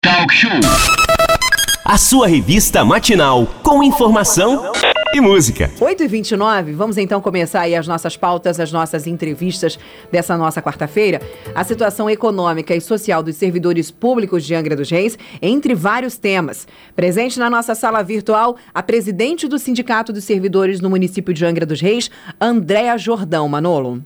Talk 0.00 0.32
Show. 0.32 0.52
A 1.84 1.98
sua 1.98 2.28
revista 2.28 2.84
matinal 2.84 3.46
com 3.64 3.82
informação 3.82 4.70
e 5.12 5.20
música. 5.20 5.68
8h29, 5.80 6.72
vamos 6.72 6.96
então 6.96 7.20
começar 7.20 7.62
aí 7.62 7.74
as 7.74 7.88
nossas 7.88 8.16
pautas, 8.16 8.60
as 8.60 8.70
nossas 8.70 9.08
entrevistas 9.08 9.76
dessa 10.12 10.38
nossa 10.38 10.62
quarta-feira. 10.62 11.20
A 11.52 11.64
situação 11.64 12.08
econômica 12.08 12.76
e 12.76 12.80
social 12.80 13.24
dos 13.24 13.34
servidores 13.34 13.90
públicos 13.90 14.44
de 14.44 14.54
Angra 14.54 14.76
dos 14.76 14.88
Reis, 14.88 15.18
entre 15.42 15.74
vários 15.74 16.16
temas. 16.16 16.68
Presente 16.94 17.36
na 17.36 17.50
nossa 17.50 17.74
sala 17.74 18.00
virtual, 18.04 18.56
a 18.72 18.82
presidente 18.84 19.48
do 19.48 19.58
Sindicato 19.58 20.12
dos 20.12 20.22
Servidores 20.22 20.80
no 20.80 20.88
município 20.88 21.34
de 21.34 21.44
Angra 21.44 21.66
dos 21.66 21.80
Reis, 21.80 22.08
Andréa 22.40 22.96
Jordão. 22.96 23.48
Manolo. 23.48 24.04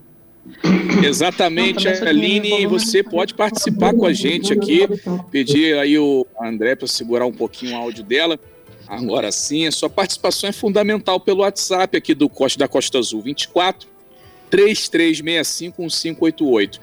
Exatamente, 1.05 1.89
Aline, 1.89 2.67
você 2.67 3.03
pode 3.03 3.35
participar 3.35 3.95
com 3.95 4.07
a 4.07 4.13
gente 4.13 4.53
aqui. 4.53 4.87
Pedir 5.31 5.79
aí 5.79 5.99
o 5.99 6.27
André 6.41 6.75
para 6.75 6.89
segurar 6.89 7.27
um 7.27 7.33
pouquinho 7.33 7.77
o 7.77 7.81
áudio 7.81 8.05
dela. 8.05 8.39
Agora 8.87 9.31
sim, 9.33 9.67
a 9.67 9.73
sua 9.73 9.89
participação 9.89 10.51
é 10.51 10.53
fundamental 10.53 11.19
pelo 11.19 11.41
WhatsApp 11.41 11.97
aqui 11.97 12.15
do 12.15 12.29
Costa 12.29 12.59
da 12.59 12.69
Costa 12.69 12.99
Azul 12.99 13.23
24 13.23 13.89
3365 14.51 15.81
1588. 15.81 16.81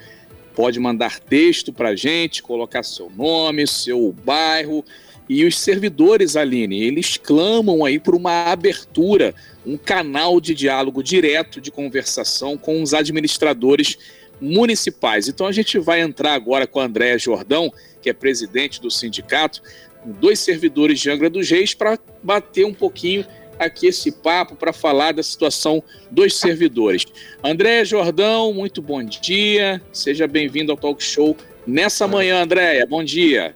Pode 0.55 0.79
mandar 0.79 1.19
texto 1.19 1.71
para 1.71 1.89
a 1.89 1.95
gente, 1.95 2.41
colocar 2.41 2.83
seu 2.83 3.09
nome, 3.09 3.67
seu 3.67 4.13
bairro 4.25 4.83
e 5.29 5.45
os 5.45 5.59
servidores, 5.59 6.35
Aline, 6.35 6.81
eles 6.81 7.15
clamam 7.15 7.85
aí 7.85 7.99
por 7.99 8.15
uma 8.15 8.51
abertura, 8.51 9.35
um 9.63 9.77
canal 9.77 10.41
de 10.41 10.55
diálogo 10.55 11.03
direto, 11.03 11.61
de 11.61 11.69
conversação 11.69 12.57
com 12.57 12.81
os 12.81 12.95
administradores 12.95 13.95
municipais. 14.41 15.27
Então 15.27 15.45
a 15.45 15.51
gente 15.51 15.77
vai 15.77 16.01
entrar 16.01 16.33
agora 16.33 16.65
com 16.65 16.79
a 16.79 16.85
Andréa 16.85 17.19
Jordão, 17.19 17.71
que 18.01 18.09
é 18.09 18.13
presidente 18.13 18.81
do 18.81 18.89
sindicato, 18.89 19.61
dois 20.03 20.39
servidores 20.39 20.99
de 20.99 21.11
Angra 21.11 21.29
dos 21.29 21.47
Reis, 21.47 21.75
para 21.75 21.99
bater 22.23 22.65
um 22.65 22.73
pouquinho 22.73 23.23
aqui 23.59 23.85
esse 23.85 24.11
papo, 24.11 24.55
para 24.55 24.73
falar 24.73 25.11
da 25.11 25.21
situação 25.21 25.83
dos 26.09 26.37
servidores. 26.37 27.05
Andréa 27.43 27.85
Jordão, 27.85 28.51
muito 28.51 28.81
bom 28.81 29.03
dia, 29.03 29.79
seja 29.91 30.25
bem-vindo 30.25 30.71
ao 30.71 30.77
Talk 30.77 31.03
Show 31.03 31.37
nessa 31.67 32.07
manhã, 32.07 32.41
Andréa, 32.41 32.87
bom 32.87 33.03
dia. 33.03 33.53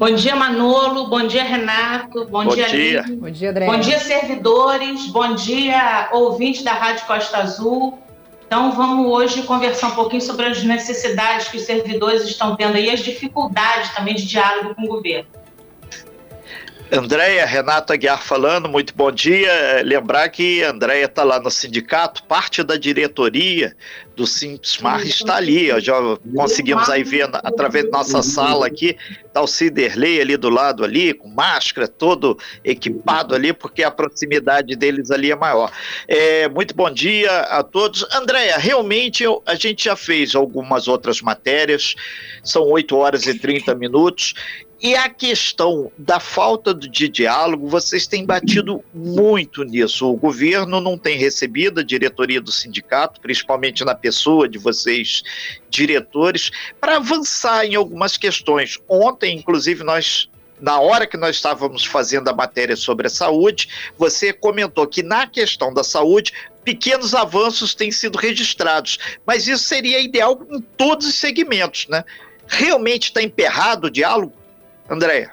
Bom 0.00 0.14
dia, 0.14 0.34
Manolo. 0.34 1.08
Bom 1.08 1.26
dia, 1.26 1.44
Renato. 1.44 2.24
Bom, 2.24 2.44
bom 2.44 2.54
dia, 2.54 2.66
dia. 2.70 3.04
Bom 3.06 3.30
dia, 3.30 3.50
André. 3.50 3.66
Bom 3.66 3.78
dia, 3.78 3.98
servidores. 3.98 5.06
Bom 5.08 5.34
dia, 5.34 6.08
ouvintes 6.10 6.62
da 6.62 6.72
Rádio 6.72 7.04
Costa 7.04 7.36
Azul. 7.36 7.98
Então, 8.46 8.72
vamos 8.72 9.06
hoje 9.06 9.42
conversar 9.42 9.88
um 9.88 9.94
pouquinho 9.94 10.22
sobre 10.22 10.46
as 10.46 10.62
necessidades 10.62 11.48
que 11.48 11.58
os 11.58 11.64
servidores 11.64 12.22
estão 12.22 12.56
tendo 12.56 12.78
e 12.78 12.88
as 12.88 13.00
dificuldades 13.00 13.94
também 13.94 14.14
de 14.14 14.24
diálogo 14.24 14.74
com 14.74 14.84
o 14.84 14.88
governo. 14.88 15.28
Andréia, 16.92 17.46
Renato 17.46 17.92
Aguiar 17.92 18.20
falando, 18.20 18.68
muito 18.68 18.92
bom 18.96 19.12
dia. 19.12 19.80
Lembrar 19.84 20.28
que 20.28 20.64
Andréia 20.64 21.04
está 21.04 21.22
lá 21.22 21.38
no 21.38 21.48
sindicato, 21.48 22.24
parte 22.24 22.64
da 22.64 22.76
diretoria 22.76 23.76
do 24.16 24.26
Simpsmar 24.26 25.00
está 25.06 25.36
ali. 25.36 25.68
Já 25.80 25.94
conseguimos 26.34 26.90
aí 26.90 27.04
ver 27.04 27.30
através 27.32 27.84
da 27.84 27.98
nossa 27.98 28.22
sala 28.24 28.66
aqui, 28.66 28.96
está 29.24 29.40
o 29.40 29.46
Ciderley 29.46 30.20
ali 30.20 30.36
do 30.36 30.50
lado 30.50 30.82
ali, 30.82 31.14
com 31.14 31.28
máscara, 31.28 31.86
todo 31.86 32.36
equipado 32.64 33.36
ali, 33.36 33.52
porque 33.52 33.84
a 33.84 33.90
proximidade 33.92 34.74
deles 34.74 35.12
ali 35.12 35.30
é 35.30 35.36
maior. 35.36 35.70
É, 36.08 36.48
muito 36.48 36.74
bom 36.74 36.90
dia 36.90 37.30
a 37.42 37.62
todos. 37.62 38.04
Andréia, 38.12 38.58
realmente 38.58 39.22
eu, 39.22 39.40
a 39.46 39.54
gente 39.54 39.84
já 39.84 39.94
fez 39.94 40.34
algumas 40.34 40.88
outras 40.88 41.20
matérias, 41.20 41.94
são 42.42 42.64
8 42.64 42.96
horas 42.96 43.26
e 43.26 43.38
30 43.38 43.76
minutos, 43.76 44.34
e 44.82 44.94
a 44.96 45.10
questão 45.10 45.92
da 45.98 46.18
falta 46.18 46.72
de 46.72 47.06
diálogo, 47.06 47.68
vocês 47.68 48.06
têm 48.06 48.24
batido 48.24 48.82
muito 48.94 49.62
nisso. 49.62 50.10
O 50.10 50.16
governo 50.16 50.80
não 50.80 50.96
tem 50.96 51.18
recebido 51.18 51.80
a 51.80 51.84
diretoria 51.84 52.40
do 52.40 52.50
sindicato, 52.50 53.20
principalmente 53.20 53.84
na 53.84 53.94
pessoa 53.94 54.48
de 54.48 54.58
vocês, 54.58 55.22
diretores, 55.68 56.50
para 56.80 56.96
avançar 56.96 57.66
em 57.66 57.74
algumas 57.74 58.16
questões. 58.16 58.78
Ontem, 58.88 59.36
inclusive, 59.36 59.84
nós 59.84 60.30
na 60.58 60.78
hora 60.78 61.06
que 61.06 61.16
nós 61.16 61.36
estávamos 61.36 61.86
fazendo 61.86 62.28
a 62.28 62.34
matéria 62.34 62.76
sobre 62.76 63.06
a 63.06 63.10
saúde, 63.10 63.66
você 63.96 64.30
comentou 64.30 64.86
que 64.86 65.02
na 65.02 65.26
questão 65.26 65.72
da 65.72 65.82
saúde, 65.82 66.34
pequenos 66.62 67.14
avanços 67.14 67.74
têm 67.74 67.90
sido 67.90 68.18
registrados, 68.18 68.98
mas 69.24 69.48
isso 69.48 69.64
seria 69.64 70.00
ideal 70.00 70.38
em 70.50 70.60
todos 70.60 71.06
os 71.06 71.14
segmentos, 71.14 71.86
né? 71.88 72.04
Realmente 72.46 73.04
está 73.04 73.22
emperrado 73.22 73.86
o 73.86 73.90
diálogo? 73.90 74.34
Andréia. 74.90 75.32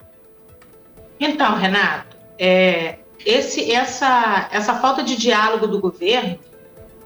Então, 1.20 1.56
Renato, 1.56 2.16
é, 2.38 3.00
esse, 3.26 3.72
essa, 3.72 4.48
essa 4.52 4.76
falta 4.76 5.04
de 5.04 5.16
diálogo 5.16 5.68
do 5.68 5.80
governo, 5.80 6.38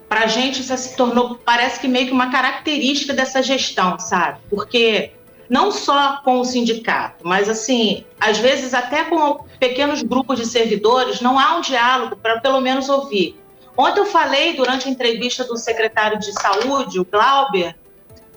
para 0.10 0.26
a 0.26 0.28
gente 0.28 0.60
isso 0.60 0.76
se 0.78 0.98
tornou, 0.98 1.36
parece 1.36 1.80
que 1.80 1.88
meio 1.88 2.08
que 2.08 2.12
uma 2.12 2.30
característica 2.30 3.14
dessa 3.14 3.42
gestão, 3.42 3.98
sabe? 3.98 4.40
Porque 4.50 5.12
não 5.50 5.72
só 5.72 6.22
com 6.24 6.40
o 6.40 6.46
sindicato, 6.46 7.26
mas 7.26 7.48
assim, 7.48 8.06
às 8.20 8.38
vezes 8.38 8.74
até 8.74 9.06
com 9.06 9.46
pequenos 9.58 10.02
grupos 10.02 10.38
de 10.38 10.46
servidores, 10.46 11.22
não 11.22 11.40
há 11.40 11.56
um 11.58 11.62
diálogo 11.62 12.18
para 12.18 12.42
pelo 12.42 12.60
menos 12.60 12.90
ouvir. 12.90 13.40
Ontem 13.78 14.02
eu 14.02 14.06
falei 14.06 14.54
durante 14.54 14.88
a 14.88 14.92
entrevista 14.92 15.46
do 15.46 15.56
secretário 15.56 16.20
de 16.20 16.34
saúde, 16.34 17.00
o 17.00 17.06
Glauber 17.06 17.76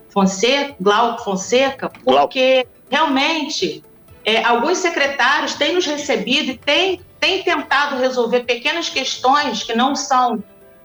Fonseca, 0.09 0.77
Glauco 0.81 1.25
Fonseca, 1.25 1.91
porque 2.05 2.67
realmente 2.89 3.83
é, 4.25 4.43
alguns 4.43 4.79
secretários 4.79 5.55
têm 5.55 5.75
nos 5.75 5.87
recebido 5.87 6.51
e 6.51 6.57
têm, 6.57 7.01
têm 7.21 7.43
tentado 7.43 7.99
resolver 7.99 8.41
pequenas 8.41 8.89
questões 8.89 9.63
que 9.63 9.75
não 9.75 9.95
são 9.95 10.43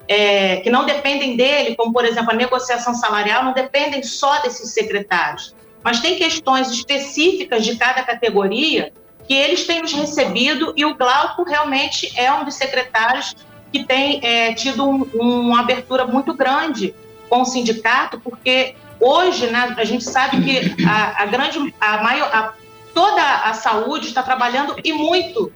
é, 0.07 0.57
que 0.57 0.71
não 0.71 0.85
dependem 0.85 1.37
dele, 1.37 1.75
como 1.75 1.93
por 1.93 2.03
exemplo 2.03 2.31
a 2.31 2.33
negociação 2.33 2.95
salarial, 2.95 3.45
não 3.45 3.53
dependem 3.53 4.01
só 4.01 4.41
desses 4.41 4.73
secretários, 4.73 5.55
mas 5.83 5.99
tem 5.99 6.17
questões 6.17 6.71
específicas 6.71 7.63
de 7.63 7.75
cada 7.75 8.01
categoria 8.01 8.91
que 9.27 9.35
eles 9.35 9.67
têm 9.67 9.83
nos 9.83 9.93
recebido 9.93 10.73
e 10.75 10.83
o 10.83 10.95
Glauco 10.95 11.43
realmente 11.43 12.11
é 12.19 12.33
um 12.33 12.43
dos 12.43 12.55
secretários 12.55 13.35
que 13.71 13.83
tem 13.83 14.19
é, 14.23 14.53
tido 14.53 14.83
um, 14.83 15.03
uma 15.13 15.59
abertura 15.59 16.07
muito 16.07 16.33
grande 16.33 16.95
com 17.29 17.41
o 17.41 17.45
sindicato, 17.45 18.19
porque 18.19 18.73
hoje 18.99 19.45
né, 19.47 19.75
a 19.77 19.83
gente 19.85 20.03
sabe 20.03 20.43
que 20.43 20.83
a, 20.83 21.21
a 21.21 21.25
grande, 21.27 21.73
a 21.79 22.01
maior, 22.01 22.27
a 22.33 22.53
toda 22.93 23.21
a 23.43 23.53
saúde 23.53 24.07
está 24.07 24.23
trabalhando 24.23 24.75
e 24.83 24.93
muito. 24.93 25.51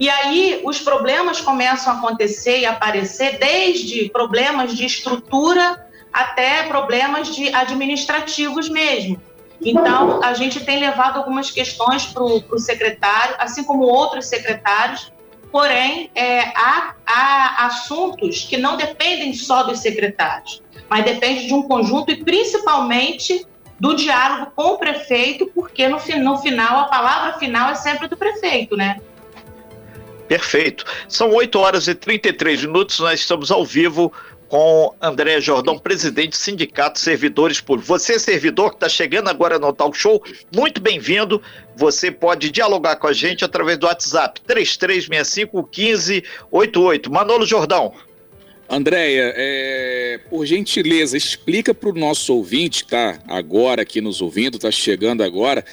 E 0.00 0.08
aí 0.08 0.60
os 0.64 0.78
problemas 0.80 1.40
começam 1.40 1.92
a 1.92 1.96
acontecer 1.96 2.60
e 2.60 2.66
aparecer, 2.66 3.38
desde 3.38 4.08
problemas 4.10 4.76
de 4.76 4.84
estrutura 4.84 5.86
até 6.12 6.62
problemas 6.64 7.34
de 7.34 7.52
administrativos 7.54 8.68
mesmo. 8.68 9.20
Então, 9.60 10.22
a 10.22 10.34
gente 10.34 10.64
tem 10.64 10.78
levado 10.78 11.16
algumas 11.16 11.50
questões 11.50 12.06
para 12.06 12.22
o 12.22 12.58
secretário, 12.58 13.34
assim 13.38 13.64
como 13.64 13.82
outros 13.82 14.26
secretários, 14.26 15.12
porém, 15.50 16.10
é, 16.14 16.40
há, 16.54 16.94
há 17.04 17.66
assuntos 17.66 18.44
que 18.44 18.56
não 18.56 18.76
dependem 18.76 19.32
só 19.32 19.64
dos 19.64 19.80
secretários, 19.80 20.62
mas 20.88 21.04
depende 21.04 21.46
de 21.46 21.54
um 21.54 21.62
conjunto 21.62 22.12
e 22.12 22.22
principalmente 22.22 23.46
do 23.78 23.94
diálogo 23.94 24.52
com 24.54 24.74
o 24.74 24.78
prefeito, 24.78 25.46
porque 25.54 25.88
no, 25.88 25.98
no 26.20 26.38
final, 26.38 26.80
a 26.80 26.84
palavra 26.84 27.38
final 27.38 27.70
é 27.70 27.74
sempre 27.74 28.08
do 28.08 28.16
prefeito, 28.16 28.76
né? 28.76 29.00
Perfeito. 30.26 30.84
São 31.08 31.32
8 31.32 31.58
horas 31.58 31.88
e 31.88 31.94
33 31.94 32.64
minutos, 32.64 32.98
nós 32.98 33.20
estamos 33.20 33.50
ao 33.50 33.64
vivo 33.64 34.12
com 34.48 34.94
André 35.00 35.40
Jordão, 35.40 35.78
presidente 35.78 36.30
do 36.30 36.36
Sindicato 36.36 36.98
Servidores 36.98 37.60
Públicos. 37.60 37.88
Você, 37.88 38.18
servidor 38.18 38.70
que 38.70 38.76
está 38.76 38.88
chegando 38.88 39.28
agora 39.28 39.58
no 39.58 39.72
Talk 39.72 39.96
Show, 39.96 40.22
muito 40.54 40.80
bem-vindo. 40.80 41.40
Você 41.76 42.10
pode 42.10 42.50
dialogar 42.50 42.96
com 42.96 43.06
a 43.06 43.12
gente 43.12 43.44
através 43.44 43.78
do 43.78 43.86
WhatsApp 43.86 44.40
3365 44.42 45.56
1588. 45.62 47.12
Manolo 47.12 47.46
Jordão. 47.46 47.92
Andréia, 48.68 49.32
é, 49.34 50.20
por 50.28 50.44
gentileza, 50.44 51.16
explica 51.16 51.72
para 51.72 51.88
o 51.88 51.94
nosso 51.94 52.34
ouvinte 52.34 52.82
está 52.84 53.18
agora 53.26 53.80
aqui 53.80 53.98
nos 54.02 54.20
ouvindo, 54.20 54.56
está 54.56 54.70
chegando 54.70 55.22
agora, 55.22 55.64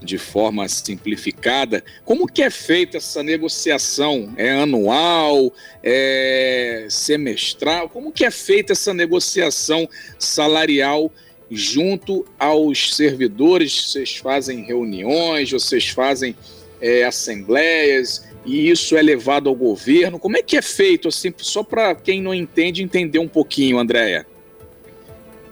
de 0.00 0.18
forma 0.18 0.68
simplificada, 0.68 1.82
como 2.04 2.28
que 2.28 2.42
é 2.42 2.50
feita 2.50 2.98
essa 2.98 3.22
negociação? 3.22 4.32
É 4.36 4.52
anual? 4.52 5.52
É 5.82 6.86
semestral? 6.90 7.88
Como 7.88 8.12
que 8.12 8.24
é 8.24 8.30
feita 8.30 8.72
essa 8.72 8.94
negociação 8.94 9.88
salarial 10.18 11.10
junto 11.50 12.24
aos 12.38 12.94
servidores? 12.94 13.90
Vocês 13.90 14.16
fazem 14.16 14.64
reuniões, 14.64 15.50
vocês 15.50 15.88
fazem 15.88 16.36
é, 16.80 17.04
assembleias? 17.04 18.22
E 18.44 18.70
isso 18.70 18.96
é 18.96 19.02
levado 19.02 19.48
ao 19.48 19.54
governo? 19.54 20.18
Como 20.18 20.36
é 20.36 20.42
que 20.42 20.56
é 20.56 20.62
feito, 20.62 21.08
assim, 21.08 21.32
só 21.38 21.62
para 21.62 21.94
quem 21.94 22.20
não 22.20 22.34
entende 22.34 22.82
entender 22.82 23.18
um 23.18 23.28
pouquinho, 23.28 23.78
Andréia? 23.78 24.26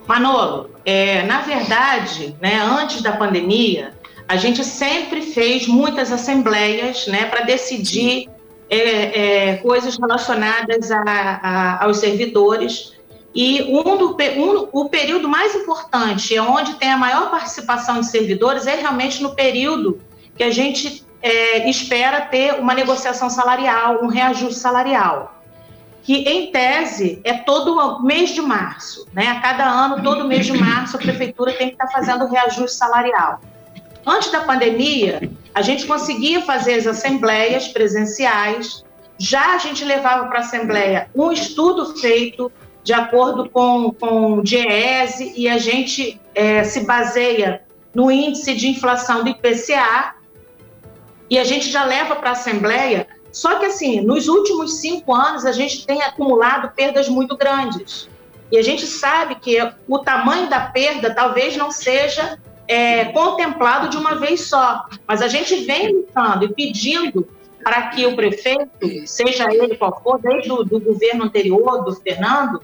Manolo, 0.06 0.70
é, 0.84 1.22
na 1.22 1.40
verdade, 1.40 2.36
né, 2.40 2.58
antes 2.58 3.00
da 3.02 3.12
pandemia, 3.12 3.94
a 4.28 4.36
gente 4.36 4.64
sempre 4.64 5.22
fez 5.22 5.66
muitas 5.66 6.12
assembleias 6.12 7.06
né, 7.06 7.26
para 7.26 7.44
decidir 7.44 8.28
é, 8.68 9.50
é, 9.50 9.56
coisas 9.58 9.98
relacionadas 9.98 10.90
a, 10.90 11.02
a, 11.02 11.84
aos 11.84 11.98
servidores. 11.98 12.94
E 13.34 13.62
um 13.62 13.96
do, 13.96 14.16
um, 14.36 14.68
o 14.72 14.88
período 14.88 15.28
mais 15.28 15.54
importante, 15.54 16.34
é 16.34 16.42
onde 16.42 16.74
tem 16.74 16.90
a 16.90 16.98
maior 16.98 17.30
participação 17.30 18.00
de 18.00 18.06
servidores, 18.10 18.66
é 18.66 18.74
realmente 18.74 19.22
no 19.22 19.34
período 19.34 20.00
que 20.36 20.42
a 20.42 20.50
gente 20.50 21.04
é, 21.22 21.70
espera 21.70 22.22
ter 22.22 22.54
uma 22.54 22.74
negociação 22.74 23.30
salarial, 23.30 24.02
um 24.02 24.08
reajuste 24.08 24.58
salarial 24.58 25.42
que 26.02 26.16
em 26.28 26.50
tese 26.50 27.20
é 27.22 27.34
todo 27.34 28.02
mês 28.02 28.30
de 28.30 28.40
março, 28.40 29.06
né? 29.12 29.28
A 29.28 29.40
cada 29.40 29.64
ano, 29.64 30.02
todo 30.02 30.26
mês 30.26 30.46
de 30.46 30.52
março, 30.52 30.96
a 30.96 30.98
prefeitura 30.98 31.52
tem 31.52 31.68
que 31.68 31.74
estar 31.74 31.86
fazendo 31.88 32.24
o 32.24 32.28
reajuste 32.28 32.76
salarial. 32.76 33.40
Antes 34.04 34.32
da 34.32 34.40
pandemia, 34.40 35.30
a 35.54 35.62
gente 35.62 35.86
conseguia 35.86 36.42
fazer 36.42 36.74
as 36.74 36.86
assembleias 36.86 37.68
presenciais, 37.68 38.84
já 39.16 39.54
a 39.54 39.58
gente 39.58 39.84
levava 39.84 40.26
para 40.26 40.38
a 40.38 40.40
assembleia 40.40 41.08
um 41.14 41.30
estudo 41.30 41.96
feito 41.96 42.50
de 42.82 42.92
acordo 42.92 43.48
com, 43.48 43.92
com 43.92 44.38
o 44.38 44.42
DIEESE 44.42 45.34
e 45.36 45.48
a 45.48 45.56
gente 45.56 46.20
é, 46.34 46.64
se 46.64 46.80
baseia 46.80 47.62
no 47.94 48.10
índice 48.10 48.56
de 48.56 48.68
inflação 48.68 49.22
do 49.22 49.30
IPCA 49.30 50.14
e 51.32 51.38
a 51.38 51.44
gente 51.44 51.70
já 51.70 51.84
leva 51.84 52.14
para 52.16 52.30
a 52.30 52.32
assembleia 52.32 53.06
só 53.32 53.58
que, 53.58 53.64
assim, 53.64 54.02
nos 54.02 54.28
últimos 54.28 54.74
cinco 54.78 55.14
anos, 55.14 55.46
a 55.46 55.52
gente 55.52 55.86
tem 55.86 56.02
acumulado 56.02 56.70
perdas 56.76 57.08
muito 57.08 57.34
grandes. 57.34 58.08
E 58.50 58.58
a 58.58 58.62
gente 58.62 58.86
sabe 58.86 59.36
que 59.36 59.56
o 59.88 59.98
tamanho 60.00 60.50
da 60.50 60.60
perda 60.60 61.14
talvez 61.14 61.56
não 61.56 61.70
seja 61.70 62.38
é, 62.68 63.06
contemplado 63.06 63.88
de 63.88 63.96
uma 63.96 64.16
vez 64.16 64.42
só. 64.42 64.84
Mas 65.08 65.22
a 65.22 65.28
gente 65.28 65.64
vem 65.64 65.94
lutando 65.94 66.44
e 66.44 66.52
pedindo 66.52 67.26
para 67.64 67.88
que 67.88 68.04
o 68.04 68.14
prefeito, 68.14 68.68
seja 69.06 69.50
ele 69.50 69.76
qual 69.76 69.98
for, 70.02 70.20
desde 70.20 70.52
o 70.52 70.62
do 70.62 70.78
governo 70.78 71.24
anterior, 71.24 71.82
do 71.84 71.94
Fernando, 71.94 72.62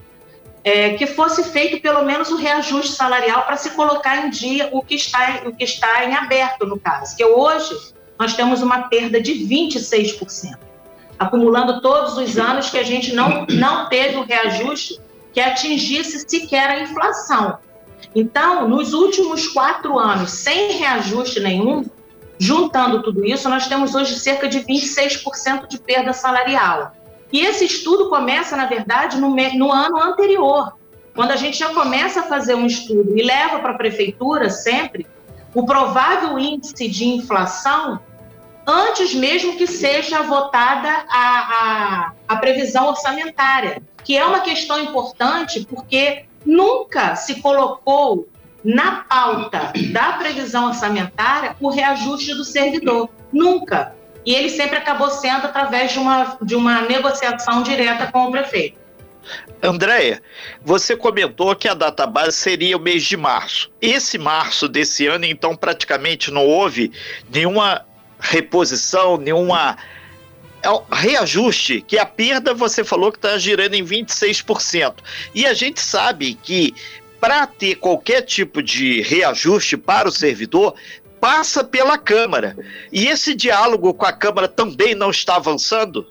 é, 0.63 0.91
que 0.91 1.07
fosse 1.07 1.45
feito 1.45 1.81
pelo 1.81 2.05
menos 2.05 2.31
o 2.31 2.37
reajuste 2.37 2.93
salarial 2.93 3.47
para 3.47 3.57
se 3.57 3.71
colocar 3.71 4.27
em 4.27 4.31
dia 4.31 4.69
o 4.71 4.83
que 4.83 4.97
está, 4.97 5.41
o 5.47 5.53
que 5.55 5.65
está 5.65 6.05
em 6.05 6.15
aberto, 6.15 6.67
no 6.67 6.79
caso. 6.79 7.17
Que 7.17 7.25
hoje 7.25 7.97
nós 8.19 8.35
temos 8.35 8.63
uma 8.63 8.89
perda 8.89 9.21
de 9.21 9.33
26%, 9.33 10.59
acumulando 11.19 11.81
todos 11.81 12.17
os 12.17 12.37
anos 12.39 12.71
que 12.71 12.79
a 12.79 12.83
gente 12.83 13.15
não, 13.15 13.47
não 13.49 13.89
teve 13.89 14.17
o 14.17 14.25
reajuste 14.25 15.01
que 15.33 15.41
atingisse 15.41 16.25
sequer 16.29 16.69
a 16.71 16.81
inflação. 16.81 17.59
Então, 18.15 18.69
nos 18.69 18.93
últimos 18.93 19.49
quatro 19.49 19.99
anos, 19.99 20.31
sem 20.31 20.73
reajuste 20.73 21.41
nenhum, 21.41 21.85
juntando 22.39 23.03
tudo 23.03 23.25
isso, 23.25 23.49
nós 23.49 23.67
temos 23.67 23.95
hoje 23.95 24.19
cerca 24.19 24.49
de 24.49 24.61
26% 24.61 25.69
de 25.69 25.79
perda 25.79 26.13
salarial. 26.13 26.93
E 27.33 27.41
esse 27.41 27.65
estudo 27.65 28.09
começa, 28.09 28.57
na 28.57 28.67
verdade, 28.67 29.19
no, 29.19 29.35
no 29.35 29.73
ano 29.73 30.03
anterior, 30.03 30.73
quando 31.15 31.33
a 31.33 31.37
gente 31.37 31.59
já 31.59 31.75
começa 31.75 32.21
a 32.21 32.23
fazer 32.23 32.55
um 32.55 32.67
estudo 32.67 33.17
e 33.17 33.23
leva 33.23 33.59
para 33.59 33.73
a 33.73 33.77
prefeitura 33.77 34.49
sempre 34.49 35.07
o 35.55 35.67
provável 35.67 36.39
índice 36.39 36.89
de 36.89 37.07
inflação 37.07 38.01
antes 38.69 39.15
mesmo 39.15 39.57
que 39.57 39.67
seja 39.67 40.23
votada 40.23 41.07
a, 41.09 41.17
a, 41.19 42.13
a 42.29 42.37
previsão 42.37 42.89
orçamentária, 42.89 43.83
que 44.05 44.15
é 44.15 44.25
uma 44.27 44.41
questão 44.41 44.79
importante 44.79 45.65
porque 45.65 46.27
nunca 46.45 47.17
se 47.17 47.41
colocou 47.41 48.29
na 48.63 49.05
pauta 49.09 49.73
da 49.91 50.13
previsão 50.13 50.67
orçamentária 50.67 51.57
o 51.59 51.71
reajuste 51.71 52.35
do 52.35 52.45
servidor. 52.45 53.09
Nunca. 53.33 53.95
E 54.27 54.35
ele 54.35 54.51
sempre 54.51 54.77
acabou 54.77 55.09
sendo 55.11 55.47
através 55.47 55.93
de 55.93 55.99
uma, 55.99 56.37
de 56.43 56.55
uma 56.55 56.83
negociação 56.83 57.63
direta 57.63 58.09
com 58.13 58.27
o 58.27 58.31
prefeito. 58.31 58.79
Andréia, 59.63 60.23
você 60.63 60.97
comentou 60.97 61.55
que 61.57 61.69
a 61.69 61.75
data 61.75 62.07
base 62.07 62.37
seria 62.37 62.77
o 62.77 62.81
mês 62.81 63.05
de 63.05 63.17
março. 63.17 63.71
Esse 63.81 64.19
março 64.19 64.69
desse 64.69 65.07
ano, 65.07 65.25
então, 65.25 65.57
praticamente 65.57 66.31
não 66.31 66.47
houve 66.47 66.93
nenhuma 67.33 67.85
reposição, 68.19 69.17
nenhuma 69.17 69.77
é 70.63 70.69
reajuste, 70.91 71.81
que 71.83 71.99
a 71.99 72.05
perda 72.05 72.53
você 72.53 72.83
falou 72.83 73.13
que 73.13 73.19
está 73.19 73.39
girando 73.39 73.75
em 73.75 73.85
26%. 73.85 74.95
E 75.35 75.47
a 75.47 75.55
gente 75.55 75.81
sabe 75.81 76.35
que 76.35 76.75
para 77.21 77.47
ter 77.47 77.77
qualquer 77.77 78.23
tipo 78.23 78.63
de 78.63 79.01
reajuste 79.03 79.77
para 79.77 80.09
o 80.09 80.13
servidor, 80.13 80.75
passa 81.21 81.65
pela 81.65 81.99
Câmara. 81.99 82.57
E 82.93 83.07
esse 83.07 83.35
diálogo 83.35 83.93
com 83.95 84.07
a 84.07 84.13
Câmara 84.13 84.49
também 84.49 84.95
não 84.95 85.11
está 85.11 85.37
avançando? 85.37 86.07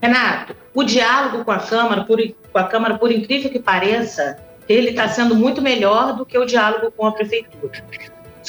Renato, 0.00 0.54
o 0.74 0.84
diálogo 0.84 1.44
com 1.44 1.50
a 1.50 1.58
Câmara, 1.58 2.04
por, 2.04 2.18
com 2.52 2.58
a 2.58 2.64
Câmara, 2.64 2.98
por 2.98 3.10
incrível 3.10 3.50
que 3.50 3.58
pareça, 3.58 4.38
ele 4.68 4.90
está 4.90 5.08
sendo 5.08 5.34
muito 5.34 5.60
melhor 5.60 6.16
do 6.16 6.24
que 6.24 6.38
o 6.38 6.44
diálogo 6.44 6.92
com 6.92 7.06
a 7.06 7.12
Prefeitura. 7.12 7.84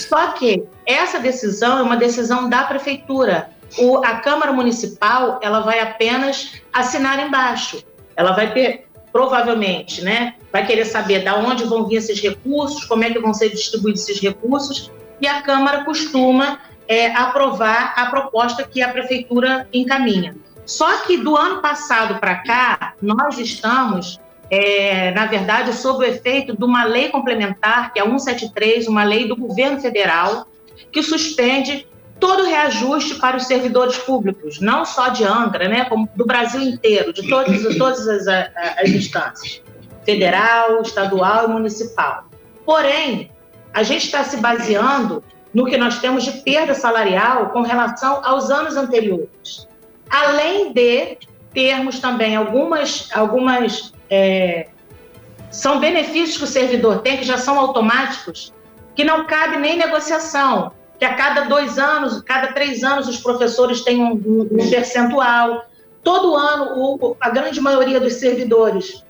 Só 0.07 0.31
que 0.31 0.63
essa 0.85 1.19
decisão 1.19 1.79
é 1.79 1.81
uma 1.81 1.97
decisão 1.97 2.49
da 2.49 2.63
prefeitura. 2.63 3.49
O, 3.77 3.97
a 3.97 4.15
Câmara 4.15 4.53
Municipal 4.53 5.39
ela 5.41 5.59
vai 5.59 5.79
apenas 5.79 6.61
assinar 6.71 7.19
embaixo. 7.19 7.83
Ela 8.15 8.31
vai 8.31 8.53
ter, 8.53 8.87
provavelmente, 9.11 10.01
né, 10.01 10.35
vai 10.51 10.65
querer 10.65 10.85
saber 10.85 11.23
de 11.23 11.29
onde 11.29 11.65
vão 11.65 11.85
vir 11.85 11.97
esses 11.97 12.19
recursos, 12.21 12.85
como 12.85 13.03
é 13.03 13.11
que 13.11 13.19
vão 13.19 13.33
ser 13.33 13.49
distribuídos 13.49 14.03
esses 14.03 14.21
recursos, 14.21 14.91
e 15.19 15.27
a 15.27 15.41
Câmara 15.41 15.83
costuma 15.83 16.59
é, 16.87 17.13
aprovar 17.13 17.93
a 17.95 18.05
proposta 18.07 18.63
que 18.63 18.81
a 18.81 18.89
prefeitura 18.89 19.67
encaminha. 19.73 20.35
Só 20.65 20.97
que 20.99 21.17
do 21.17 21.35
ano 21.35 21.61
passado 21.61 22.19
para 22.19 22.35
cá, 22.35 22.93
nós 23.01 23.37
estamos 23.37 24.19
é, 24.49 25.11
na 25.11 25.25
verdade, 25.25 25.73
sob 25.73 26.03
o 26.03 26.07
efeito 26.07 26.57
de 26.57 26.63
uma 26.63 26.83
lei 26.83 27.09
complementar, 27.09 27.93
que 27.93 27.99
é 27.99 28.01
a 28.01 28.05
173, 28.05 28.87
uma 28.87 29.03
lei 29.03 29.27
do 29.27 29.35
governo 29.35 29.79
federal, 29.79 30.47
que 30.91 31.03
suspende 31.03 31.87
todo 32.19 32.43
o 32.43 32.45
reajuste 32.45 33.15
para 33.15 33.37
os 33.37 33.45
servidores 33.45 33.97
públicos, 33.97 34.59
não 34.59 34.83
só 34.83 35.09
de 35.09 35.23
Angra, 35.23 35.67
né, 35.69 35.85
como 35.85 36.09
do 36.15 36.25
Brasil 36.25 36.61
inteiro, 36.61 37.13
de 37.13 37.27
todas, 37.29 37.61
de 37.61 37.77
todas 37.77 38.07
as, 38.07 38.27
as 38.27 38.89
instâncias, 38.89 39.61
federal, 40.03 40.81
estadual 40.81 41.45
e 41.45 41.53
municipal. 41.53 42.25
Porém, 42.65 43.31
a 43.73 43.83
gente 43.83 44.05
está 44.05 44.23
se 44.23 44.37
baseando 44.37 45.23
no 45.53 45.65
que 45.65 45.77
nós 45.77 45.99
temos 45.99 46.23
de 46.23 46.31
perda 46.41 46.73
salarial 46.73 47.49
com 47.49 47.61
relação 47.61 48.21
aos 48.23 48.49
anos 48.49 48.75
anteriores, 48.75 49.67
além 50.09 50.73
de 50.73 51.17
termos 51.53 51.99
também 51.99 52.35
algumas, 52.35 53.09
algumas 53.13 53.93
é, 54.09 54.67
são 55.51 55.79
benefícios 55.79 56.37
que 56.37 56.43
o 56.43 56.47
servidor 56.47 56.99
tem, 56.99 57.17
que 57.17 57.23
já 57.23 57.37
são 57.37 57.59
automáticos, 57.59 58.53
que 58.95 59.03
não 59.03 59.25
cabe 59.25 59.57
nem 59.57 59.77
negociação, 59.77 60.71
que 60.97 61.05
a 61.05 61.13
cada 61.13 61.41
dois 61.41 61.79
anos, 61.79 62.21
cada 62.21 62.53
três 62.53 62.83
anos, 62.83 63.07
os 63.07 63.17
professores 63.17 63.81
têm 63.81 64.01
um, 64.01 64.47
um, 64.51 64.69
percentual. 64.69 65.65
Todo 66.03 66.35
ano, 66.35 66.73
o, 66.77 67.15
a 67.19 67.29
grande 67.29 67.61
maioria 67.61 67.99
dos 67.99 68.13
servidores 68.13 69.03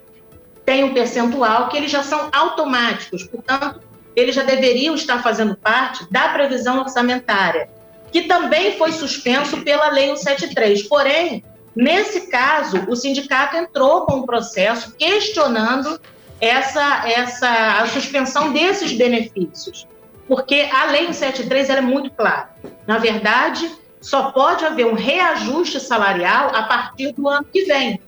tem 0.65 0.83
um 0.83 0.93
percentual 0.93 1.67
que 1.69 1.77
eles 1.77 1.89
já 1.89 2.03
são 2.03 2.29
automáticos, 2.31 3.23
portanto, 3.23 3.81
eles 4.15 4.35
já 4.35 4.43
deveriam 4.43 4.93
estar 4.95 5.23
fazendo 5.23 5.55
parte 5.55 6.05
da 6.11 6.29
previsão 6.29 6.79
orçamentária, 6.79 7.69
que 8.11 8.23
também 8.23 8.77
foi 8.77 8.91
suspenso 8.91 9.61
pela 9.61 9.89
Lei 9.89 10.15
173. 10.15 10.83
Porém, 10.83 11.43
Nesse 11.79 12.27
caso, 12.27 12.83
o 12.89 12.95
sindicato 12.97 13.55
entrou 13.55 14.01
com 14.01 14.17
um 14.17 14.25
processo 14.25 14.93
questionando 14.97 15.97
essa, 16.41 17.07
essa 17.07 17.79
a 17.81 17.87
suspensão 17.87 18.51
desses 18.51 18.91
benefícios, 18.91 19.87
porque 20.27 20.67
a 20.73 20.91
Lei 20.91 21.05
173 21.05 21.69
é 21.69 21.79
muito 21.79 22.11
clara. 22.11 22.49
Na 22.85 22.97
verdade, 22.97 23.71
só 24.01 24.29
pode 24.33 24.65
haver 24.65 24.87
um 24.87 24.93
reajuste 24.93 25.79
salarial 25.79 26.53
a 26.53 26.63
partir 26.63 27.13
do 27.13 27.29
ano 27.29 27.45
que 27.45 27.63
vem, 27.63 28.01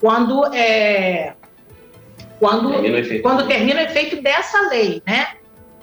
quando 0.00 0.54
é, 0.54 1.34
quando 2.38 2.70
termina 2.70 3.20
quando 3.20 3.48
termina 3.48 3.80
o 3.80 3.84
efeito 3.84 4.22
dessa 4.22 4.68
lei, 4.68 5.02
né? 5.04 5.30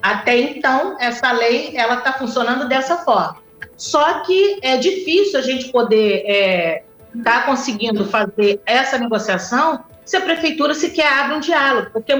Até 0.02 0.38
então, 0.38 0.96
essa 1.02 1.34
lei 1.34 1.74
ela 1.76 1.96
está 1.96 2.14
funcionando 2.14 2.66
dessa 2.70 3.00
forma. 3.00 3.44
Só 3.76 4.22
que 4.22 4.58
é 4.62 4.78
difícil 4.78 5.38
a 5.38 5.42
gente 5.42 5.70
poder 5.70 6.24
é, 6.26 6.84
está 7.18 7.42
conseguindo 7.42 8.06
fazer 8.06 8.62
essa 8.66 8.98
negociação 8.98 9.84
se 10.04 10.16
a 10.16 10.22
prefeitura 10.22 10.74
sequer 10.74 11.12
abre 11.12 11.36
um 11.36 11.40
diálogo. 11.40 11.90
Porque 11.92 12.14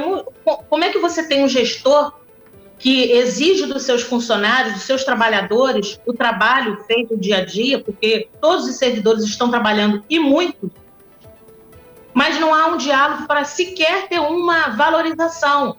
como 0.70 0.84
é 0.84 0.90
que 0.90 1.00
você 1.00 1.28
tem 1.28 1.44
um 1.44 1.48
gestor 1.48 2.14
que 2.78 3.12
exige 3.12 3.66
dos 3.66 3.84
seus 3.84 4.02
funcionários, 4.02 4.74
dos 4.74 4.84
seus 4.84 5.04
trabalhadores, 5.04 6.00
o 6.06 6.14
trabalho 6.14 6.84
feito 6.86 7.18
dia 7.18 7.38
a 7.38 7.46
dia, 7.46 7.80
porque 7.80 8.28
todos 8.42 8.68
os 8.68 8.76
servidores 8.76 9.24
estão 9.24 9.50
trabalhando 9.50 10.04
e 10.10 10.20
muito, 10.20 10.72
mas 12.14 12.40
não 12.40 12.54
há 12.54 12.68
um 12.68 12.78
diálogo 12.78 13.28
para 13.28 13.44
sequer 13.44 14.08
ter 14.08 14.20
uma 14.20 14.70
valorização. 14.70 15.78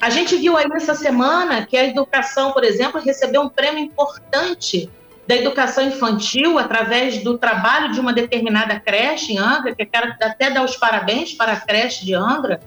A 0.00 0.10
gente 0.10 0.36
viu 0.36 0.56
aí 0.56 0.68
nessa 0.68 0.94
semana 0.94 1.64
que 1.64 1.76
a 1.76 1.84
educação, 1.84 2.52
por 2.52 2.64
exemplo, 2.64 3.00
recebeu 3.00 3.42
um 3.42 3.48
prêmio 3.48 3.84
importante 3.84 4.90
da 5.26 5.36
educação 5.36 5.84
infantil 5.84 6.58
através 6.58 7.22
do 7.22 7.38
trabalho 7.38 7.92
de 7.92 8.00
uma 8.00 8.12
determinada 8.12 8.78
creche 8.80 9.32
em 9.32 9.38
Angra, 9.38 9.74
que 9.74 9.82
eu 9.82 9.86
quero 9.86 10.14
até 10.20 10.50
dar 10.50 10.64
os 10.64 10.76
parabéns 10.76 11.32
para 11.32 11.52
a 11.52 11.60
creche 11.60 12.04
de 12.04 12.14
Angra. 12.14 12.60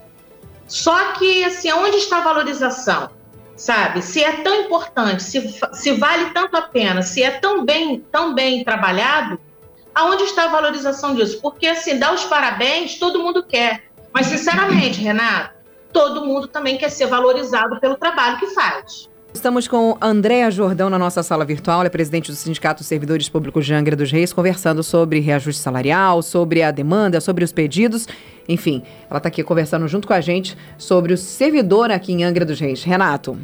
Só 0.67 1.13
que, 1.13 1.43
assim, 1.43 1.71
onde 1.71 1.97
está 1.97 2.17
a 2.17 2.21
valorização? 2.21 3.09
Sabe? 3.55 4.01
Se 4.01 4.23
é 4.23 4.43
tão 4.43 4.61
importante, 4.61 5.23
se, 5.23 5.59
se 5.73 5.91
vale 5.93 6.31
tanto 6.31 6.57
a 6.57 6.61
pena, 6.61 7.01
se 7.01 7.23
é 7.23 7.31
tão 7.31 7.63
bem, 7.63 7.99
tão 8.11 8.33
bem 8.33 8.63
trabalhado, 8.63 9.39
aonde 9.93 10.23
está 10.23 10.45
a 10.45 10.49
valorização 10.49 11.15
disso? 11.15 11.39
Porque, 11.41 11.67
assim, 11.67 11.97
dar 11.97 12.13
os 12.13 12.25
parabéns 12.25 12.97
todo 12.97 13.19
mundo 13.19 13.43
quer. 13.43 13.85
Mas, 14.11 14.27
sinceramente, 14.27 14.99
Renato, 14.99 15.55
todo 15.93 16.25
mundo 16.25 16.47
também 16.47 16.77
quer 16.77 16.89
ser 16.89 17.05
valorizado 17.05 17.79
pelo 17.79 17.95
trabalho 17.95 18.37
que 18.37 18.47
faz. 18.47 19.09
Estamos 19.35 19.67
com 19.67 19.97
Andréa 20.01 20.49
Jordão 20.49 20.89
na 20.89 20.97
nossa 20.97 21.21
sala 21.21 21.43
virtual, 21.43 21.81
ela 21.81 21.87
é 21.87 21.89
presidente 21.89 22.31
do 22.31 22.37
Sindicato 22.37 22.79
dos 22.79 22.87
Servidores 22.87 23.27
Públicos 23.27 23.65
de 23.65 23.73
Angra 23.73 23.93
dos 23.93 24.09
Reis, 24.09 24.31
conversando 24.31 24.81
sobre 24.81 25.19
reajuste 25.19 25.61
salarial, 25.61 26.21
sobre 26.21 26.63
a 26.63 26.71
demanda, 26.71 27.19
sobre 27.19 27.43
os 27.43 27.51
pedidos. 27.51 28.07
Enfim, 28.47 28.81
ela 29.09 29.17
está 29.17 29.27
aqui 29.27 29.43
conversando 29.43 29.89
junto 29.89 30.07
com 30.07 30.13
a 30.13 30.21
gente 30.21 30.57
sobre 30.77 31.13
o 31.13 31.17
servidor 31.17 31.91
aqui 31.91 32.13
em 32.13 32.23
Angra 32.23 32.45
dos 32.45 32.61
Reis. 32.61 32.85
Renato. 32.85 33.37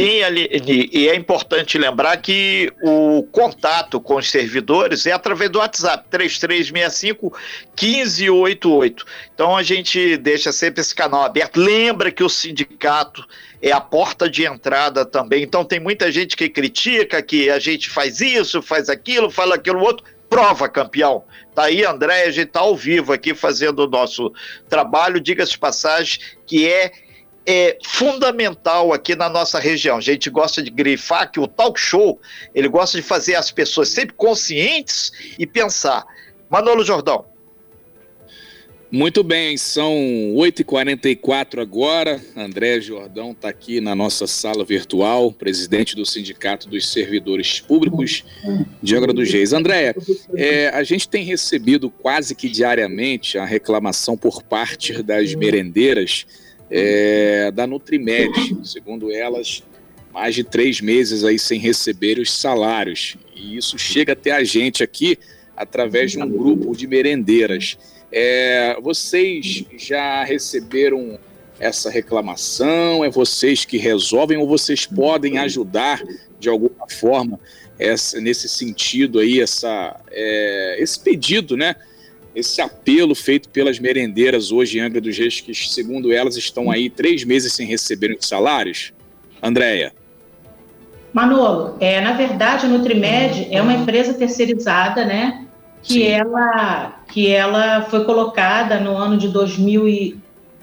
Sim, 0.00 0.22
Aline, 0.22 0.88
e 0.92 1.08
é 1.08 1.16
importante 1.16 1.76
lembrar 1.76 2.16
que 2.18 2.72
o 2.80 3.24
contato 3.32 4.00
com 4.00 4.14
os 4.14 4.30
servidores 4.30 5.06
é 5.06 5.12
através 5.12 5.50
do 5.50 5.58
WhatsApp 5.58 6.06
3365 6.08 7.36
1588. 7.76 9.04
Então 9.34 9.56
a 9.56 9.62
gente 9.64 10.16
deixa 10.18 10.52
sempre 10.52 10.82
esse 10.82 10.94
canal 10.94 11.24
aberto. 11.24 11.58
Lembra 11.58 12.12
que 12.12 12.22
o 12.22 12.28
sindicato 12.28 13.26
é 13.60 13.72
a 13.72 13.80
porta 13.80 14.30
de 14.30 14.44
entrada 14.44 15.04
também. 15.04 15.42
Então 15.42 15.64
tem 15.64 15.80
muita 15.80 16.12
gente 16.12 16.36
que 16.36 16.48
critica 16.48 17.20
que 17.20 17.50
a 17.50 17.58
gente 17.58 17.90
faz 17.90 18.20
isso, 18.20 18.62
faz 18.62 18.88
aquilo, 18.88 19.32
fala 19.32 19.56
aquilo 19.56 19.80
outro. 19.80 20.06
Prova, 20.30 20.68
campeão. 20.68 21.24
Tá 21.56 21.64
aí, 21.64 21.84
André, 21.84 22.22
a 22.22 22.30
gente 22.30 22.50
tá 22.50 22.60
ao 22.60 22.76
vivo 22.76 23.12
aqui 23.12 23.34
fazendo 23.34 23.80
o 23.80 23.88
nosso 23.88 24.32
trabalho, 24.68 25.18
diga-se 25.18 25.52
de 25.52 25.58
passagem, 25.58 26.20
que 26.46 26.68
é 26.68 26.92
é 27.50 27.78
fundamental 27.82 28.92
aqui 28.92 29.16
na 29.16 29.26
nossa 29.26 29.58
região. 29.58 29.96
A 29.96 30.02
gente 30.02 30.28
gosta 30.28 30.62
de 30.62 30.68
grifar 30.70 31.32
que 31.32 31.40
o 31.40 31.48
talk 31.48 31.80
show, 31.80 32.20
ele 32.54 32.68
gosta 32.68 32.98
de 32.98 33.02
fazer 33.02 33.36
as 33.36 33.50
pessoas 33.50 33.88
sempre 33.88 34.14
conscientes 34.14 35.10
e 35.38 35.46
pensar. 35.46 36.04
Manolo 36.50 36.84
Jordão. 36.84 37.24
Muito 38.90 39.22
bem, 39.22 39.56
são 39.56 39.94
8h44 40.34 41.60
agora. 41.60 42.20
André 42.36 42.82
Jordão 42.82 43.32
está 43.32 43.48
aqui 43.48 43.80
na 43.80 43.94
nossa 43.94 44.26
sala 44.26 44.62
virtual, 44.62 45.32
presidente 45.32 45.96
do 45.96 46.04
Sindicato 46.04 46.68
dos 46.68 46.90
Servidores 46.90 47.60
Públicos 47.60 48.24
de 48.82 48.94
Angra 48.94 49.14
dos 49.14 49.30
Reis. 49.30 49.54
Andréia, 49.54 49.94
é, 50.34 50.68
a 50.68 50.82
gente 50.82 51.08
tem 51.08 51.24
recebido 51.24 51.88
quase 51.90 52.34
que 52.34 52.48
diariamente 52.48 53.38
a 53.38 53.46
reclamação 53.46 54.18
por 54.18 54.42
parte 54.42 55.02
das 55.02 55.34
merendeiras 55.34 56.26
é, 56.70 57.50
da 57.50 57.66
Nutrimed, 57.66 58.32
segundo 58.64 59.10
elas, 59.10 59.62
mais 60.12 60.34
de 60.34 60.44
três 60.44 60.80
meses 60.80 61.24
aí 61.24 61.38
sem 61.38 61.58
receber 61.58 62.18
os 62.18 62.32
salários. 62.32 63.16
E 63.34 63.56
isso 63.56 63.78
chega 63.78 64.12
até 64.12 64.32
a 64.32 64.44
gente 64.44 64.82
aqui 64.82 65.18
através 65.56 66.12
de 66.12 66.22
um 66.22 66.28
grupo 66.28 66.76
de 66.76 66.86
merendeiras. 66.86 67.78
É, 68.10 68.76
vocês 68.80 69.64
já 69.76 70.24
receberam 70.24 71.18
essa 71.58 71.90
reclamação? 71.90 73.04
É 73.04 73.10
vocês 73.10 73.64
que 73.64 73.76
resolvem 73.76 74.38
ou 74.38 74.46
vocês 74.46 74.86
podem 74.86 75.38
ajudar 75.38 76.02
de 76.38 76.48
alguma 76.48 76.88
forma 76.88 77.38
essa, 77.78 78.20
nesse 78.20 78.48
sentido 78.48 79.18
aí, 79.18 79.40
essa, 79.40 80.00
é, 80.10 80.76
esse 80.80 80.98
pedido, 80.98 81.56
né? 81.56 81.76
Esse 82.38 82.60
apelo 82.60 83.14
feito 83.14 83.48
pelas 83.48 83.80
merendeiras 83.80 84.52
hoje 84.52 84.78
em 84.78 84.80
Angra 84.80 85.00
dos 85.00 85.18
Reis, 85.18 85.40
que 85.40 85.52
segundo 85.54 86.12
elas 86.12 86.36
estão 86.36 86.70
aí 86.70 86.88
três 86.88 87.24
meses 87.24 87.52
sem 87.52 87.66
receber 87.66 88.16
os 88.18 88.26
salários? 88.26 88.92
Andréia. 89.42 89.92
Manolo, 91.12 91.76
é, 91.80 92.00
na 92.00 92.12
verdade 92.12 92.66
a 92.66 92.68
Nutrimed 92.68 93.48
é 93.50 93.60
uma 93.60 93.74
empresa 93.74 94.14
terceirizada, 94.14 95.04
né? 95.04 95.46
Que 95.82 96.06
ela, 96.06 97.02
que 97.08 97.28
ela 97.28 97.82
foi 97.82 98.04
colocada 98.04 98.78
no 98.78 98.96
ano 98.96 99.16
de 99.16 99.28
2001 99.28 100.20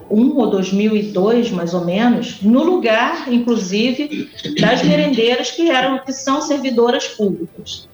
ou 0.10 0.50
2002, 0.50 1.52
mais 1.52 1.74
ou 1.74 1.84
menos, 1.84 2.42
no 2.42 2.64
lugar, 2.64 3.32
inclusive, 3.32 4.30
das 4.60 4.84
merendeiras 4.84 5.52
que 5.52 5.70
eram 5.70 6.00
que 6.00 6.14
são 6.14 6.42
servidoras 6.42 7.08
públicas. 7.08 7.88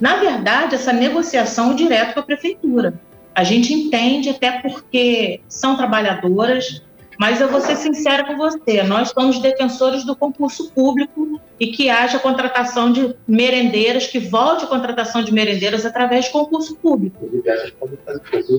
Na 0.00 0.16
verdade, 0.16 0.76
essa 0.76 0.92
negociação 0.92 1.72
é 1.72 1.74
direto 1.74 2.14
com 2.14 2.20
a 2.20 2.22
prefeitura. 2.22 3.00
A 3.38 3.44
gente 3.44 3.72
entende 3.72 4.30
até 4.30 4.50
porque 4.50 5.40
são 5.48 5.76
trabalhadoras, 5.76 6.82
mas 7.16 7.40
eu 7.40 7.48
vou 7.48 7.60
ser 7.60 7.76
sincera 7.76 8.24
com 8.24 8.36
você, 8.36 8.82
nós 8.82 9.10
somos 9.10 9.38
defensores 9.38 10.04
do 10.04 10.16
concurso 10.16 10.72
público 10.72 11.40
e 11.60 11.68
que 11.68 11.88
haja 11.88 12.18
contratação 12.18 12.90
de 12.90 13.14
merendeiras, 13.28 14.08
que 14.08 14.18
volte 14.18 14.64
a 14.64 14.66
contratação 14.66 15.22
de 15.22 15.32
merendeiras 15.32 15.86
através 15.86 16.24
de 16.24 16.32
concurso 16.32 16.74
público. 16.78 17.30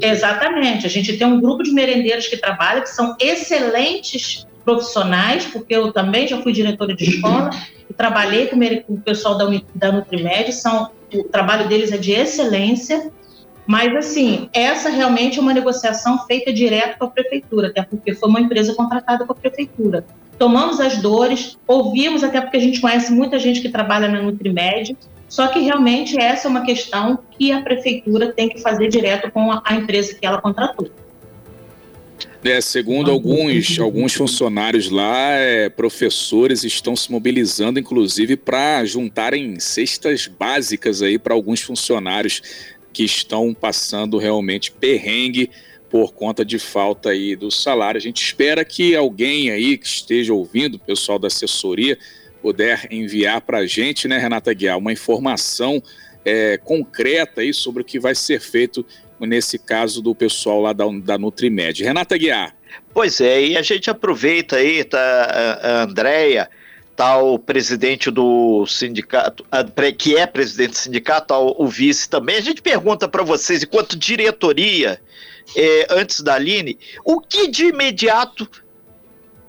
Exatamente. 0.01 0.85
A 0.85 0.89
gente 0.89 1.17
tem 1.17 1.27
um 1.27 1.41
grupo 1.41 1.61
de 1.61 1.73
merendeiras 1.73 2.29
que 2.29 2.37
trabalham, 2.37 2.81
que 2.81 2.89
são 2.89 3.17
excelentes 3.19 4.47
profissionais, 4.63 5.43
porque 5.43 5.75
eu 5.75 5.91
também 5.91 6.25
já 6.25 6.41
fui 6.41 6.53
diretora 6.53 6.95
de 6.95 7.03
escola 7.03 7.49
e 7.89 7.93
trabalhei 7.93 8.47
com 8.47 8.93
o 8.93 9.01
pessoal 9.01 9.37
da, 9.37 9.45
da 9.75 9.91
Nutrimed, 9.91 10.53
são, 10.53 10.89
o 11.13 11.25
trabalho 11.25 11.67
deles 11.67 11.91
é 11.91 11.97
de 11.97 12.13
excelência, 12.13 13.11
mas, 13.69 13.95
assim, 13.95 14.49
essa 14.51 14.89
realmente 14.89 15.37
é 15.37 15.41
uma 15.43 15.53
negociação 15.53 16.25
feita 16.25 16.51
direto 16.51 16.97
com 16.97 17.05
a 17.05 17.07
prefeitura, 17.07 17.67
até 17.67 17.83
porque 17.83 18.15
foi 18.15 18.27
uma 18.27 18.41
empresa 18.41 18.73
contratada 18.73 19.27
com 19.27 19.31
a 19.31 19.35
prefeitura. 19.35 20.03
Tomamos 20.39 20.79
as 20.79 20.97
dores, 20.97 21.55
ouvimos, 21.67 22.23
até 22.23 22.41
porque 22.41 22.57
a 22.57 22.59
gente 22.59 22.81
conhece 22.81 23.13
muita 23.13 23.37
gente 23.37 23.61
que 23.61 23.69
trabalha 23.69 24.07
na 24.07 24.23
Nutrimed, 24.23 24.97
só 25.27 25.49
que 25.49 25.59
realmente 25.59 26.19
essa 26.19 26.47
é 26.47 26.49
uma 26.49 26.65
questão 26.65 27.19
que 27.37 27.51
a 27.51 27.61
prefeitura 27.61 28.33
tem 28.33 28.49
que 28.49 28.59
fazer 28.59 28.87
direto 28.87 29.29
com 29.29 29.51
a, 29.51 29.75
empresa 29.75 30.15
que 30.15 30.25
ela 30.25 30.41
contratou. 30.41 30.89
É, 32.43 32.59
segundo 32.61 33.11
alguns, 33.11 33.77
alguns 33.77 34.13
funcionários 34.15 34.89
lá, 34.89 35.33
é, 35.33 35.69
professores 35.69 36.63
estão 36.63 36.95
se 36.95 37.11
mobilizando, 37.11 37.79
inclusive, 37.79 38.35
para 38.35 38.83
juntarem 38.85 39.59
cestas 39.59 40.25
básicas 40.25 41.03
aí 41.03 41.19
para 41.19 41.35
alguns 41.35 41.61
funcionários 41.61 42.41
que 42.91 43.03
estão 43.03 43.53
passando 43.53 44.17
realmente 44.17 44.71
perrengue 44.71 45.49
por 45.89 46.13
conta 46.13 46.45
de 46.45 46.59
falta 46.59 47.09
aí 47.09 47.35
do 47.35 47.49
salário. 47.49 47.97
A 47.97 48.01
gente 48.01 48.23
espera 48.23 48.63
que 48.63 48.95
alguém 48.95 49.49
aí 49.49 49.77
que 49.77 49.87
esteja 49.87 50.33
ouvindo, 50.33 50.75
o 50.75 50.79
pessoal 50.79 51.17
da 51.17 51.27
assessoria, 51.27 51.97
puder 52.41 52.87
enviar 52.91 53.41
para 53.41 53.59
a 53.59 53.65
gente, 53.65 54.07
né, 54.07 54.17
Renata 54.17 54.53
Guiar, 54.53 54.77
uma 54.77 54.93
informação 54.93 55.81
é, 56.23 56.57
concreta 56.57 57.41
aí 57.41 57.53
sobre 57.53 57.81
o 57.81 57.85
que 57.85 57.99
vai 57.99 58.15
ser 58.15 58.39
feito 58.39 58.85
nesse 59.19 59.59
caso 59.59 60.01
do 60.01 60.15
pessoal 60.15 60.61
lá 60.61 60.73
da, 60.73 60.85
da 61.03 61.17
Nutrimed. 61.17 61.83
Renata 61.83 62.17
Guiar. 62.17 62.55
Pois 62.93 63.19
é, 63.19 63.47
e 63.47 63.57
a 63.57 63.61
gente 63.61 63.89
aproveita 63.89 64.57
aí, 64.57 64.83
tá, 64.83 65.83
Andréia, 65.83 66.49
tal 66.99 67.39
presidente 67.39 68.11
do 68.11 68.65
sindicato, 68.65 69.45
que 69.97 70.17
é 70.17 70.27
presidente 70.27 70.71
do 70.71 70.77
sindicato, 70.77 71.33
o 71.57 71.65
vice 71.65 72.09
também. 72.09 72.35
A 72.35 72.41
gente 72.41 72.61
pergunta 72.61 73.07
para 73.07 73.23
vocês, 73.23 73.63
enquanto 73.63 73.97
diretoria, 73.97 74.99
é, 75.55 75.87
antes 75.91 76.19
da 76.19 76.33
Aline, 76.33 76.77
o 77.05 77.21
que 77.21 77.47
de 77.47 77.67
imediato 77.67 78.45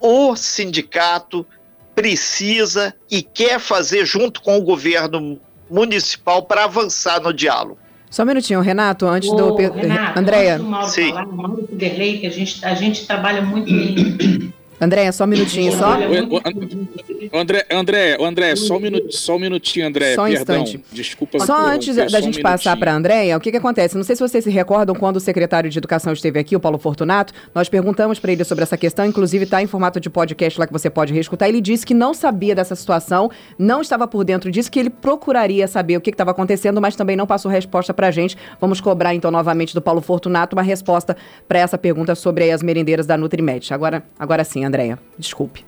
o 0.01 0.37
sindicato 0.37 1.45
precisa 1.93 2.95
e 3.11 3.21
quer 3.21 3.59
fazer 3.59 4.07
junto 4.07 4.41
com 4.43 4.57
o 4.57 4.63
governo 4.63 5.41
municipal 5.69 6.45
para 6.45 6.63
avançar 6.63 7.21
no 7.21 7.35
diálogo? 7.35 7.79
Só 8.09 8.23
um 8.23 8.27
minutinho, 8.27 8.61
Renato, 8.61 9.07
antes 9.07 9.29
Ô, 9.29 9.35
do. 9.35 9.57
Renato, 9.57 10.21
Andréia. 10.21 10.55
Antes 10.55 10.65
do 10.65 10.71
Mauro 10.71 10.89
Sim. 10.89 11.09
falar, 11.09 11.27
Mauro 11.27 11.67
que 11.67 12.27
a 12.27 12.31
gente, 12.31 12.65
a 12.65 12.75
gente 12.75 13.07
trabalha 13.09 13.43
muito 13.43 13.69
em 13.69 14.53
André, 14.81 15.13
só 15.13 15.25
um 15.25 15.27
minutinho, 15.27 15.73
só. 15.73 15.99
André, 17.33 17.67
André, 17.71 18.17
André, 18.19 18.57
só 18.57 18.77
um, 18.77 18.81
minuto, 18.81 19.13
só 19.13 19.37
um 19.37 19.39
minutinho, 19.39 19.87
André, 19.87 20.15
só 20.15 20.25
um 20.25 20.29
perdão. 20.29 20.63
Instante. 20.63 20.85
Desculpa. 20.91 21.39
Só 21.41 21.67
antes 21.67 21.95
da 21.97 22.21
gente 22.21 22.41
um 22.41 22.43
passar 22.43 22.77
para 22.79 22.93
a 22.93 22.97
Andréia, 22.97 23.37
o 23.37 23.41
que, 23.41 23.51
que 23.51 23.59
acontece? 23.59 23.97
Não 23.97 24.05
sei 24.05 24.17
se 24.17 24.23
vocês 24.23 24.43
se 24.43 24.51
recordam 24.51 24.95
quando 24.95 25.17
o 25.17 25.21
secretário 25.21 25.69
de 25.69 25.79
Educação 25.79 26.13
esteve 26.13 26.39
aqui, 26.39 26.57
o 26.57 26.61
Paulo 26.61 26.79
Fortunato, 26.79 27.35
nós 27.55 27.69
perguntamos 27.69 28.19
para 28.19 28.33
ele 28.33 28.43
sobre 28.43 28.63
essa 28.63 28.77
questão, 28.77 29.05
inclusive 29.05 29.45
está 29.45 29.63
em 29.63 29.67
formato 29.67 30.01
de 30.01 30.09
podcast 30.09 30.59
lá 30.59 30.67
que 30.67 30.73
você 30.73 30.89
pode 30.89 31.13
reescutar. 31.13 31.49
Ele 31.49 31.61
disse 31.61 31.85
que 31.85 31.93
não 31.93 32.15
sabia 32.15 32.55
dessa 32.55 32.75
situação, 32.75 33.31
não 33.59 33.83
estava 33.83 34.09
por 34.09 34.25
dentro 34.25 34.51
disso, 34.51 34.71
que 34.71 34.81
ele 34.81 34.91
procuraria 34.91 35.69
saber 35.69 35.99
o 35.99 36.01
que 36.01 36.11
estava 36.11 36.31
acontecendo, 36.31 36.81
mas 36.81 36.97
também 36.97 37.17
não 37.17 37.27
passou 37.27 37.51
resposta 37.51 37.93
para 37.93 38.09
a 38.09 38.11
gente. 38.11 38.37
Vamos 38.59 38.81
cobrar 38.81 39.15
então 39.15 39.31
novamente 39.31 39.75
do 39.75 39.83
Paulo 39.83 40.01
Fortunato 40.01 40.57
uma 40.57 40.63
resposta 40.63 41.17
para 41.47 41.59
essa 41.59 41.77
pergunta 41.77 42.15
sobre 42.15 42.51
as 42.51 42.63
merendeiras 42.63 43.07
da 43.07 43.17
Nutrimed. 43.17 43.73
Agora, 43.73 44.03
agora 44.19 44.43
sim, 44.43 44.65
Andréia. 44.71 44.99
Desculpe. 45.19 45.65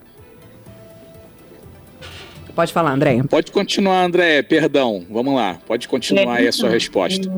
Pode 2.55 2.73
falar, 2.73 2.93
André. 2.93 3.23
Pode 3.29 3.51
continuar, 3.51 4.05
André. 4.05 4.43
Perdão. 4.43 5.05
Vamos 5.11 5.35
lá. 5.35 5.59
Pode 5.67 5.89
continuar 5.89 6.37
é, 6.37 6.43
aí 6.43 6.49
a 6.49 6.53
sua 6.53 6.69
resposta. 6.69 7.29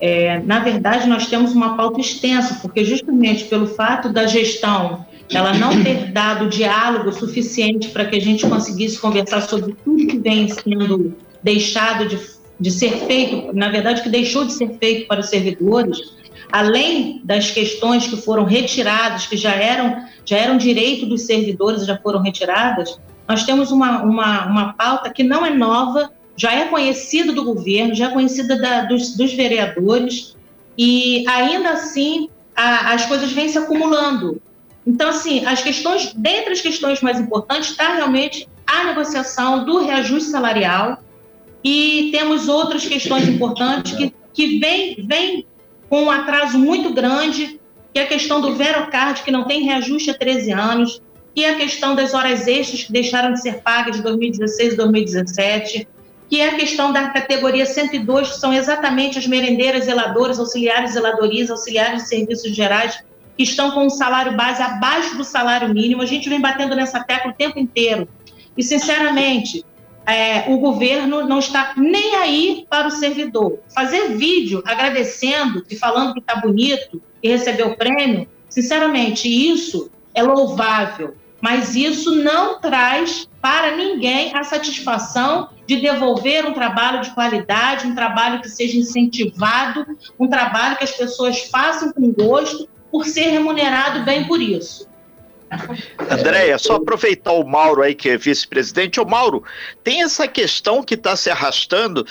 É, 0.00 0.40
na 0.40 0.60
verdade, 0.60 1.08
nós 1.08 1.26
temos 1.26 1.52
uma 1.52 1.76
pauta 1.76 2.00
extensa, 2.00 2.58
porque 2.60 2.84
justamente 2.84 3.44
pelo 3.44 3.66
fato 3.66 4.08
da 4.10 4.26
gestão 4.26 5.06
ela 5.30 5.52
não 5.52 5.82
ter 5.82 6.10
dado 6.10 6.48
diálogo 6.48 7.12
suficiente 7.12 7.90
para 7.90 8.06
que 8.06 8.16
a 8.16 8.20
gente 8.20 8.46
conseguisse 8.46 8.98
conversar 8.98 9.42
sobre 9.42 9.74
tudo 9.84 10.06
que 10.06 10.18
vem 10.18 10.48
sendo 10.48 11.14
deixado 11.42 12.08
de, 12.08 12.18
de 12.58 12.70
ser 12.70 12.92
feito, 13.06 13.52
na 13.52 13.68
verdade, 13.68 14.02
que 14.02 14.08
deixou 14.08 14.44
de 14.46 14.52
ser 14.52 14.78
feito 14.78 15.06
para 15.06 15.20
os 15.20 15.28
servidores, 15.28 15.98
além 16.50 17.20
das 17.24 17.50
questões 17.50 18.06
que 18.06 18.16
foram 18.16 18.44
retiradas, 18.44 19.26
que 19.26 19.36
já 19.36 19.52
eram, 19.52 20.02
já 20.28 20.36
eram 20.36 20.58
direito 20.58 21.06
dos 21.06 21.22
servidores 21.22 21.86
já 21.86 21.96
foram 21.96 22.20
retiradas, 22.20 23.00
nós 23.26 23.44
temos 23.44 23.72
uma, 23.72 24.02
uma, 24.02 24.46
uma 24.46 24.72
pauta 24.74 25.10
que 25.10 25.22
não 25.22 25.44
é 25.44 25.50
nova, 25.50 26.10
já 26.36 26.52
é 26.52 26.66
conhecida 26.66 27.32
do 27.32 27.44
governo, 27.44 27.94
já 27.94 28.08
é 28.08 28.12
conhecida 28.12 28.58
da, 28.58 28.82
dos, 28.82 29.16
dos 29.16 29.32
vereadores, 29.32 30.36
e 30.76 31.24
ainda 31.26 31.70
assim 31.70 32.28
a, 32.54 32.92
as 32.92 33.06
coisas 33.06 33.32
vêm 33.32 33.48
se 33.48 33.56
acumulando. 33.56 34.40
Então, 34.86 35.08
assim, 35.08 35.46
as 35.46 35.62
questões, 35.62 36.12
dentre 36.14 36.52
as 36.52 36.60
questões 36.60 37.00
mais 37.00 37.18
importantes, 37.18 37.70
está 37.70 37.94
realmente 37.94 38.46
a 38.66 38.84
negociação 38.84 39.64
do 39.64 39.78
reajuste 39.78 40.30
salarial 40.30 41.02
e 41.64 42.10
temos 42.12 42.48
outras 42.48 42.86
questões 42.86 43.26
importantes 43.26 43.92
que, 43.92 44.14
que 44.34 44.58
vêm 44.58 44.96
vem 45.06 45.46
com 45.88 46.04
um 46.04 46.10
atraso 46.10 46.58
muito 46.58 46.92
grande, 46.92 47.57
que 47.92 48.00
é 48.00 48.02
a 48.02 48.06
questão 48.06 48.40
do 48.40 48.54
Verocard, 48.54 49.22
que 49.22 49.30
não 49.30 49.44
tem 49.44 49.62
reajuste 49.62 50.10
há 50.10 50.14
13 50.14 50.52
anos, 50.52 51.02
que 51.34 51.44
é 51.44 51.50
a 51.50 51.56
questão 51.56 51.94
das 51.94 52.14
horas 52.14 52.46
extras 52.46 52.84
que 52.84 52.92
deixaram 52.92 53.32
de 53.32 53.40
ser 53.40 53.62
pagas 53.62 53.96
de 53.96 54.02
2016 54.02 54.72
e 54.72 54.76
2017, 54.76 55.88
que 56.28 56.40
é 56.40 56.48
a 56.48 56.56
questão 56.56 56.92
da 56.92 57.08
categoria 57.08 57.64
102, 57.64 58.32
que 58.32 58.40
são 58.40 58.52
exatamente 58.52 59.18
as 59.18 59.26
merendeiras, 59.26 59.84
zeladoras, 59.84 60.38
auxiliares, 60.38 60.92
zeladorias, 60.92 61.50
auxiliares 61.50 62.02
de 62.02 62.08
serviços 62.08 62.54
gerais, 62.54 63.02
que 63.36 63.44
estão 63.44 63.70
com 63.70 63.86
um 63.86 63.90
salário 63.90 64.36
base 64.36 64.60
abaixo 64.60 65.16
do 65.16 65.24
salário 65.24 65.72
mínimo. 65.72 66.02
A 66.02 66.06
gente 66.06 66.28
vem 66.28 66.40
batendo 66.40 66.74
nessa 66.74 67.02
tecla 67.02 67.30
o 67.30 67.34
tempo 67.34 67.58
inteiro. 67.58 68.08
E, 68.56 68.62
sinceramente, 68.62 69.64
é, 70.08 70.44
o 70.48 70.58
governo 70.58 71.28
não 71.28 71.38
está 71.38 71.74
nem 71.76 72.16
aí 72.16 72.66
para 72.70 72.88
o 72.88 72.90
servidor. 72.90 73.58
Fazer 73.74 74.16
vídeo 74.16 74.62
agradecendo 74.64 75.62
e 75.68 75.76
falando 75.76 76.14
que 76.14 76.20
está 76.20 76.36
bonito 76.36 77.02
e 77.22 77.28
recebeu 77.28 77.68
o 77.68 77.76
prêmio, 77.76 78.26
sinceramente, 78.48 79.28
isso 79.28 79.90
é 80.14 80.22
louvável, 80.22 81.14
mas 81.42 81.76
isso 81.76 82.14
não 82.14 82.58
traz 82.58 83.28
para 83.42 83.76
ninguém 83.76 84.34
a 84.34 84.42
satisfação 84.44 85.50
de 85.66 85.76
devolver 85.76 86.46
um 86.46 86.54
trabalho 86.54 87.02
de 87.02 87.10
qualidade, 87.10 87.86
um 87.86 87.94
trabalho 87.94 88.40
que 88.40 88.48
seja 88.48 88.78
incentivado, 88.78 89.84
um 90.18 90.26
trabalho 90.26 90.78
que 90.78 90.84
as 90.84 90.92
pessoas 90.92 91.42
façam 91.50 91.92
com 91.92 92.10
gosto 92.12 92.66
por 92.90 93.04
ser 93.04 93.28
remunerado 93.28 94.04
bem 94.04 94.26
por 94.26 94.40
isso. 94.40 94.87
Andréia, 96.10 96.58
só 96.58 96.76
aproveitar 96.76 97.32
o 97.32 97.44
Mauro 97.44 97.82
aí, 97.82 97.94
que 97.94 98.10
é 98.10 98.16
vice-presidente. 98.16 99.00
Ô, 99.00 99.04
Mauro, 99.04 99.42
tem 99.82 100.02
essa 100.02 100.28
questão 100.28 100.82
que 100.82 100.94
está 100.94 101.16
se 101.16 101.30
arrastando 101.30 102.06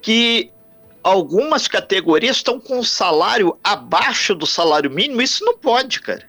que 0.00 0.50
algumas 1.02 1.66
categorias 1.66 2.36
estão 2.36 2.60
com 2.60 2.78
um 2.78 2.84
salário 2.84 3.56
abaixo 3.62 4.34
do 4.34 4.46
salário 4.46 4.90
mínimo. 4.90 5.22
Isso 5.22 5.44
não 5.44 5.56
pode, 5.56 6.00
cara. 6.00 6.24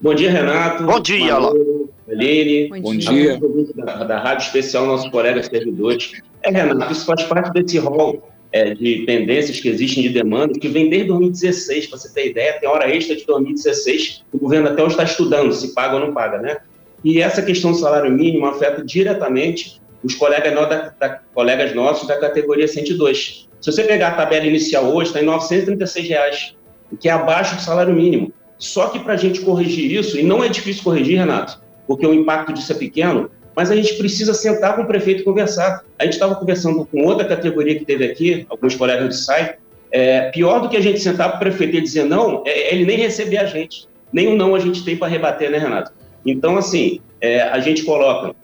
Bom 0.00 0.14
dia, 0.14 0.30
Renato. 0.30 0.84
Bom 0.84 1.00
dia, 1.00 1.38
Mauro, 1.38 1.90
Aline. 2.08 2.68
Bom, 2.68 2.80
Bom 2.80 2.96
dia. 2.96 3.40
Da, 3.76 4.04
da 4.04 4.18
Rádio 4.18 4.46
Especial, 4.46 4.86
nossos 4.86 5.10
colegas 5.10 5.46
servidores. 5.46 6.20
É, 6.42 6.50
Renato, 6.50 6.92
isso 6.92 7.04
faz 7.04 7.22
parte 7.24 7.52
desse 7.52 7.78
rol 7.78 8.35
é, 8.56 8.74
de 8.74 9.02
pendências 9.04 9.60
que 9.60 9.68
existem 9.68 10.02
de 10.02 10.08
demanda, 10.08 10.58
que 10.58 10.68
vem 10.68 10.88
desde 10.88 11.08
2016, 11.08 11.88
para 11.88 11.98
você 11.98 12.12
ter 12.12 12.30
ideia, 12.30 12.58
tem 12.58 12.66
hora 12.66 12.88
extra 12.88 13.14
de 13.14 13.26
2016, 13.26 14.24
o 14.32 14.38
governo 14.38 14.68
até 14.68 14.82
hoje 14.82 14.92
está 14.92 15.04
estudando 15.04 15.52
se 15.52 15.74
paga 15.74 15.96
ou 15.96 16.00
não 16.00 16.14
paga, 16.14 16.38
né? 16.38 16.56
E 17.04 17.20
essa 17.20 17.42
questão 17.42 17.72
do 17.72 17.76
salário 17.76 18.10
mínimo 18.10 18.46
afeta 18.46 18.82
diretamente 18.82 19.80
os 20.02 20.14
colegas, 20.14 20.54
da, 20.54 20.92
da, 20.98 21.20
colegas 21.34 21.74
nossos 21.74 22.08
da 22.08 22.18
categoria 22.18 22.66
102. 22.66 23.46
Se 23.60 23.72
você 23.72 23.82
pegar 23.82 24.08
a 24.08 24.12
tabela 24.12 24.46
inicial 24.46 24.86
hoje, 24.86 25.10
está 25.10 25.20
em 25.20 25.26
936 25.26 26.08
reais, 26.08 26.56
que 26.98 27.08
é 27.08 27.12
abaixo 27.12 27.56
do 27.56 27.60
salário 27.62 27.94
mínimo. 27.94 28.32
Só 28.56 28.88
que 28.88 28.98
para 29.00 29.14
a 29.14 29.16
gente 29.16 29.40
corrigir 29.40 29.92
isso, 29.92 30.18
e 30.18 30.22
não 30.22 30.42
é 30.42 30.48
difícil 30.48 30.82
corrigir, 30.82 31.18
Renato, 31.18 31.60
porque 31.86 32.06
o 32.06 32.14
impacto 32.14 32.54
disso 32.54 32.72
é 32.72 32.76
pequeno, 32.76 33.30
mas 33.56 33.70
a 33.70 33.74
gente 33.74 33.94
precisa 33.94 34.34
sentar 34.34 34.76
com 34.76 34.82
o 34.82 34.86
prefeito 34.86 35.22
e 35.22 35.24
conversar. 35.24 35.82
A 35.98 36.04
gente 36.04 36.12
estava 36.12 36.34
conversando 36.34 36.84
com 36.84 37.04
outra 37.04 37.26
categoria 37.26 37.78
que 37.78 37.86
teve 37.86 38.04
aqui, 38.04 38.46
alguns 38.50 38.76
colegas 38.76 39.08
do 39.08 39.14
site, 39.14 39.56
é, 39.90 40.30
pior 40.30 40.60
do 40.60 40.68
que 40.68 40.76
a 40.76 40.80
gente 40.82 41.00
sentar 41.00 41.30
com 41.30 41.36
o 41.36 41.40
prefeito 41.40 41.74
e 41.74 41.80
dizer 41.80 42.04
não, 42.04 42.42
é 42.46 42.74
ele 42.74 42.84
nem 42.84 42.98
receber 42.98 43.38
a 43.38 43.46
gente. 43.46 43.88
Nem 44.12 44.28
o 44.28 44.36
não 44.36 44.54
a 44.54 44.60
gente 44.60 44.84
tem 44.84 44.94
para 44.94 45.08
rebater, 45.08 45.50
né, 45.50 45.56
Renato? 45.56 45.90
Então, 46.24 46.58
assim, 46.58 47.00
é, 47.20 47.42
a 47.42 47.58
gente 47.58 47.82
coloca 47.84 48.34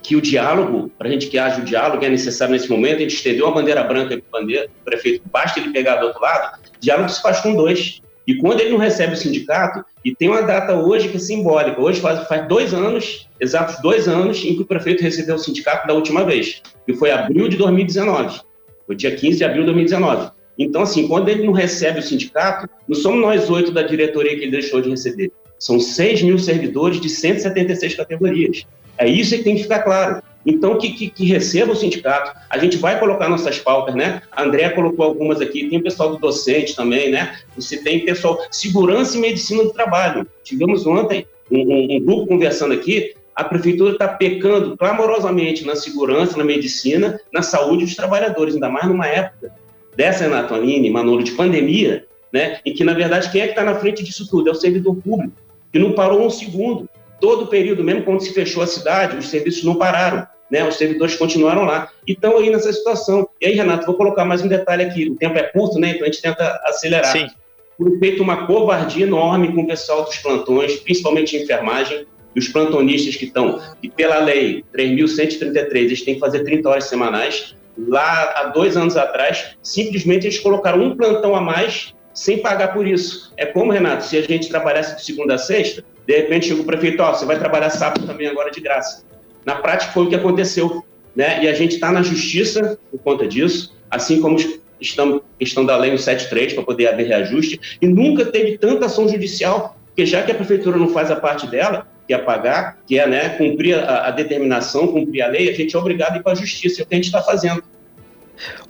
que 0.00 0.14
o 0.14 0.20
diálogo, 0.20 0.92
para 0.96 1.08
a 1.08 1.10
gente 1.10 1.26
que 1.26 1.36
haja 1.36 1.60
o 1.60 1.64
diálogo, 1.64 2.04
é 2.04 2.08
necessário 2.08 2.52
nesse 2.52 2.70
momento, 2.70 2.98
a 2.98 3.00
gente 3.00 3.16
estendeu 3.16 3.48
a 3.48 3.50
bandeira 3.50 3.82
branca 3.82 4.16
para 4.30 4.44
o 4.44 4.84
prefeito, 4.84 5.22
basta 5.32 5.58
ele 5.58 5.72
pegar 5.72 5.96
do 5.96 6.06
outro 6.06 6.22
lado, 6.22 6.60
diálogo 6.78 7.08
se 7.08 7.20
faz 7.20 7.40
com 7.40 7.56
dois. 7.56 8.00
E 8.26 8.36
quando 8.36 8.60
ele 8.60 8.70
não 8.70 8.78
recebe 8.78 9.14
o 9.14 9.16
sindicato, 9.16 9.84
e 10.04 10.14
tem 10.14 10.28
uma 10.28 10.42
data 10.42 10.74
hoje 10.74 11.08
que 11.08 11.16
é 11.16 11.20
simbólica, 11.20 11.80
hoje 11.80 12.00
faz, 12.00 12.26
faz 12.26 12.48
dois 12.48 12.74
anos, 12.74 13.28
exatos 13.40 13.80
dois 13.80 14.08
anos, 14.08 14.44
em 14.44 14.56
que 14.56 14.62
o 14.62 14.66
prefeito 14.66 15.02
recebeu 15.02 15.36
o 15.36 15.38
sindicato 15.38 15.86
da 15.86 15.94
última 15.94 16.24
vez, 16.24 16.60
que 16.84 16.94
foi 16.94 17.10
abril 17.10 17.48
de 17.48 17.56
2019, 17.56 18.40
foi 18.86 18.96
dia 18.96 19.14
15 19.14 19.38
de 19.38 19.44
abril 19.44 19.60
de 19.60 19.66
2019. 19.66 20.30
Então, 20.58 20.82
assim, 20.82 21.06
quando 21.06 21.28
ele 21.28 21.44
não 21.44 21.52
recebe 21.52 22.00
o 22.00 22.02
sindicato, 22.02 22.68
não 22.88 22.96
somos 22.96 23.20
nós 23.20 23.48
oito 23.50 23.70
da 23.70 23.82
diretoria 23.82 24.34
que 24.34 24.42
ele 24.42 24.50
deixou 24.50 24.80
de 24.80 24.88
receber, 24.88 25.30
são 25.58 25.78
6 25.78 26.22
mil 26.22 26.38
servidores 26.38 27.00
de 27.00 27.08
176 27.08 27.94
categorias. 27.94 28.66
É 28.98 29.06
isso 29.06 29.36
que 29.36 29.44
tem 29.44 29.56
que 29.56 29.62
ficar 29.62 29.80
claro. 29.80 30.22
Então, 30.46 30.78
que, 30.78 30.92
que, 30.92 31.10
que, 31.10 31.26
receba 31.26 31.72
o 31.72 31.76
sindicato. 31.76 32.38
A 32.48 32.56
gente 32.56 32.76
vai 32.76 33.00
colocar 33.00 33.28
nossas 33.28 33.58
pautas, 33.58 33.96
né? 33.96 34.22
A 34.30 34.44
André 34.44 34.68
colocou 34.68 35.04
algumas 35.04 35.40
aqui, 35.40 35.68
tem 35.68 35.80
o 35.80 35.82
pessoal 35.82 36.10
do 36.10 36.18
docente 36.18 36.76
também, 36.76 37.10
né? 37.10 37.36
Você 37.56 37.78
tem 37.78 38.04
pessoal, 38.04 38.38
segurança 38.52 39.16
e 39.16 39.20
medicina 39.20 39.64
do 39.64 39.72
trabalho. 39.72 40.24
Tivemos 40.44 40.86
ontem 40.86 41.26
um, 41.50 41.58
um, 41.58 41.96
um 41.96 42.00
grupo 42.00 42.28
conversando 42.28 42.72
aqui, 42.72 43.14
a 43.34 43.42
prefeitura 43.42 43.92
está 43.92 44.06
pecando 44.06 44.76
clamorosamente 44.76 45.66
na 45.66 45.74
segurança, 45.74 46.38
na 46.38 46.44
medicina, 46.44 47.20
na 47.32 47.42
saúde 47.42 47.84
dos 47.84 47.96
trabalhadores, 47.96 48.54
ainda 48.54 48.68
mais 48.68 48.86
numa 48.88 49.06
época 49.06 49.52
dessa, 49.96 50.24
Renato 50.24 50.54
Aline, 50.54 50.88
Manolo, 50.88 51.24
de 51.24 51.32
pandemia, 51.32 52.06
né? 52.32 52.60
Em 52.64 52.72
que, 52.72 52.84
na 52.84 52.94
verdade, 52.94 53.30
quem 53.32 53.40
é 53.40 53.44
que 53.46 53.50
está 53.50 53.64
na 53.64 53.74
frente 53.74 54.04
disso 54.04 54.28
tudo? 54.30 54.48
É 54.48 54.52
o 54.52 54.54
servidor 54.54 54.94
público, 54.96 55.34
que 55.72 55.78
não 55.78 55.92
parou 55.92 56.24
um 56.24 56.30
segundo. 56.30 56.88
Todo 57.20 57.44
o 57.44 57.46
período, 57.46 57.82
mesmo 57.82 58.04
quando 58.04 58.20
se 58.20 58.32
fechou 58.32 58.62
a 58.62 58.66
cidade, 58.66 59.16
os 59.16 59.28
serviços 59.28 59.64
não 59.64 59.74
pararam 59.74 60.26
né? 60.50 60.66
Os 60.66 60.76
servidores 60.76 61.16
continuaram 61.16 61.64
lá 61.64 61.90
e 62.06 62.12
estão 62.12 62.38
aí 62.38 62.50
nessa 62.50 62.72
situação. 62.72 63.28
E 63.40 63.46
aí, 63.46 63.54
Renato, 63.54 63.86
vou 63.86 63.94
colocar 63.94 64.24
mais 64.24 64.42
um 64.42 64.48
detalhe 64.48 64.84
aqui. 64.84 65.10
O 65.10 65.16
tempo 65.16 65.38
é 65.38 65.42
curto, 65.42 65.78
né? 65.78 65.90
Então 65.90 66.02
a 66.02 66.06
gente 66.06 66.22
tenta 66.22 66.60
acelerar. 66.64 67.12
Sim. 67.12 67.28
Foi 67.76 67.98
feito 67.98 68.22
uma 68.22 68.46
covardia 68.46 69.04
enorme 69.04 69.52
com 69.52 69.62
o 69.62 69.66
pessoal 69.66 70.04
dos 70.04 70.16
plantões, 70.18 70.76
principalmente 70.76 71.36
enfermagem, 71.36 72.06
e 72.34 72.38
os 72.38 72.48
plantonistas 72.48 73.16
que 73.16 73.24
estão, 73.24 73.62
e 73.82 73.88
pela 73.88 74.18
lei 74.18 74.62
3.133, 74.74 75.74
eles 75.74 76.02
têm 76.02 76.14
que 76.14 76.20
fazer 76.20 76.44
30 76.44 76.68
horas 76.68 76.84
semanais. 76.84 77.56
Lá, 77.78 78.32
há 78.36 78.44
dois 78.44 78.76
anos 78.76 78.94
atrás, 78.96 79.56
simplesmente 79.62 80.26
eles 80.26 80.38
colocaram 80.38 80.82
um 80.82 80.94
plantão 80.94 81.34
a 81.34 81.40
mais 81.40 81.94
sem 82.12 82.38
pagar 82.38 82.72
por 82.74 82.86
isso. 82.86 83.32
É 83.36 83.46
como, 83.46 83.72
Renato, 83.72 84.04
se 84.04 84.18
a 84.18 84.22
gente 84.22 84.48
trabalhasse 84.48 84.96
de 84.96 85.04
segunda 85.04 85.34
a 85.34 85.38
sexta, 85.38 85.82
de 86.06 86.16
repente 86.16 86.48
chega 86.48 86.60
o 86.60 86.64
prefeito, 86.64 87.02
ó, 87.02 87.10
oh, 87.10 87.14
você 87.14 87.24
vai 87.24 87.38
trabalhar 87.38 87.70
sábado 87.70 88.06
também 88.06 88.26
agora 88.26 88.50
de 88.50 88.60
graça. 88.60 89.04
Na 89.46 89.54
prática, 89.54 89.92
foi 89.92 90.04
o 90.04 90.08
que 90.08 90.16
aconteceu. 90.16 90.84
Né? 91.14 91.44
E 91.44 91.48
a 91.48 91.54
gente 91.54 91.76
está 91.76 91.90
na 91.90 92.02
justiça 92.02 92.78
por 92.90 93.00
conta 93.00 93.26
disso, 93.26 93.74
assim 93.90 94.20
como 94.20 94.36
estamos 94.78 95.22
questão 95.38 95.64
da 95.64 95.76
lei 95.76 95.96
173 95.96 96.52
para 96.52 96.62
poder 96.62 96.88
haver 96.88 97.06
reajuste, 97.06 97.78
e 97.80 97.86
nunca 97.86 98.26
teve 98.26 98.58
tanta 98.58 98.84
ação 98.84 99.08
judicial, 99.08 99.78
porque 99.86 100.04
já 100.04 100.22
que 100.22 100.32
a 100.32 100.34
prefeitura 100.34 100.76
não 100.76 100.88
faz 100.88 101.10
a 101.10 101.16
parte 101.16 101.46
dela, 101.46 101.86
que 102.06 102.12
é 102.12 102.18
pagar, 102.18 102.78
que 102.86 102.98
é 102.98 103.06
né, 103.06 103.30
cumprir 103.30 103.78
a, 103.78 104.08
a 104.08 104.10
determinação, 104.10 104.88
cumprir 104.88 105.22
a 105.22 105.28
lei, 105.28 105.48
a 105.48 105.54
gente 105.54 105.74
é 105.74 105.78
obrigado 105.78 106.14
a 106.14 106.16
ir 106.18 106.22
para 106.22 106.32
a 106.32 106.36
justiça, 106.36 106.82
é 106.82 106.84
o 106.84 106.86
que 106.86 106.94
a 106.94 106.96
gente 106.96 107.06
está 107.06 107.22
fazendo. 107.22 107.62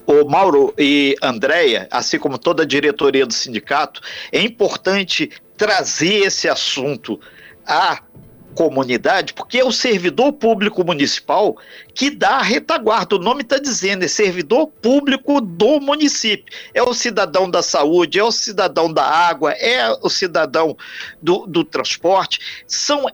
O 0.06 0.24
Mauro 0.24 0.72
e 0.78 1.16
Andréia, 1.20 1.88
assim 1.90 2.18
como 2.18 2.38
toda 2.38 2.62
a 2.62 2.66
diretoria 2.66 3.26
do 3.26 3.34
sindicato, 3.34 4.00
é 4.30 4.40
importante 4.40 5.30
trazer 5.56 6.26
esse 6.26 6.48
assunto 6.48 7.18
à 7.66 8.00
comunidade, 8.56 9.34
porque 9.34 9.58
é 9.58 9.64
o 9.64 9.70
servidor 9.70 10.32
público 10.32 10.82
municipal 10.82 11.56
que 11.94 12.10
dá 12.10 12.38
a 12.38 12.42
retaguarda. 12.42 13.14
O 13.14 13.20
nome 13.20 13.42
está 13.42 13.58
dizendo, 13.58 14.04
é 14.04 14.08
servidor 14.08 14.66
público 14.66 15.40
do 15.40 15.78
município. 15.78 16.52
É 16.74 16.82
o 16.82 16.94
cidadão 16.94 17.48
da 17.48 17.62
saúde, 17.62 18.18
é 18.18 18.24
o 18.24 18.32
cidadão 18.32 18.92
da 18.92 19.04
água, 19.04 19.52
é 19.52 19.88
o 20.02 20.08
cidadão 20.08 20.76
do, 21.22 21.46
do 21.46 21.62
transporte. 21.62 22.64
São 22.66 23.06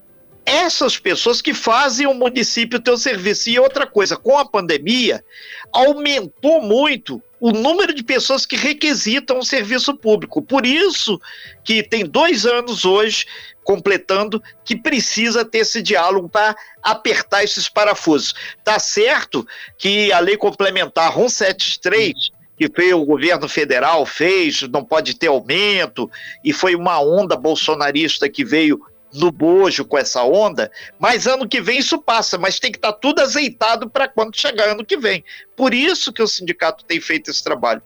essas 0.45 0.99
pessoas 0.99 1.41
que 1.41 1.55
fazem 1.55 2.07
o 2.07 2.15
município 2.15 2.81
ter 2.81 2.91
o 2.91 2.97
serviço. 2.97 3.49
E 3.49 3.59
outra 3.59 3.87
coisa, 3.87 4.17
com 4.17 4.37
a 4.39 4.45
pandemia, 4.45 5.25
aumentou 5.73 6.61
muito 6.61 7.23
o 7.41 7.51
número 7.51 7.93
de 7.93 8.03
pessoas 8.03 8.47
que 8.47 8.57
requisitam 8.57 9.39
o 9.39 9.45
serviço 9.45 9.97
público. 9.97 10.41
Por 10.41 10.65
isso 10.65 11.21
que 11.65 11.83
tem 11.83 12.05
dois 12.05 12.47
anos 12.47 12.85
hoje, 12.85 13.27
completando, 13.65 14.43
que 14.65 14.77
precisa 14.77 15.45
ter 15.45 15.59
esse 15.59 15.83
diálogo 15.83 16.29
para 16.29 16.55
apertar 16.83 17.43
esses 17.43 17.69
parafusos. 17.69 18.35
Tá 18.63 18.79
certo 18.79 19.47
que 19.77 20.13
a 20.13 20.21
lei 20.21 20.37
complementar 20.37 21.13
173 21.13 22.31
que 22.57 22.69
fez 22.69 22.93
o 22.93 23.05
governo 23.05 23.49
federal 23.49 24.07
fez, 24.07 24.63
não 24.63 24.85
pode 24.85 25.15
ter 25.15 25.27
aumento, 25.27 26.09
e 26.45 26.53
foi 26.53 26.77
uma 26.77 27.01
onda 27.01 27.35
bolsonarista 27.35 28.29
que 28.29 28.45
veio 28.45 28.81
no 29.13 29.31
bojo 29.31 29.85
com 29.85 29.99
essa 29.99 30.23
onda, 30.23 30.71
mas 30.99 31.27
ano 31.27 31.49
que 31.49 31.61
vem 31.61 31.79
isso 31.79 31.99
passa, 32.01 32.39
mas 32.39 32.59
tem 32.59 32.73
que 32.73 32.79
estar 32.79 32.93
tá 32.93 32.99
tudo 32.99 33.21
azeitado 33.21 33.89
para 33.89 34.09
quando 34.09 34.39
chegar 34.39 34.71
ano 34.71 34.85
que 34.85 34.97
vem. 34.97 35.25
Por 35.55 35.75
isso 35.75 36.13
que 36.13 36.23
o 36.23 36.27
sindicato 36.27 36.85
tem 36.85 37.01
feito 37.01 37.31
esse 37.31 37.43
trabalho. 37.43 37.83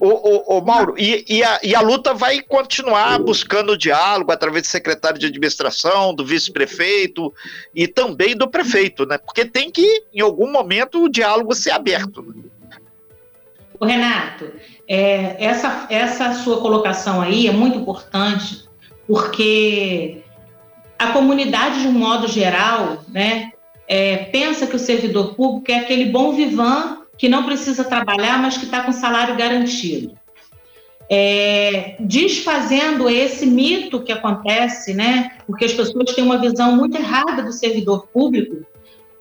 O, 0.00 0.08
o, 0.08 0.58
o 0.58 0.64
Mauro, 0.64 0.94
e, 0.96 1.24
e, 1.28 1.44
a, 1.44 1.60
e, 1.62 1.74
a, 1.74 1.80
luta 1.80 2.14
vai 2.14 2.40
continuar 2.40 3.18
buscando 3.18 3.76
diálogo 3.76 4.32
através 4.32 4.62
do 4.62 4.68
secretário 4.68 5.18
de 5.18 5.26
administração, 5.26 6.14
do 6.14 6.24
vice-prefeito 6.24 7.32
e 7.74 7.86
também 7.86 8.34
do 8.34 8.48
prefeito, 8.48 9.04
né? 9.04 9.18
Porque 9.18 9.44
tem 9.44 9.70
que, 9.70 10.04
em 10.12 10.20
algum 10.20 10.50
momento, 10.50 11.04
o 11.04 11.08
diálogo 11.10 11.54
ser 11.54 11.72
aberto. 11.72 12.34
O 13.78 13.84
Renato, 13.84 14.50
é, 14.88 15.44
essa, 15.44 15.86
essa 15.90 16.34
sua 16.34 16.60
colocação 16.60 17.20
aí 17.20 17.46
é 17.46 17.52
muito 17.52 17.78
importante, 17.78 18.64
porque 19.06 20.22
a 21.02 21.12
comunidade, 21.12 21.82
de 21.82 21.88
um 21.88 21.92
modo 21.92 22.28
geral, 22.28 23.04
né, 23.08 23.52
é, 23.88 24.16
pensa 24.16 24.66
que 24.66 24.76
o 24.76 24.78
servidor 24.78 25.34
público 25.34 25.70
é 25.70 25.78
aquele 25.80 26.06
bom 26.06 26.32
vivan 26.32 26.98
que 27.18 27.28
não 27.28 27.44
precisa 27.44 27.84
trabalhar, 27.84 28.40
mas 28.40 28.56
que 28.56 28.64
está 28.64 28.82
com 28.82 28.92
salário 28.92 29.36
garantido. 29.36 30.16
É, 31.10 31.96
desfazendo 32.00 33.10
esse 33.10 33.44
mito 33.44 34.00
que 34.00 34.12
acontece, 34.12 34.94
né, 34.94 35.32
porque 35.46 35.64
as 35.64 35.72
pessoas 35.72 36.14
têm 36.14 36.24
uma 36.24 36.38
visão 36.38 36.76
muito 36.76 36.96
errada 36.96 37.42
do 37.42 37.52
servidor 37.52 38.06
público, 38.06 38.64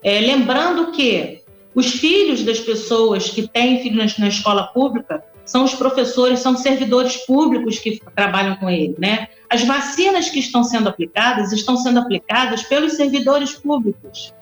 é, 0.04 0.20
lembrando 0.20 0.92
que 0.92 1.42
os 1.74 1.92
filhos 1.94 2.44
das 2.44 2.60
pessoas 2.60 3.30
que 3.30 3.48
têm 3.48 3.82
filhos 3.82 4.18
na, 4.18 4.26
na 4.26 4.30
escola 4.30 4.64
pública 4.68 5.24
são 5.46 5.64
os 5.64 5.74
professores, 5.74 6.40
são 6.40 6.56
servidores 6.56 7.18
públicos 7.26 7.80
que 7.80 8.02
trabalham 8.16 8.56
com 8.56 8.70
ele, 8.70 8.96
né? 8.98 9.28
As 9.50 9.64
vacinas 9.64 10.30
que 10.30 10.40
estão 10.40 10.64
sendo 10.64 10.88
aplicadas 10.88 11.52
estão 11.52 11.76
sendo 11.76 12.00
aplicadas 12.00 12.64
pelos 12.64 12.94
servidores 12.94 13.54
públicos. 13.54 14.34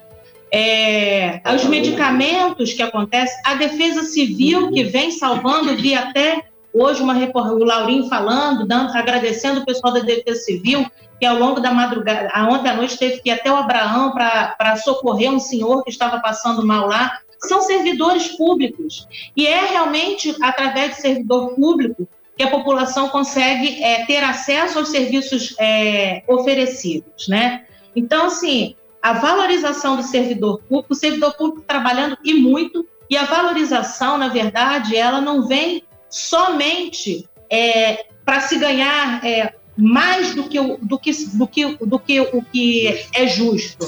É, 0.52 1.42
os 1.56 1.64
medicamentos 1.66 2.74
que 2.74 2.82
acontecem, 2.82 3.38
a 3.46 3.56
defesa 3.56 4.04
civil 4.04 4.72
que 4.72 4.84
vem 4.84 5.12
salvando, 5.12 5.76
vi 5.76 5.94
até 5.94 6.44
hoje 6.74 7.02
uma 7.02 7.16
o 7.16 7.64
Laurinho 7.64 8.08
falando, 8.08 8.68
dando, 8.68 8.96
agradecendo 8.96 9.62
o 9.62 9.66
pessoal 9.66 9.94
da 9.94 10.00
defesa 10.00 10.40
civil, 10.42 10.86
que 11.20 11.26
ao 11.26 11.38
longo 11.38 11.60
da 11.60 11.72
madrugada, 11.72 12.32
ontem 12.50 12.70
à 12.70 12.76
noite 12.76 12.98
teve 12.98 13.22
que 13.22 13.30
ir 13.30 13.34
até 13.34 13.52
o 13.52 13.56
Abraão 13.56 14.12
para 14.12 14.76
socorrer 14.78 15.30
um 15.30 15.40
senhor 15.40 15.84
que 15.84 15.90
estava 15.90 16.20
passando 16.20 16.66
mal 16.66 16.88
lá. 16.88 17.20
São 17.42 17.62
servidores 17.62 18.30
públicos. 18.30 19.08
E 19.36 19.48
é 19.48 19.66
realmente 19.66 20.36
através 20.42 20.96
de 20.96 21.02
servidor 21.02 21.56
público 21.56 22.08
que 22.36 22.44
a 22.44 22.50
população 22.50 23.10
consegue 23.10 23.84
é, 23.84 24.06
ter 24.06 24.24
acesso 24.24 24.80
aos 24.80 24.90
serviços 24.90 25.56
é, 25.60 26.24
oferecidos, 26.28 27.28
né? 27.28 27.66
Então, 27.94 28.28
assim, 28.28 28.76
a 29.02 29.14
valorização 29.14 29.98
do 29.98 30.04
servidor 30.04 30.62
público, 30.62 30.94
o 30.94 30.96
servidor 30.96 31.34
público 31.34 31.66
trabalhando 31.68 32.18
e 32.24 32.34
muito, 32.34 32.88
e 33.10 33.18
a 33.18 33.26
valorização, 33.26 34.18
na 34.18 34.30
verdade, 34.30 34.96
ela 34.96 35.20
não 35.20 35.48
vem 35.48 35.84
somente 36.10 37.28
é, 37.50 38.06
para 38.24 38.40
se 38.42 38.58
ganhar 38.58 39.26
é, 39.26 39.54
mais 39.76 40.36
do 40.36 40.44
que, 40.48 40.60
do, 40.62 41.00
que, 41.00 41.12
do, 41.36 41.48
que, 41.48 41.76
do 41.78 42.00
que 42.00 42.20
o 42.22 42.42
que 42.42 43.06
é 43.14 43.28
justo 43.28 43.86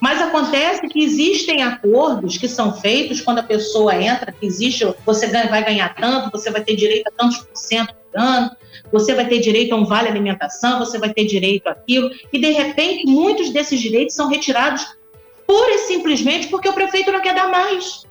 mas 0.00 0.22
acontece 0.22 0.86
que 0.88 1.02
existem 1.02 1.62
acordos 1.62 2.38
que 2.38 2.48
são 2.48 2.72
feitos 2.72 3.20
quando 3.20 3.38
a 3.38 3.42
pessoa 3.42 3.94
entra, 4.00 4.32
que 4.32 4.46
existe, 4.46 4.86
você 5.04 5.26
vai 5.26 5.64
ganhar 5.64 5.94
tanto, 5.94 6.30
você 6.30 6.50
vai 6.50 6.62
ter 6.62 6.76
direito 6.76 7.08
a 7.08 7.10
tantos 7.10 7.38
por 7.38 7.56
cento 7.56 7.94
por 7.94 8.20
ano, 8.20 8.50
você 8.92 9.14
vai 9.14 9.26
ter 9.26 9.40
direito 9.40 9.74
a 9.74 9.76
um 9.76 9.84
vale 9.84 10.08
alimentação, 10.08 10.78
você 10.78 10.98
vai 10.98 11.12
ter 11.12 11.24
direito 11.24 11.66
àquilo, 11.66 12.10
e 12.32 12.38
de 12.38 12.50
repente 12.50 13.06
muitos 13.06 13.50
desses 13.50 13.80
direitos 13.80 14.14
são 14.14 14.28
retirados 14.28 14.96
pura 15.46 15.74
e 15.74 15.78
simplesmente 15.78 16.46
porque 16.48 16.68
o 16.68 16.74
prefeito 16.74 17.10
não 17.10 17.20
quer 17.20 17.34
dar 17.34 17.48
mais. 17.48 18.06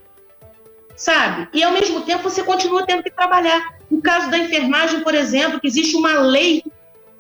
Sabe? 0.96 1.48
E 1.54 1.64
ao 1.64 1.72
mesmo 1.72 2.02
tempo 2.02 2.24
você 2.24 2.44
continua 2.44 2.86
tendo 2.86 3.04
que 3.04 3.12
trabalhar. 3.12 3.78
No 3.90 4.02
caso 4.02 4.32
da 4.32 4.38
enfermagem, 4.40 5.02
por 5.02 5.14
exemplo, 5.14 5.60
que 5.60 5.68
existe 5.68 5.96
uma 5.96 6.20
lei 6.20 6.64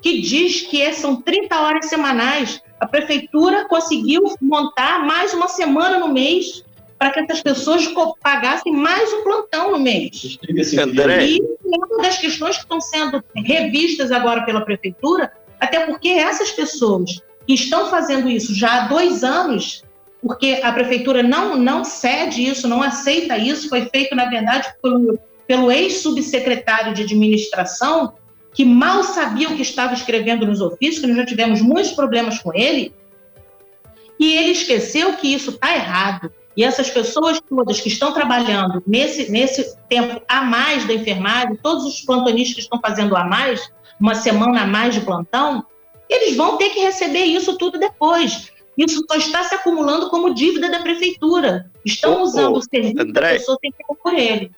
que 0.01 0.19
diz 0.19 0.62
que 0.62 0.82
é, 0.82 0.91
são 0.91 1.21
30 1.21 1.60
horas 1.60 1.86
semanais 1.86 2.60
a 2.79 2.85
prefeitura 2.85 3.65
conseguiu 3.67 4.23
montar 4.41 5.05
mais 5.05 5.33
uma 5.33 5.47
semana 5.47 5.99
no 5.99 6.09
mês 6.09 6.63
para 6.97 7.11
que 7.11 7.19
essas 7.19 7.41
pessoas 7.41 7.87
pagassem 8.21 8.73
mais 8.73 9.11
um 9.13 9.23
plantão 9.23 9.71
no 9.71 9.79
mês. 9.79 10.37
André. 10.77 11.27
E 11.27 11.41
uma 11.63 12.01
das 12.01 12.17
questões 12.17 12.55
que 12.55 12.63
estão 12.63 12.81
sendo 12.81 13.23
revistas 13.35 14.11
agora 14.11 14.43
pela 14.43 14.61
prefeitura, 14.61 15.31
até 15.59 15.85
porque 15.85 16.09
essas 16.09 16.51
pessoas 16.51 17.21
que 17.45 17.53
estão 17.53 17.89
fazendo 17.89 18.29
isso 18.29 18.53
já 18.53 18.83
há 18.83 18.87
dois 18.87 19.23
anos, 19.23 19.83
porque 20.21 20.59
a 20.63 20.71
prefeitura 20.71 21.21
não, 21.21 21.55
não 21.55 21.83
cede 21.83 22.43
isso, 22.45 22.67
não 22.67 22.81
aceita 22.81 23.37
isso, 23.37 23.69
foi 23.69 23.85
feito, 23.85 24.15
na 24.15 24.25
verdade, 24.25 24.73
pelo, 24.81 25.19
pelo 25.45 25.71
ex-subsecretário 25.71 26.93
de 26.93 27.03
administração, 27.03 28.13
que 28.57 28.65
mal 28.65 29.03
sabia 29.03 29.49
o 29.49 29.55
que 29.55 29.61
estava 29.61 29.93
escrevendo 29.93 30.43
nos 30.43 30.61
ofícios, 30.61 30.97
que 30.97 31.05
nós 31.05 31.15
já 31.15 31.25
tivemos 31.27 31.61
muitos 31.61 31.91
problemas 31.91 32.39
com 32.39 32.51
ele, 32.55 32.91
e 34.19 34.35
ele 34.35 34.49
esqueceu 34.49 35.13
que 35.13 35.31
isso 35.31 35.51
está 35.51 35.75
errado. 35.75 36.31
E 36.55 36.63
essas 36.63 36.89
pessoas 36.89 37.39
todas 37.39 37.79
que 37.79 37.87
estão 37.87 38.11
trabalhando 38.11 38.81
nesse, 38.87 39.31
nesse 39.31 39.77
tempo 39.87 40.19
a 40.27 40.41
mais 40.41 40.87
da 40.87 40.93
enfermagem, 40.95 41.55
todos 41.57 41.85
os 41.85 42.01
plantonistas 42.01 42.55
que 42.55 42.61
estão 42.61 42.81
fazendo 42.81 43.15
a 43.15 43.23
mais, 43.25 43.71
uma 43.99 44.15
semana 44.15 44.63
a 44.63 44.65
mais 44.65 44.95
de 44.95 45.01
plantão, 45.01 45.63
eles 46.09 46.35
vão 46.35 46.57
ter 46.57 46.71
que 46.71 46.79
receber 46.79 47.25
isso 47.25 47.59
tudo 47.59 47.77
depois. 47.77 48.51
Isso 48.75 49.05
só 49.07 49.17
está 49.17 49.43
se 49.43 49.53
acumulando 49.53 50.09
como 50.09 50.33
dívida 50.33 50.67
da 50.67 50.79
prefeitura. 50.79 51.69
Estão 51.85 52.23
usando 52.23 52.55
o 52.55 52.61
serviço 52.63 53.01
André, 53.01 53.29
a 53.29 53.33
pessoa 53.33 53.59
tem 53.61 53.71
que 53.71 53.83
por 54.01 54.15
ele. 54.15 54.51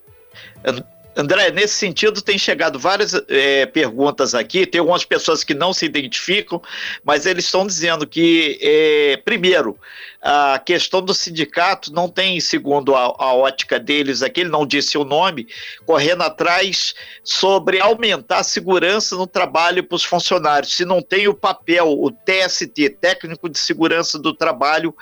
André, 1.16 1.52
nesse 1.52 1.74
sentido, 1.74 2.22
tem 2.22 2.38
chegado 2.38 2.80
várias 2.80 3.14
é, 3.28 3.66
perguntas 3.66 4.34
aqui. 4.36 4.66
Tem 4.66 4.80
algumas 4.80 5.04
pessoas 5.04 5.44
que 5.44 5.54
não 5.54 5.74
se 5.74 5.86
identificam, 5.86 6.62
mas 7.04 7.26
eles 7.26 7.46
estão 7.46 7.66
dizendo 7.66 8.08
que, 8.08 8.58
é, 8.62 9.18
primeiro, 9.26 9.78
a 10.22 10.60
questão 10.60 11.02
do 11.02 11.14
sindicato 11.14 11.94
não 11.94 12.10
tem, 12.10 12.40
segundo 12.42 12.94
a, 12.94 13.04
a, 13.18 13.34
ótica 13.34 13.80
deles 13.80 14.22
aqui, 14.22 14.42
ele 14.42 14.50
não 14.50 14.66
disse 14.66 14.98
o 14.98 15.06
nome, 15.06 15.48
correndo 15.86 16.24
atrás 16.24 16.94
sobre 17.24 17.80
aumentar 17.80 18.40
a 18.40 18.44
segurança 18.44 19.16
no 19.16 19.26
trabalho 19.26 19.84
para 19.84 19.96
os 19.96 20.04
funcionários. 20.04 20.76
Se 20.76 20.84
não 20.84 21.02
tem 21.02 21.28
o 21.28 21.34
papel, 21.34 21.88
o 21.88 22.12
TST, 22.12 22.98
Técnico 23.02 23.48
de 23.48 23.58
Segurança 23.58 24.20
do 24.20 24.34
Trabalho, 24.34 24.94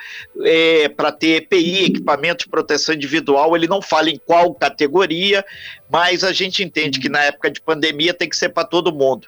é, 0.44 0.88
para 0.90 1.12
ter 1.12 1.38
EPI, 1.38 1.86
Equipamento 1.86 2.46
de 2.46 2.52
Proteção 2.52 2.94
Individual, 2.94 3.56
ele 3.56 3.68
não 3.68 3.82
fala 3.82 4.10
em 4.10 4.18
qual 4.24 4.54
categoria, 4.54 5.44
mas 5.90 6.24
a 6.24 6.32
gente 6.32 6.64
entende 6.64 7.00
que 7.00 7.10
na 7.10 7.24
época 7.24 7.50
de 7.50 7.60
pandemia 7.60 8.14
tem 8.14 8.30
que 8.30 8.38
ser 8.38 8.50
para 8.50 8.68
todo 8.68 8.94
mundo. 8.94 9.28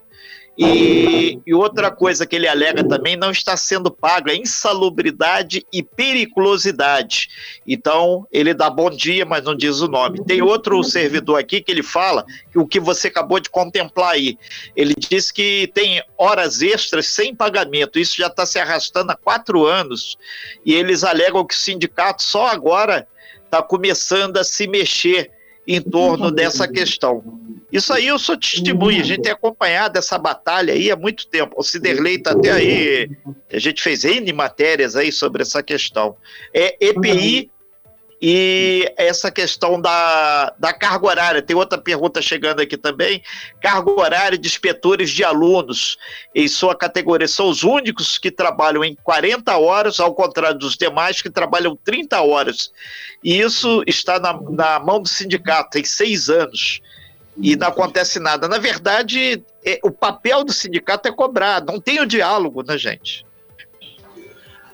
E, 0.61 1.39
e, 1.47 1.53
outra 1.53 1.89
coisa 1.89 2.25
que 2.25 2.35
ele 2.35 2.45
alega 2.45 2.83
também 2.83 3.15
não 3.15 3.31
está 3.31 3.55
sendo 3.55 3.89
pago 3.89 4.29
é 4.29 4.35
insalubridade 4.35 5.65
e 5.71 5.81
periculosidade. 5.81 7.29
Então, 7.65 8.27
ele 8.29 8.53
dá 8.53 8.69
bom 8.69 8.89
dia, 8.89 9.25
mas 9.25 9.45
não 9.45 9.55
diz 9.55 9.79
o 9.79 9.87
nome. 9.87 10.21
Tem 10.25 10.41
outro 10.41 10.83
servidor 10.83 11.39
aqui 11.39 11.61
que 11.61 11.71
ele 11.71 11.81
fala 11.81 12.25
que 12.51 12.59
o 12.59 12.67
que 12.67 12.77
você 12.77 13.07
acabou 13.07 13.39
de 13.39 13.49
contemplar 13.49 14.15
aí. 14.15 14.37
Ele 14.75 14.93
diz 14.93 15.31
que 15.31 15.71
tem 15.73 16.03
horas 16.17 16.61
extras 16.61 17.07
sem 17.07 17.33
pagamento. 17.33 17.97
Isso 17.97 18.17
já 18.17 18.27
está 18.27 18.45
se 18.45 18.59
arrastando 18.59 19.13
há 19.13 19.15
quatro 19.15 19.65
anos. 19.65 20.17
E 20.65 20.73
eles 20.73 21.05
alegam 21.05 21.45
que 21.45 21.55
o 21.55 21.57
sindicato 21.57 22.21
só 22.21 22.47
agora 22.47 23.07
está 23.45 23.63
começando 23.63 24.35
a 24.35 24.43
se 24.43 24.67
mexer 24.67 25.31
em 25.69 25.79
torno 25.79 26.31
dessa 26.31 26.67
questão. 26.67 27.23
Isso 27.71 27.93
aí 27.93 28.07
eu 28.07 28.17
sou 28.17 28.35
testemunha, 28.35 29.01
a 29.01 29.03
gente 29.03 29.21
tem 29.21 29.31
acompanhado 29.31 29.99
essa 29.99 30.17
batalha 30.17 30.73
aí 30.73 30.89
há 30.89 30.95
muito 30.95 31.27
tempo. 31.27 31.53
O 31.55 31.61
Ciderley 31.61 32.15
está 32.15 32.31
até 32.31 32.51
aí, 32.51 33.11
a 33.53 33.59
gente 33.59 33.83
fez 33.83 34.03
N 34.03 34.33
matérias 34.33 34.95
aí 34.95 35.11
sobre 35.11 35.43
essa 35.43 35.61
questão. 35.61 36.15
É 36.51 36.75
EPI 36.83 37.51
e 38.21 38.91
essa 38.97 39.31
questão 39.31 39.79
da, 39.79 40.53
da 40.59 40.73
carga 40.73 41.07
horária. 41.07 41.41
Tem 41.41 41.55
outra 41.55 41.77
pergunta 41.77 42.21
chegando 42.21 42.59
aqui 42.59 42.75
também. 42.75 43.23
Carga 43.61 43.91
horária 43.91 44.37
de 44.37 44.47
inspetores 44.47 45.09
de 45.09 45.23
alunos 45.23 45.97
em 46.35 46.47
sua 46.47 46.75
categoria 46.75 47.27
são 47.27 47.49
os 47.49 47.63
únicos 47.63 48.17
que 48.17 48.29
trabalham 48.29 48.83
em 48.83 48.95
40 49.03 49.57
horas, 49.57 49.99
ao 49.99 50.13
contrário 50.13 50.59
dos 50.59 50.75
demais 50.75 51.21
que 51.21 51.29
trabalham 51.29 51.77
30 51.77 52.21
horas. 52.21 52.71
E 53.23 53.39
isso 53.39 53.83
está 53.87 54.19
na, 54.19 54.33
na 54.33 54.79
mão 54.79 55.01
do 55.01 55.07
sindicato, 55.07 55.71
tem 55.71 55.83
seis 55.85 56.29
anos. 56.29 56.81
E 57.41 57.55
não 57.55 57.67
acontece 57.67 58.19
nada. 58.19 58.49
Na 58.49 58.57
verdade, 58.57 59.41
é, 59.63 59.79
o 59.81 59.91
papel 59.91 60.43
do 60.43 60.51
sindicato 60.51 61.07
é 61.07 61.11
cobrar, 61.11 61.63
não 61.63 61.79
tem 61.79 62.01
o 62.01 62.05
diálogo, 62.05 62.63
né, 62.63 62.77
gente? 62.77 63.25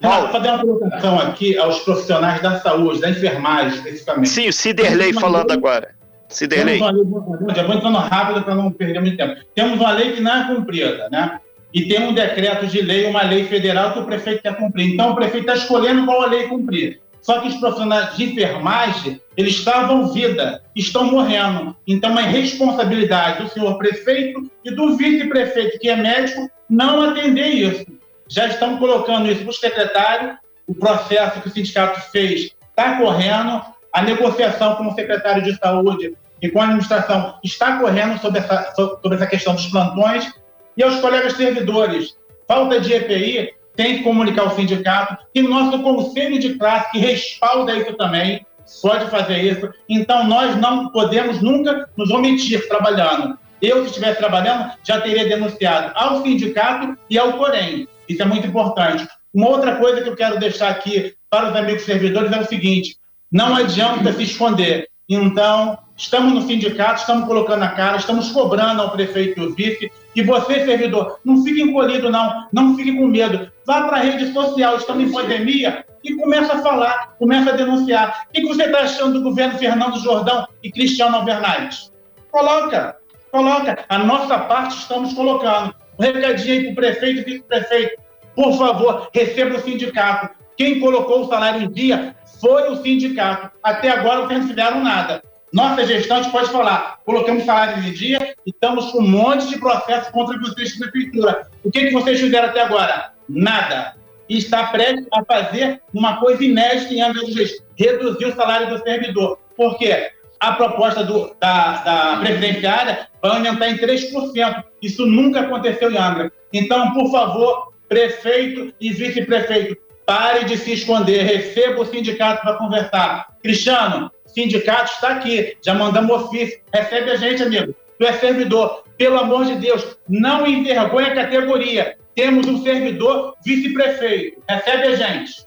Paulo, 0.10 0.28
fazer 0.30 0.50
uma 0.50 0.60
colocação 0.60 1.20
aqui 1.20 1.58
aos 1.58 1.80
profissionais 1.80 2.41
da 2.41 2.60
saúde, 2.60 3.02
da 3.02 3.10
enfermagem, 3.10 3.78
especificamente. 3.78 4.30
Sim, 4.30 4.48
o 4.48 4.54
Ciderley 4.54 5.13
falando 5.13 5.50
lei, 5.50 5.58
agora. 5.58 5.96
Ciderley. 6.30 6.80
Já 6.80 7.63
vou 7.63 7.76
entrando 7.76 7.98
rápido 7.98 8.44
para 8.44 8.56
não 8.56 8.72
perder 8.72 9.02
muito 9.02 9.18
tempo. 9.18 9.36
Temos 9.54 9.80
uma 9.80 9.91
lei 9.91 10.13
que 10.13 10.22
não 10.22 10.36
é 10.36 10.48
cumprida, 10.48 11.10
né? 11.10 11.39
E 11.74 11.88
tem 11.88 12.08
um 12.08 12.13
decreto 12.13 12.68
de 12.68 12.82
lei, 12.82 13.06
uma 13.06 13.24
lei 13.24 13.46
federal 13.46 13.94
que 13.94 14.00
o 14.00 14.06
prefeito 14.06 14.41
quer 14.41 14.56
cumprir. 14.56 14.94
Então, 14.94 15.12
o 15.12 15.15
prefeito 15.15 15.50
está 15.50 15.56
escolhendo 15.56 16.06
qual 16.06 16.22
a 16.22 16.28
lei 16.28 16.48
cumprir. 16.48 17.02
Só 17.22 17.41
que 17.41 17.48
os 17.48 17.56
profissionais 17.56 18.15
de 18.15 18.26
enfermagem, 18.26 19.20
eles 19.36 19.62
salvam 19.62 20.13
vida, 20.13 20.62
estão 20.76 21.06
morrendo. 21.06 21.76
Então, 21.86 22.18
é 22.18 22.24
responsabilidade 22.24 23.44
do 23.44 23.50
senhor 23.50 23.78
prefeito 23.78 24.50
e 24.63 24.72
do 24.72 24.96
vice-prefeito, 24.96 25.80
que 25.80 25.89
é 25.89 25.96
médico, 25.96 26.50
não 26.70 27.02
atender 27.02 27.48
isso 27.48 27.86
já 28.28 28.48
estão 28.48 28.78
colocando 28.78 29.32
isso 29.32 29.42
para 29.42 29.50
o 29.50 29.54
secretário. 29.54 30.38
O 30.68 30.74
processo 30.74 31.42
que 31.42 31.48
o 31.48 31.52
sindicato 31.52 32.00
fez 32.12 32.52
está 32.70 32.98
correndo, 32.98 33.62
a 33.94 34.02
negociação 34.02 34.76
com 34.76 34.88
o 34.88 34.96
secretário 34.96 35.44
de 35.44 35.56
saúde 35.58 36.18
e 36.42 36.50
com 36.50 36.60
a 36.60 36.66
administração 36.66 37.40
está 37.44 37.78
correndo 37.78 38.20
sobre 38.20 38.40
essa, 38.40 38.74
sobre 38.76 39.16
essa 39.16 39.28
questão 39.28 39.56
dos 39.56 39.68
plantões. 39.68 40.34
E 40.76 40.84
aos 40.84 41.00
colegas 41.00 41.34
servidores, 41.34 42.18
falta 42.48 42.80
de 42.80 42.94
EPI, 42.94 43.54
tem 43.76 43.98
que 43.98 44.04
comunicar 44.04 44.44
ao 44.44 44.56
sindicato, 44.56 45.18
e 45.34 45.42
o 45.42 45.50
nosso 45.50 45.82
conselho 45.82 46.40
de 46.40 46.56
classe 46.56 46.92
que 46.92 47.00
respalda 47.00 47.76
isso 47.76 47.94
também, 47.94 48.46
pode 48.82 49.10
fazer 49.10 49.40
isso. 49.40 49.70
Então, 49.88 50.26
nós 50.26 50.56
não 50.58 50.90
podemos 50.90 51.42
nunca 51.42 51.90
nos 51.96 52.10
omitir 52.10 52.68
trabalhando. 52.68 53.38
Eu, 53.62 53.82
se 53.82 53.88
estivesse 53.88 54.18
trabalhando, 54.18 54.72
já 54.84 55.00
teria 55.02 55.28
denunciado 55.28 55.92
ao 55.96 56.22
sindicato 56.22 56.98
e 57.10 57.18
ao 57.18 57.34
Corém. 57.34 57.88
Isso 58.08 58.22
é 58.22 58.26
muito 58.26 58.48
importante. 58.48 59.08
Uma 59.34 59.50
outra 59.50 59.76
coisa 59.76 60.02
que 60.02 60.10
eu 60.10 60.15
quero 60.15 60.39
deixar 60.39 60.70
aqui 60.70 61.13
para 61.30 61.50
os 61.50 61.56
amigos 61.56 61.84
servidores 61.84 62.32
é 62.32 62.39
o 62.39 62.46
seguinte: 62.46 62.98
não 63.32 63.56
adianta 63.56 64.13
se 64.13 64.24
esconder. 64.24 64.88
Então, 65.08 65.78
estamos 65.96 66.34
no 66.34 66.41
sindicato, 66.48 67.02
estamos 67.02 67.28
colocando 67.28 67.63
a 67.63 67.70
cara, 67.70 67.98
estamos 67.98 68.32
cobrando 68.32 68.82
ao 68.82 68.91
prefeito 68.91 69.39
e 69.39 69.44
ao 69.44 69.52
vice. 69.52 69.91
E 70.15 70.24
você, 70.24 70.65
servidor, 70.65 71.20
não 71.24 71.44
fique 71.44 71.62
encolhido, 71.62 72.10
não. 72.10 72.48
Não 72.52 72.76
fique 72.76 72.96
com 72.96 73.08
medo. 73.08 73.52
Vá 73.65 73.84
para 73.84 73.98
a 73.98 74.02
rede 74.02 74.32
social, 74.32 74.78
estamos 74.78 75.04
em 75.04 75.12
pandemia, 75.12 75.86
e 76.04 76.15
começa 76.15 76.54
a 76.54 76.62
falar, 76.62 77.15
começa 77.18 77.50
a 77.50 77.56
denunciar. 77.56 78.28
O 78.30 78.34
que 78.34 78.46
você 78.46 78.63
está 78.63 78.80
achando 78.80 79.13
do 79.13 79.24
governo 79.24 79.58
Fernando 79.58 80.00
Jordão 80.00 80.48
e 80.63 80.72
Cristiano 80.72 81.18
Alvernais? 81.18 81.91
Coloca, 82.32 82.96
coloca. 83.32 83.84
A 83.89 83.98
nossa 83.98 84.38
parte 84.39 84.78
estamos 84.78 85.13
colocando. 85.13 85.74
Um 85.99 86.03
recadinho 86.03 86.53
aí 86.53 86.63
para 86.63 86.71
o 86.71 86.75
prefeito 86.75 87.21
e 87.21 87.23
vice-prefeito. 87.23 88.01
Por 88.36 88.58
favor, 88.58 89.10
receba 89.13 89.55
o 89.55 89.62
sindicato. 89.62 90.36
Quem 90.58 90.79
colocou 90.79 91.21
o 91.21 91.29
salário 91.29 91.62
em 91.62 91.71
dia 91.71 92.15
foi 92.39 92.69
o 92.69 92.81
sindicato. 92.81 93.51
Até 93.63 93.89
agora 93.89 94.25
vocês 94.25 94.39
não 94.39 94.47
fizeram 94.47 94.84
nada. 94.84 95.23
Nossa 95.53 95.86
gente 95.86 96.08
pode 96.08 96.49
falar, 96.51 96.99
colocamos 97.05 97.45
salário 97.45 97.81
em 97.81 97.91
dia 97.93 98.36
e 98.45 98.49
estamos 98.49 98.91
com 98.91 98.99
um 98.99 99.08
monte 99.08 99.47
de 99.47 99.58
processo 99.58 100.12
contra 100.12 100.38
vocês, 100.38 100.77
prefeitura. 100.77 101.47
O 101.63 101.71
que, 101.71 101.86
que 101.86 101.93
vocês 101.93 102.19
fizeram 102.19 102.49
até 102.49 102.62
agora? 102.62 103.13
Nada. 103.29 103.95
E 104.27 104.38
está 104.38 104.67
prestes 104.67 105.08
a 105.13 105.23
fazer 105.23 105.81
uma 105.93 106.19
coisa 106.19 106.43
inédita 106.43 106.93
em 106.93 107.01
Angra 107.01 107.21
dos 107.21 107.36
Reis, 107.36 107.63
reduzir 107.77 108.25
o 108.25 108.36
salário 108.36 108.69
do 108.69 108.84
servidor. 108.84 109.39
Por 109.55 109.77
quê? 109.77 110.12
A 110.45 110.53
proposta 110.53 111.03
do, 111.03 111.36
da, 111.39 111.77
da 111.84 112.17
previdenciária 112.19 113.08
vai 113.19 113.31
aumentar 113.31 113.69
em 113.69 113.77
3%. 113.77 114.63
Isso 114.81 115.05
nunca 115.05 115.39
aconteceu 115.41 115.91
em 115.91 115.97
Angra. 115.97 116.31
Então, 116.53 116.93
por 116.93 117.10
favor, 117.12 117.73
prefeito 117.89 118.71
e 118.79 118.91
vice-prefeito, 118.93 119.75
pare 120.05 120.45
de 120.45 120.55
se 120.55 120.73
esconder, 120.73 121.23
receba 121.23 121.81
o 121.81 121.86
sindicato 121.86 122.43
para 122.43 122.58
conversar. 122.58 123.27
Cristiano, 123.41 124.12
sindicato 124.27 124.91
está 124.91 125.10
aqui, 125.10 125.58
já 125.65 125.73
mandamos 125.73 126.25
ofício, 126.25 126.60
recebe 126.71 127.10
a 127.10 127.15
gente, 127.15 127.41
amigo. 127.41 127.73
Tu 127.97 128.05
é 128.05 128.13
servidor, 128.13 128.84
pelo 128.97 129.17
amor 129.17 129.45
de 129.45 129.55
Deus, 129.55 129.97
não 130.08 130.45
envergonhe 130.45 131.08
a 131.08 131.15
categoria. 131.15 131.97
Temos 132.13 132.45
um 132.47 132.62
servidor 132.62 133.34
vice-prefeito, 133.43 134.41
recebe 134.47 134.88
a 134.89 134.95
gente. 134.95 135.44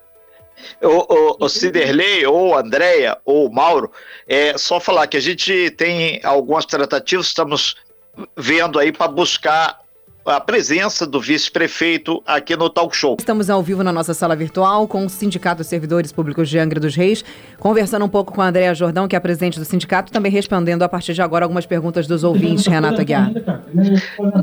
O, 0.83 1.15
o, 1.15 1.37
o 1.41 1.49
Ciderley, 1.49 2.27
ou 2.27 2.57
Andréia, 2.57 3.19
ou 3.25 3.51
Mauro, 3.51 3.91
é 4.27 4.57
só 4.57 4.79
falar 4.79 5.07
que 5.07 5.17
a 5.17 5.21
gente 5.21 5.71
tem 5.73 6.21
algumas 6.23 6.65
tratativas, 6.67 7.27
estamos 7.27 7.77
vendo 8.37 8.79
aí 8.79 8.93
para 8.93 9.09
buscar 9.09 9.79
a 10.29 10.41
presença 10.41 11.07
do 11.07 11.21
vice-prefeito 11.21 12.23
aqui 12.27 12.55
no 12.55 12.69
Talk 12.69 12.95
Show. 12.95 13.17
Estamos 13.19 13.49
ao 13.49 13.63
vivo 13.63 13.83
na 13.83 13.93
nossa 13.93 14.13
sala 14.13 14.37
virtual 14.37 14.87
com 14.87 15.07
o 15.07 15.09
Sindicato 15.09 15.59
dos 15.59 15.67
Servidores 15.67 16.13
Públicos 16.13 16.49
de 16.51 16.59
Angra 16.59 16.79
dos 16.79 16.95
Reis, 16.95 17.25
conversando 17.59 18.05
um 18.05 18.09
pouco 18.09 18.35
com 18.35 18.43
a 18.43 18.49
Andréa 18.49 18.75
Jordão, 18.75 19.09
que 19.09 19.17
é 19.17 19.19
a 19.19 19.21
presidente 19.21 19.59
do 19.59 19.65
sindicato, 19.65 20.13
também 20.13 20.31
respondendo 20.31 20.83
a 20.83 20.89
partir 20.89 21.15
de 21.15 21.23
agora 21.23 21.45
algumas 21.45 21.65
perguntas 21.65 22.07
dos 22.07 22.25
ouvintes, 22.25 22.67
Renato 22.67 23.01
Aguiar. 23.01 23.31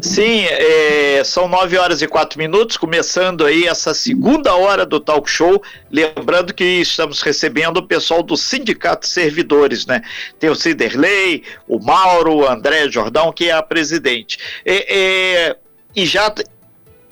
Sim, 0.01 0.45
é, 0.45 1.23
são 1.23 1.47
nove 1.47 1.77
horas 1.77 2.01
e 2.01 2.07
quatro 2.07 2.39
minutos, 2.39 2.77
começando 2.77 3.45
aí 3.45 3.65
essa 3.65 3.93
segunda 3.93 4.55
hora 4.55 4.85
do 4.85 4.99
Talk 4.99 5.29
Show, 5.29 5.61
lembrando 5.91 6.53
que 6.53 6.63
estamos 6.63 7.21
recebendo 7.21 7.77
o 7.77 7.83
pessoal 7.83 8.23
do 8.23 8.35
Sindicato 8.35 9.07
Servidores, 9.07 9.85
né? 9.85 10.01
Tem 10.39 10.49
o 10.49 10.55
Ciderley, 10.55 11.43
o 11.67 11.79
Mauro, 11.79 12.37
o 12.37 12.47
André 12.47 12.89
Jordão, 12.89 13.31
que 13.31 13.49
é 13.49 13.51
a 13.51 13.61
presidente. 13.61 14.39
É, 14.65 15.49
é, 15.51 15.55
e 15.95 16.05
já 16.05 16.33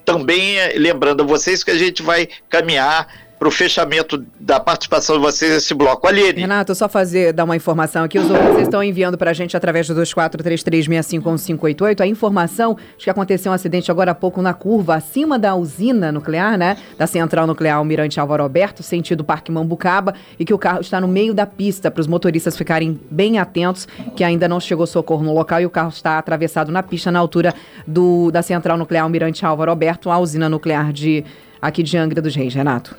também 0.06 0.58
eh, 0.58 0.74
lembrando 0.78 1.24
a 1.24 1.26
vocês 1.26 1.64
que 1.64 1.72
a 1.72 1.78
gente 1.78 2.04
vai 2.04 2.28
caminhar 2.50 3.08
para 3.44 3.50
o 3.50 3.52
fechamento 3.52 4.26
da 4.40 4.58
participação 4.58 5.18
de 5.18 5.22
vocês 5.22 5.52
nesse 5.52 5.74
bloco. 5.74 6.08
Aline. 6.08 6.40
Renato, 6.40 6.74
só 6.74 6.88
fazer, 6.88 7.34
dar 7.34 7.44
uma 7.44 7.58
informação 7.58 8.06
aqui. 8.06 8.18
Os 8.18 8.32
ouvintes 8.32 8.62
estão 8.62 8.82
enviando 8.82 9.18
para 9.18 9.32
a 9.32 9.34
gente 9.34 9.58
através 9.58 9.86
do 9.86 9.94
2433651588 9.96 12.00
a 12.00 12.08
informação 12.08 12.78
de 12.98 13.04
que 13.04 13.10
aconteceu 13.10 13.52
um 13.52 13.56
acidente 13.56 13.92
agora 13.92 14.12
há 14.12 14.16
pouco 14.16 14.42
na 14.42 14.54
curva 14.54 14.96
acima 14.96 15.38
da 15.38 15.54
usina 15.56 16.10
nuclear, 16.10 16.58
né? 16.58 16.78
Da 16.98 17.06
central 17.06 17.46
nuclear 17.46 17.80
Almirante 17.80 18.18
Álvaro 18.18 18.44
Alberto, 18.44 18.82
sentido 18.82 19.26
Parque 19.26 19.52
Mambucaba, 19.52 20.16
e 20.40 20.46
que 20.46 20.54
o 20.54 20.58
carro 20.58 20.80
está 20.80 21.02
no 21.02 21.08
meio 21.10 21.34
da 21.34 21.46
pista 21.46 21.92
para 21.92 22.00
os 22.00 22.08
motoristas 22.08 22.56
ficarem 22.56 22.98
bem 23.12 23.40
atentos, 23.40 23.90
que 24.16 24.24
ainda 24.24 24.48
não 24.48 24.62
chegou 24.62 24.88
socorro 24.88 25.22
no 25.22 25.34
local 25.34 25.60
e 25.60 25.66
o 25.66 25.70
carro 25.70 25.90
está 25.90 26.18
atravessado 26.18 26.72
na 26.72 26.82
pista 26.82 27.12
na 27.12 27.20
altura 27.20 27.54
do, 27.86 28.32
da 28.32 28.42
central 28.42 28.78
nuclear 28.78 29.04
Almirante 29.04 29.46
Álvaro 29.46 29.70
Alberto, 29.70 30.10
a 30.10 30.18
usina 30.18 30.48
nuclear 30.48 30.94
de 30.94 31.26
aqui 31.64 31.82
de 31.82 31.98
Angra 31.98 32.22
dos 32.22 32.36
Reis, 32.36 32.54
Renato. 32.54 32.94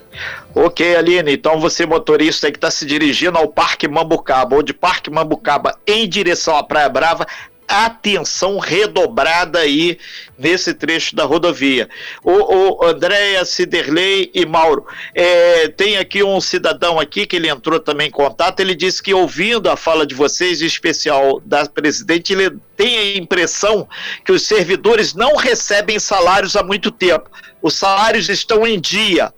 Ok, 0.55 0.96
Aline, 0.96 1.35
então 1.35 1.61
você 1.61 1.85
motorista 1.85 2.50
que 2.50 2.57
está 2.57 2.70
se 2.70 2.87
dirigindo 2.87 3.37
ao 3.37 3.46
Parque 3.46 3.87
Mambucaba 3.87 4.57
ou 4.57 4.62
de 4.62 4.72
Parque 4.72 5.11
Mambucaba 5.11 5.79
em 5.87 6.09
direção 6.09 6.57
à 6.57 6.64
Praia 6.64 6.88
Brava, 6.88 7.27
atenção 7.66 8.59
redobrada 8.59 9.59
aí 9.59 9.98
nesse 10.38 10.74
trecho 10.74 11.14
da 11.16 11.24
rodovia. 11.24 11.88
O, 12.22 12.83
o 12.83 12.87
Andréia, 12.87 13.44
Ciderley 13.44 14.31
e 14.35 14.44
Mauro, 14.46 14.87
é, 15.14 15.68
tem 15.68 15.96
aqui 15.96 16.22
um 16.22 16.40
cidadão 16.40 16.98
aqui 16.98 17.27
que 17.27 17.37
ele 17.37 17.48
entrou 17.48 17.81
também 17.81 18.09
em 18.09 18.11
contato, 18.11 18.61
ele 18.61 18.74
disse 18.74 19.03
que 19.03 19.14
ouvindo 19.14 19.70
a 19.70 19.77
fala 19.77 20.07
de 20.07 20.14
vocês, 20.14 20.61
em 20.62 20.66
especial 20.66 21.40
da 21.44 21.64
presidente, 21.66 22.33
ele 22.33 22.57
tem 22.77 22.98
a 22.98 23.16
impressão 23.16 23.88
que 24.24 24.33
os 24.33 24.42
servidores 24.42 25.14
não 25.14 25.37
recebem 25.37 25.98
salários 25.98 26.57
há 26.57 26.62
muito 26.62 26.90
tempo 26.90 27.31
os 27.64 27.77
salários 27.77 28.29
estão 28.29 28.66
em 28.66 28.79
dia. 28.79 29.33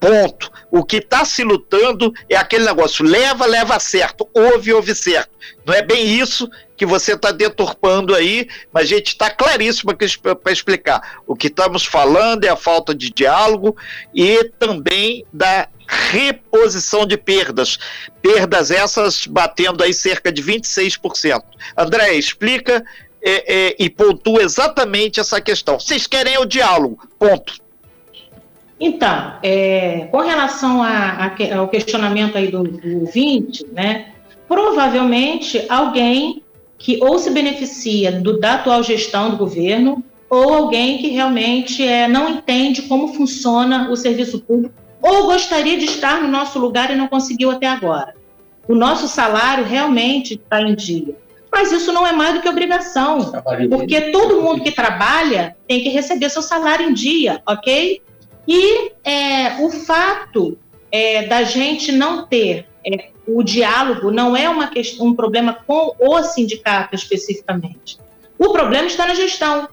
Ponto. 0.00 0.50
O 0.70 0.84
que 0.84 0.98
está 0.98 1.24
se 1.24 1.42
lutando 1.42 2.12
é 2.28 2.36
aquele 2.36 2.64
negócio: 2.64 3.04
leva, 3.04 3.46
leva 3.46 3.78
certo, 3.80 4.28
ouve, 4.32 4.72
ouve 4.72 4.94
certo. 4.94 5.30
Não 5.66 5.74
é 5.74 5.82
bem 5.82 6.06
isso 6.06 6.48
que 6.76 6.86
você 6.86 7.14
está 7.14 7.32
deturpando 7.32 8.14
aí, 8.14 8.48
mas 8.72 8.84
a 8.84 8.86
gente 8.86 9.08
está 9.08 9.28
claríssimo 9.30 9.92
para 9.94 10.52
explicar. 10.52 11.20
O 11.26 11.34
que 11.34 11.48
estamos 11.48 11.84
falando 11.84 12.44
é 12.44 12.48
a 12.48 12.56
falta 12.56 12.94
de 12.94 13.10
diálogo 13.10 13.76
e 14.14 14.44
também 14.58 15.24
da 15.32 15.68
reposição 15.88 17.04
de 17.04 17.16
perdas. 17.16 17.78
Perdas 18.22 18.70
essas 18.70 19.26
batendo 19.26 19.82
aí 19.82 19.92
cerca 19.92 20.30
de 20.30 20.42
26%. 20.42 21.42
André, 21.76 22.14
explica 22.14 22.84
é, 23.20 23.70
é, 23.70 23.76
e 23.78 23.90
pontua 23.90 24.42
exatamente 24.42 25.18
essa 25.18 25.40
questão. 25.40 25.80
Vocês 25.80 26.06
querem 26.06 26.38
o 26.38 26.44
diálogo, 26.44 27.00
ponto. 27.18 27.54
Então, 28.80 29.34
é, 29.42 30.08
com 30.10 30.18
relação 30.18 30.82
a, 30.82 30.88
a, 30.88 31.58
ao 31.58 31.68
questionamento 31.68 32.38
aí 32.38 32.48
do, 32.48 32.62
do 32.62 33.00
ouvinte, 33.00 33.66
né, 33.72 34.12
provavelmente 34.46 35.64
alguém 35.68 36.42
que 36.78 37.02
ou 37.02 37.18
se 37.18 37.30
beneficia 37.30 38.12
do, 38.12 38.38
da 38.38 38.54
atual 38.54 38.82
gestão 38.82 39.30
do 39.30 39.36
governo 39.36 40.02
ou 40.30 40.54
alguém 40.54 40.98
que 40.98 41.08
realmente 41.08 41.82
é, 41.82 42.06
não 42.06 42.28
entende 42.28 42.82
como 42.82 43.14
funciona 43.14 43.90
o 43.90 43.96
serviço 43.96 44.40
público 44.40 44.74
ou 45.02 45.26
gostaria 45.26 45.76
de 45.76 45.86
estar 45.86 46.22
no 46.22 46.28
nosso 46.28 46.58
lugar 46.58 46.90
e 46.90 46.96
não 46.96 47.08
conseguiu 47.08 47.50
até 47.50 47.66
agora. 47.66 48.14
O 48.68 48.74
nosso 48.74 49.08
salário 49.08 49.64
realmente 49.64 50.34
está 50.34 50.60
em 50.60 50.74
dia. 50.74 51.16
Mas 51.50 51.72
isso 51.72 51.92
não 51.92 52.06
é 52.06 52.12
mais 52.12 52.34
do 52.34 52.40
que 52.42 52.48
obrigação, 52.48 53.32
porque 53.70 54.12
todo 54.12 54.42
mundo 54.42 54.62
que 54.62 54.70
trabalha 54.70 55.56
tem 55.66 55.82
que 55.82 55.88
receber 55.88 56.28
seu 56.28 56.42
salário 56.42 56.90
em 56.90 56.92
dia, 56.92 57.40
ok? 57.46 58.02
E 58.48 58.92
é, 59.04 59.62
o 59.62 59.68
fato 59.68 60.56
é, 60.90 61.26
da 61.26 61.42
gente 61.42 61.92
não 61.92 62.26
ter 62.26 62.66
é, 62.82 63.10
o 63.26 63.42
diálogo 63.42 64.10
não 64.10 64.34
é 64.34 64.48
uma 64.48 64.68
questão, 64.68 65.06
um 65.06 65.14
problema 65.14 65.52
com 65.66 65.94
o 65.98 66.22
sindicato 66.22 66.94
especificamente. 66.94 67.98
O 68.38 68.50
problema 68.50 68.86
está 68.86 69.06
na 69.06 69.14
gestão. 69.14 69.68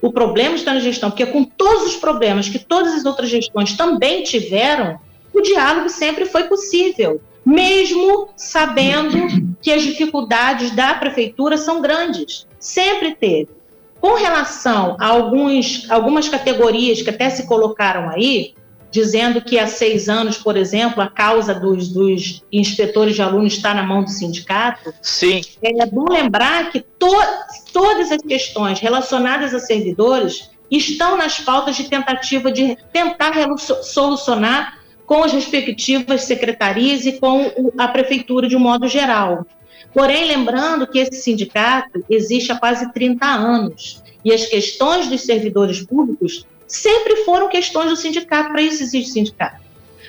O 0.00 0.10
problema 0.10 0.54
está 0.54 0.72
na 0.72 0.80
gestão, 0.80 1.10
porque 1.10 1.26
com 1.26 1.44
todos 1.44 1.84
os 1.84 1.96
problemas 1.96 2.48
que 2.48 2.58
todas 2.58 2.94
as 2.94 3.04
outras 3.04 3.28
gestões 3.28 3.76
também 3.76 4.22
tiveram, 4.22 4.98
o 5.34 5.42
diálogo 5.42 5.90
sempre 5.90 6.24
foi 6.24 6.44
possível, 6.44 7.20
mesmo 7.44 8.30
sabendo 8.34 9.18
que 9.60 9.70
as 9.70 9.82
dificuldades 9.82 10.70
da 10.70 10.94
prefeitura 10.94 11.58
são 11.58 11.82
grandes. 11.82 12.46
Sempre 12.58 13.14
teve. 13.14 13.59
Com 14.00 14.14
relação 14.14 14.96
a 14.98 15.06
alguns, 15.06 15.88
algumas 15.90 16.28
categorias 16.28 17.02
que 17.02 17.10
até 17.10 17.28
se 17.28 17.46
colocaram 17.46 18.08
aí, 18.08 18.54
dizendo 18.90 19.40
que 19.40 19.58
há 19.58 19.66
seis 19.66 20.08
anos, 20.08 20.38
por 20.38 20.56
exemplo, 20.56 21.02
a 21.02 21.08
causa 21.08 21.54
dos, 21.54 21.88
dos 21.88 22.42
inspetores 22.50 23.14
de 23.14 23.22
alunos 23.22 23.52
está 23.52 23.72
na 23.72 23.82
mão 23.82 24.02
do 24.02 24.10
sindicato. 24.10 24.92
Sim. 25.00 25.42
É 25.62 25.86
bom 25.86 26.06
lembrar 26.10 26.70
que 26.72 26.80
to, 26.80 27.14
todas 27.72 28.10
as 28.10 28.22
questões 28.22 28.80
relacionadas 28.80 29.54
a 29.54 29.60
servidores 29.60 30.50
estão 30.70 31.16
nas 31.16 31.38
pautas 31.38 31.76
de 31.76 31.84
tentativa 31.84 32.50
de 32.50 32.76
tentar 32.92 33.32
solucionar 33.82 34.78
com 35.06 35.24
as 35.24 35.32
respectivas 35.32 36.22
secretarias 36.22 37.04
e 37.04 37.18
com 37.18 37.50
a 37.76 37.88
prefeitura 37.88 38.48
de 38.48 38.56
um 38.56 38.60
modo 38.60 38.86
geral. 38.86 39.44
Porém, 39.92 40.26
lembrando 40.26 40.86
que 40.86 40.98
esse 40.98 41.20
sindicato 41.20 42.04
existe 42.08 42.52
há 42.52 42.58
quase 42.58 42.92
30 42.92 43.26
anos 43.26 44.02
e 44.24 44.32
as 44.32 44.46
questões 44.46 45.08
dos 45.08 45.22
servidores 45.22 45.82
públicos 45.82 46.46
sempre 46.66 47.16
foram 47.24 47.48
questões 47.48 47.90
do 47.90 47.96
sindicato, 47.96 48.50
para 48.50 48.62
isso 48.62 48.82
existe 48.82 49.12
sindicato. 49.12 49.60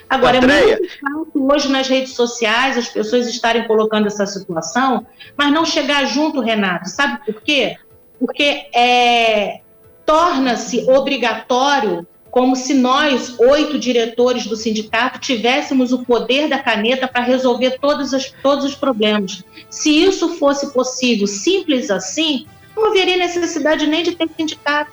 Agora, 0.08 0.38
Andréia. 0.38 0.74
é 0.74 0.78
muito 0.78 1.00
fácil 1.00 1.52
hoje 1.52 1.68
nas 1.70 1.88
redes 1.88 2.14
sociais 2.14 2.76
as 2.76 2.88
pessoas 2.88 3.26
estarem 3.26 3.66
colocando 3.66 4.06
essa 4.06 4.26
situação, 4.26 5.06
mas 5.36 5.50
não 5.50 5.64
chegar 5.64 6.04
junto, 6.04 6.40
Renato. 6.40 6.88
Sabe 6.90 7.24
por 7.24 7.40
quê? 7.40 7.76
Porque 8.20 8.66
é, 8.74 9.60
torna-se 10.04 10.88
obrigatório, 10.88 12.06
como 12.32 12.56
se 12.56 12.72
nós, 12.72 13.38
oito 13.38 13.78
diretores 13.78 14.46
do 14.46 14.56
sindicato, 14.56 15.20
tivéssemos 15.20 15.92
o 15.92 16.02
poder 16.02 16.48
da 16.48 16.58
caneta 16.58 17.06
para 17.06 17.22
resolver 17.22 17.78
todos, 17.78 18.14
as, 18.14 18.32
todos 18.42 18.64
os 18.64 18.74
problemas. 18.74 19.44
Se 19.68 19.90
isso 19.90 20.38
fosse 20.38 20.72
possível, 20.72 21.26
simples 21.26 21.90
assim, 21.90 22.46
não 22.74 22.86
haveria 22.86 23.18
necessidade 23.18 23.86
nem 23.86 24.02
de 24.02 24.12
ter 24.12 24.30
sindicato. 24.34 24.92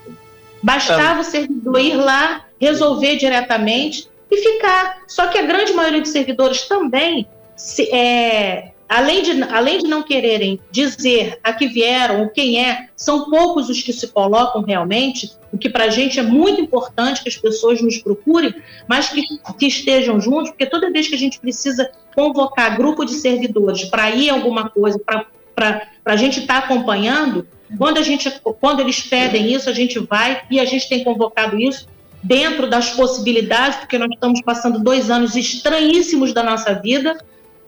Bastava 0.62 1.22
o 1.22 1.24
servidor 1.24 1.80
ir 1.80 1.96
lá, 1.96 2.46
resolver 2.60 3.16
diretamente 3.16 4.10
e 4.30 4.36
ficar. 4.36 5.04
Só 5.08 5.28
que 5.28 5.38
a 5.38 5.44
grande 5.44 5.72
maioria 5.72 6.02
dos 6.02 6.12
servidores 6.12 6.64
também, 6.64 7.26
se, 7.56 7.90
é, 7.96 8.74
além, 8.90 9.22
de, 9.22 9.44
além 9.44 9.78
de 9.78 9.88
não 9.88 10.02
quererem 10.02 10.60
dizer 10.72 11.40
a 11.44 11.54
que 11.54 11.68
vieram 11.68 12.22
ou 12.22 12.30
quem 12.30 12.60
é, 12.66 12.88
são 12.96 13.30
poucos 13.30 13.70
os 13.70 13.84
que 13.84 13.94
se 13.94 14.08
colocam 14.08 14.64
realmente, 14.64 15.32
o 15.54 15.58
que 15.58 15.70
para 15.70 15.86
a 15.86 15.90
gente 15.90 16.20
é 16.20 16.24
muito 16.24 16.60
importante 16.60 17.22
que 17.22 17.30
as 17.30 17.38
pessoas 17.38 17.82
nos 17.82 18.00
procurem, 18.00 18.54
mas 18.88 19.10
que, 19.10 19.22
que 19.60 19.68
estejam 19.68 20.20
juntos, 20.20 20.50
porque 20.50 20.66
toda 20.66 20.92
vez 20.92 21.08
que 21.08 21.14
a 21.14 21.20
gente 21.20 21.40
precisa 21.40 21.90
convocar 22.16 22.76
grupo 22.76 23.06
de 23.06 23.14
servidores 23.14 23.86
para 23.86 24.10
ir 24.10 24.32
alguma 24.32 24.70
coisa, 24.70 25.00
para 25.00 25.88
a 26.04 26.16
gente 26.16 26.40
estar 26.40 26.62
tá 26.62 26.66
acompanhando, 26.66 27.48
quando, 27.78 28.00
a 28.00 28.02
gente, 28.02 28.32
quando 28.60 28.80
eles 28.80 29.04
pedem 29.04 29.54
isso, 29.54 29.70
a 29.70 29.74
gente 29.74 30.00
vai 30.00 30.42
e 30.50 30.60
a 30.60 30.66
gente 30.66 30.90
tem 30.90 31.04
convocado 31.04 31.60
isso 31.60 31.88
dentro 32.24 32.68
das 32.68 32.90
possibilidades, 32.90 33.78
porque 33.78 33.98
nós 33.98 34.10
estamos 34.12 34.42
passando 34.42 34.80
dois 34.80 35.10
anos 35.12 35.36
estranhíssimos 35.36 36.34
da 36.34 36.44
nossa 36.44 36.74
vida, 36.74 37.18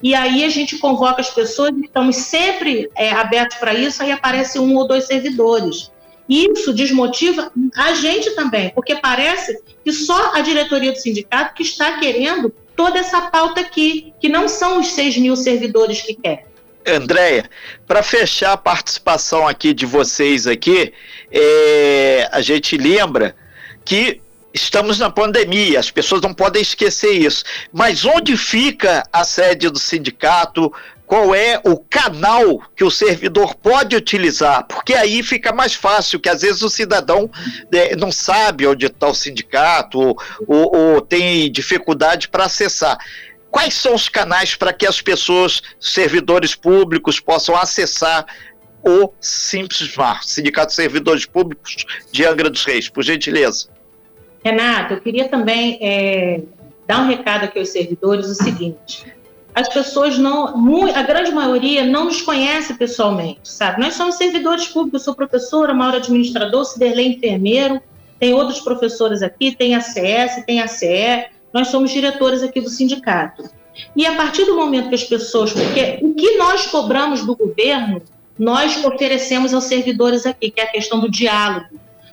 e 0.04 0.16
aí 0.16 0.44
a 0.44 0.50
gente 0.50 0.78
convoca 0.78 1.22
as 1.22 1.30
pessoas, 1.30 1.72
estamos 1.84 2.16
sempre 2.16 2.90
é, 2.96 3.12
abertos 3.12 3.58
para 3.58 3.74
isso, 3.74 4.02
aí 4.02 4.12
aparece 4.12 4.60
um 4.60 4.76
ou 4.76 4.88
dois 4.88 5.06
servidores. 5.06 5.92
Isso 6.28 6.74
desmotiva 6.74 7.52
a 7.76 7.94
gente 7.94 8.32
também, 8.32 8.70
porque 8.70 8.96
parece 8.96 9.62
que 9.84 9.92
só 9.92 10.34
a 10.34 10.42
diretoria 10.42 10.92
do 10.92 10.98
sindicato 10.98 11.54
que 11.54 11.64
está 11.64 12.00
querendo 12.00 12.54
toda 12.76 13.00
essa 13.00 13.22
pauta 13.22 13.62
aqui, 13.62 14.14
que 14.20 14.30
não 14.30 14.48
são 14.48 14.80
os 14.80 14.88
6 14.88 15.18
mil 15.18 15.36
servidores 15.36 16.02
que 16.02 16.16
querem. 16.16 16.46
Andréia, 16.88 17.50
para 17.86 18.02
fechar 18.02 18.54
a 18.54 18.58
participação 18.58 19.48
aqui 19.48 19.74
de 19.74 19.86
vocês 19.86 20.48
aqui, 20.48 20.94
é, 21.32 22.28
a 22.32 22.42
gente 22.42 22.76
lembra 22.78 23.36
que 23.86 24.22
estamos 24.54 25.00
na 25.00 25.10
pandemia, 25.10 25.80
as 25.80 25.92
pessoas 25.92 26.22
não 26.22 26.34
podem 26.34 26.62
esquecer 26.62 27.12
isso. 27.12 27.44
Mas 27.72 28.06
onde 28.06 28.36
fica 28.38 29.04
a 29.12 29.24
sede 29.24 29.70
do 29.70 29.80
sindicato? 29.80 30.72
Qual 31.06 31.36
é 31.36 31.60
o 31.66 31.78
canal 31.78 32.62
que 32.74 32.86
o 32.86 32.92
servidor 32.92 33.54
pode 33.56 33.98
utilizar? 33.98 34.66
Porque 34.66 34.94
aí 34.94 35.22
fica 35.22 35.52
mais 35.52 35.74
fácil, 35.74 36.22
que 36.22 36.30
às 36.30 36.42
vezes 36.42 36.62
o 36.62 36.70
cidadão 36.70 37.30
é, 37.74 37.98
não 37.98 38.12
sabe 38.12 38.66
onde 38.66 38.86
está 38.86 39.08
o 39.08 39.14
sindicato 39.14 40.00
ou, 40.00 40.18
ou, 40.48 40.76
ou 40.76 41.02
tem 41.02 41.52
dificuldade 41.52 42.30
para 42.30 42.46
acessar. 42.46 42.98
Quais 43.50 43.74
são 43.74 43.94
os 43.94 44.08
canais 44.08 44.56
para 44.56 44.72
que 44.72 44.88
as 44.88 45.02
pessoas, 45.02 45.62
servidores 45.78 46.56
públicos, 46.56 47.20
possam 47.20 47.58
acessar 47.58 48.26
o 48.82 49.12
Simples 49.20 49.94
Mar, 49.96 50.24
Sindicato 50.24 50.68
de 50.68 50.76
Servidores 50.76 51.26
Públicos 51.26 51.86
de 52.10 52.26
Angra 52.26 52.50
dos 52.50 52.64
Reis, 52.64 52.88
por 52.88 53.04
gentileza? 53.04 53.68
Renato, 54.44 54.96
eu 54.96 55.02
queria 55.02 55.28
também 55.28 55.78
é, 55.82 56.42
dar 56.88 57.02
um 57.02 57.08
recado 57.08 57.46
aqui 57.46 57.60
aos 57.60 57.70
servidores, 57.70 58.28
o 58.28 58.36
seguinte, 58.36 59.06
as 59.54 59.68
pessoas 59.68 60.18
não, 60.18 60.48
a 60.96 61.02
grande 61.04 61.32
maioria 61.32 61.86
não 61.86 62.06
nos 62.06 62.22
conhece 62.22 62.74
pessoalmente, 62.74 63.52
sabe? 63.52 63.82
Nós 63.82 63.96
somos 63.96 64.16
servidores 64.16 64.68
públicos, 64.68 65.02
eu 65.02 65.06
sou 65.06 65.16
professora, 65.16 65.74
Mauro 65.74 65.98
administrador, 65.98 66.64
Ciderley 66.66 67.16
enfermeiro, 67.16 67.82
tem 68.20 68.34
outros 68.34 68.62
professores 68.62 69.22
aqui, 69.22 69.54
tem 69.54 69.76
a 69.76 69.82
CS, 69.82 70.46
tem 70.46 70.62
a 70.62 70.68
CE, 70.68 71.26
nós 71.54 71.68
somos 71.68 71.92
diretores 71.92 72.42
aqui 72.44 72.62
do 72.62 72.70
sindicato. 72.70 73.50
E 73.96 74.06
a 74.06 74.16
partir 74.16 74.46
do 74.46 74.56
momento 74.56 74.90
que 74.90 74.96
as 74.96 75.04
pessoas, 75.04 75.52
porque 75.52 76.00
o 76.02 76.14
que 76.14 76.38
nós 76.38 76.68
cobramos 76.68 77.26
do 77.26 77.36
governo, 77.36 78.02
nós 78.38 78.84
oferecemos 78.86 79.54
aos 79.54 79.66
servidores 79.66 80.26
aqui, 80.26 80.50
que 80.50 80.62
é 80.62 80.64
a 80.64 80.72
questão 80.72 81.00
do 81.00 81.10
diálogo, 81.10 81.68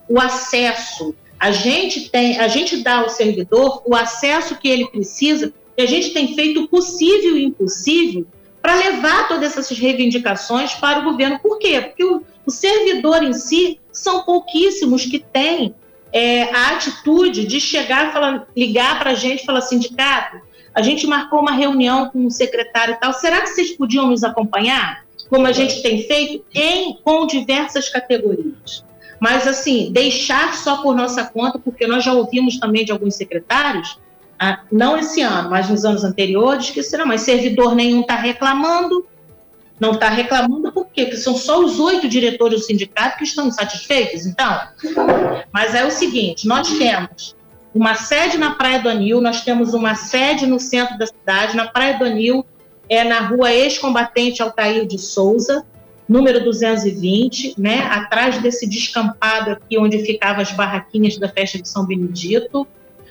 o 0.09 0.21
acesso. 0.21 1.15
A 1.39 1.51
gente 1.51 2.11
tem, 2.11 2.39
a 2.39 2.49
gente 2.49 2.79
dá 2.79 2.99
ao 2.99 3.09
servidor 3.09 3.83
o 3.87 3.95
acesso 3.95 4.57
que 4.57 4.69
ele 4.69 4.89
precisa, 4.89 5.53
e 5.77 5.83
a 5.83 5.87
gente 5.87 6.11
tem 6.11 6.35
feito 6.35 6.63
o 6.63 6.69
possível 6.69 7.37
e 7.37 7.45
o 7.45 7.49
impossível 7.49 8.27
para 8.61 8.75
levar 8.75 9.29
todas 9.29 9.57
essas 9.57 9.79
reivindicações 9.79 10.75
para 10.75 10.99
o 10.99 11.05
governo. 11.05 11.39
Por 11.39 11.59
quê? 11.59 11.81
Porque 11.81 12.05
o, 12.05 12.23
o 12.45 12.51
servidor 12.51 13.23
em 13.23 13.33
si 13.33 13.79
são 13.93 14.25
pouquíssimos 14.25 15.07
que 15.07 15.21
têm 15.21 15.75
é, 16.13 16.43
a 16.55 16.73
atitude 16.73 17.47
de 17.47 17.61
chegar, 17.61 18.13
falar, 18.13 18.49
ligar 18.57 18.99
para 18.99 19.11
a 19.11 19.15
gente 19.15 19.45
falar, 19.45 19.61
sindicato, 19.61 20.41
a 20.75 20.83
gente 20.83 21.07
marcou 21.07 21.41
uma 21.41 21.53
reunião 21.53 22.09
com 22.11 22.27
o 22.27 22.31
secretário 22.31 22.95
e 22.95 23.01
tal, 23.01 23.13
será 23.13 23.41
que 23.41 23.49
vocês 23.49 23.73
podiam 23.73 24.07
nos 24.07 24.23
acompanhar? 24.23 25.05
Como 25.29 25.47
a 25.47 25.53
gente 25.53 25.83
tem 25.83 26.03
feito 26.03 26.45
em, 26.55 26.97
com 27.03 27.27
diversas 27.27 27.89
categorias. 27.89 28.85
Mas, 29.21 29.47
assim, 29.47 29.91
deixar 29.93 30.55
só 30.55 30.83
por 30.83 30.95
nossa 30.95 31.25
conta, 31.25 31.59
porque 31.59 31.87
nós 31.87 32.05
já 32.05 32.13
ouvimos 32.13 32.59
também 32.59 32.85
de 32.85 32.93
alguns 32.93 33.17
secretários, 33.17 33.99
ah, 34.39 34.61
não 34.71 34.97
esse 34.97 35.21
ano, 35.21 35.51
mas 35.51 35.69
nos 35.69 35.85
anos 35.85 36.05
anteriores, 36.05 36.71
que 36.71 36.83
será, 36.83 37.05
mas 37.05 37.23
servidor 37.23 37.75
nenhum 37.75 38.03
está 38.03 38.15
reclamando, 38.15 39.05
não 39.81 39.93
está 39.93 40.09
reclamando 40.09 40.73
por 40.73 40.87
quê? 40.87 41.05
Porque 41.05 41.17
são 41.17 41.37
só 41.37 41.61
os 41.61 41.79
oito 41.81 42.09
diretores 42.09 42.61
do 42.61 42.67
sindicato 42.67 43.19
que 43.19 43.25
estão 43.25 43.49
insatisfeitos, 43.49 44.27
então. 44.27 44.61
Mas 45.53 45.75
é 45.75 45.85
o 45.85 45.91
seguinte, 45.91 46.47
nós 46.47 46.69
temos 46.79 47.37
uma 47.75 47.95
sede 47.95 48.39
na 48.39 48.55
Praia 48.55 48.81
do 48.81 48.89
Anil, 48.89 49.21
nós 49.21 49.43
temos 49.43 49.75
uma 49.75 49.95
sede 49.95 50.47
no 50.47 50.59
centro 50.59 50.97
da 50.99 51.07
cidade, 51.07 51.57
na 51.57 51.67
Praia 51.69 51.99
do 51.99 52.05
Anil, 52.05 52.45
é 52.89 53.05
na 53.05 53.21
rua 53.21 53.53
ex-combatente 53.53 54.43
Altair 54.43 54.87
de 54.87 54.99
Souza, 54.99 55.65
número 56.09 56.43
220, 56.43 57.55
né, 57.59 57.81
atrás 57.81 58.39
desse 58.39 58.67
descampado 58.67 59.51
aqui 59.51 59.79
onde 59.79 59.99
ficavam 59.99 60.41
as 60.41 60.51
barraquinhas 60.53 61.19
da 61.19 61.29
festa 61.29 61.61
de 61.61 61.69
São 61.69 61.85
Benedito. 61.85 62.67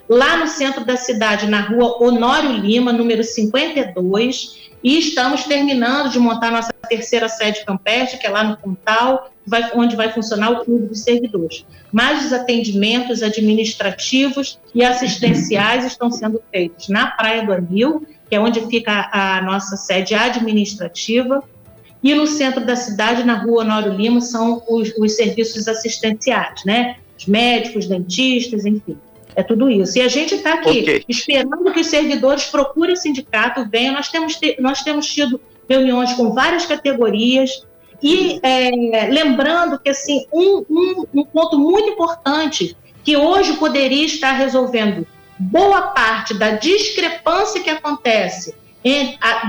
lá 0.10 0.38
no 0.38 0.48
centro 0.48 0.86
da 0.86 0.96
cidade, 0.96 1.48
na 1.48 1.60
rua 1.60 2.02
Honório 2.02 2.54
Lima, 2.54 2.94
número 2.94 3.26
52, 3.26 4.70
e 4.82 5.00
estamos 5.00 5.44
terminando 5.44 6.10
de 6.10 6.18
montar 6.18 6.50
nossa 6.50 6.72
terceira 6.88 7.28
sede 7.28 7.66
campestre, 7.66 8.18
que 8.18 8.26
é 8.26 8.30
lá 8.30 8.44
no 8.44 8.56
Pontal, 8.56 9.30
onde 9.76 9.96
vai 9.96 10.12
funcionar 10.12 10.52
o 10.52 10.64
Clube 10.64 10.88
dos 10.88 11.02
Servidores. 11.02 11.66
Mas 11.92 12.26
os 12.26 12.34
atendimentos 12.34 13.22
administrativos 13.22 14.60
e 14.74 14.84
assistenciais 14.84 15.86
estão 15.86 16.10
sendo 16.12 16.42
feitos 16.52 16.88
na 16.90 17.08
Praia 17.08 17.46
do 17.46 17.52
Anil, 17.52 18.06
que 18.30 18.36
é 18.36 18.40
onde 18.40 18.62
fica 18.68 19.10
a 19.12 19.42
nossa 19.42 19.76
sede 19.76 20.14
administrativa, 20.14 21.44
e 22.04 22.14
no 22.14 22.28
centro 22.28 22.66
da 22.66 22.76
cidade, 22.76 23.24
na 23.24 23.36
rua 23.36 23.64
Honório 23.64 23.94
Lima, 23.94 24.22
são 24.22 24.64
os, 24.68 24.94
os 24.98 25.16
serviços 25.16 25.68
assistenciais, 25.68 26.64
né? 26.66 26.98
Os 27.18 27.26
médicos, 27.26 27.88
dentistas, 27.88 28.66
enfim. 28.66 28.98
É 29.36 29.44
tudo 29.44 29.70
isso. 29.70 29.98
E 29.98 30.02
a 30.02 30.08
gente 30.08 30.36
está 30.36 30.56
aqui 30.56 30.82
okay. 30.82 31.06
esperando 31.08 31.72
que 31.72 31.80
os 31.80 31.88
servidores 31.88 32.46
procurem 32.46 32.94
o 32.94 32.98
sindicato, 32.98 33.68
venham. 33.70 33.94
Nós 33.94 34.10
temos, 34.10 34.40
nós 34.60 34.82
temos 34.82 35.08
tido 35.08 35.40
reuniões 35.70 36.14
com 36.14 36.34
várias 36.34 36.66
categorias. 36.66 37.64
E 38.02 38.40
é, 38.44 39.08
lembrando 39.10 39.80
que 39.80 39.90
assim, 39.90 40.26
um, 40.32 40.64
um, 40.70 41.06
um 41.14 41.26
ponto 41.26 41.60
muito 41.60 41.90
importante 41.90 42.76
que 43.04 43.18
hoje 43.18 43.54
poderia 43.54 44.06
estar 44.06 44.34
resolvendo 44.34 45.06
boa 45.40 45.82
parte 45.88 46.34
da 46.34 46.52
discrepância 46.52 47.62
que 47.62 47.70
acontece 47.70 48.56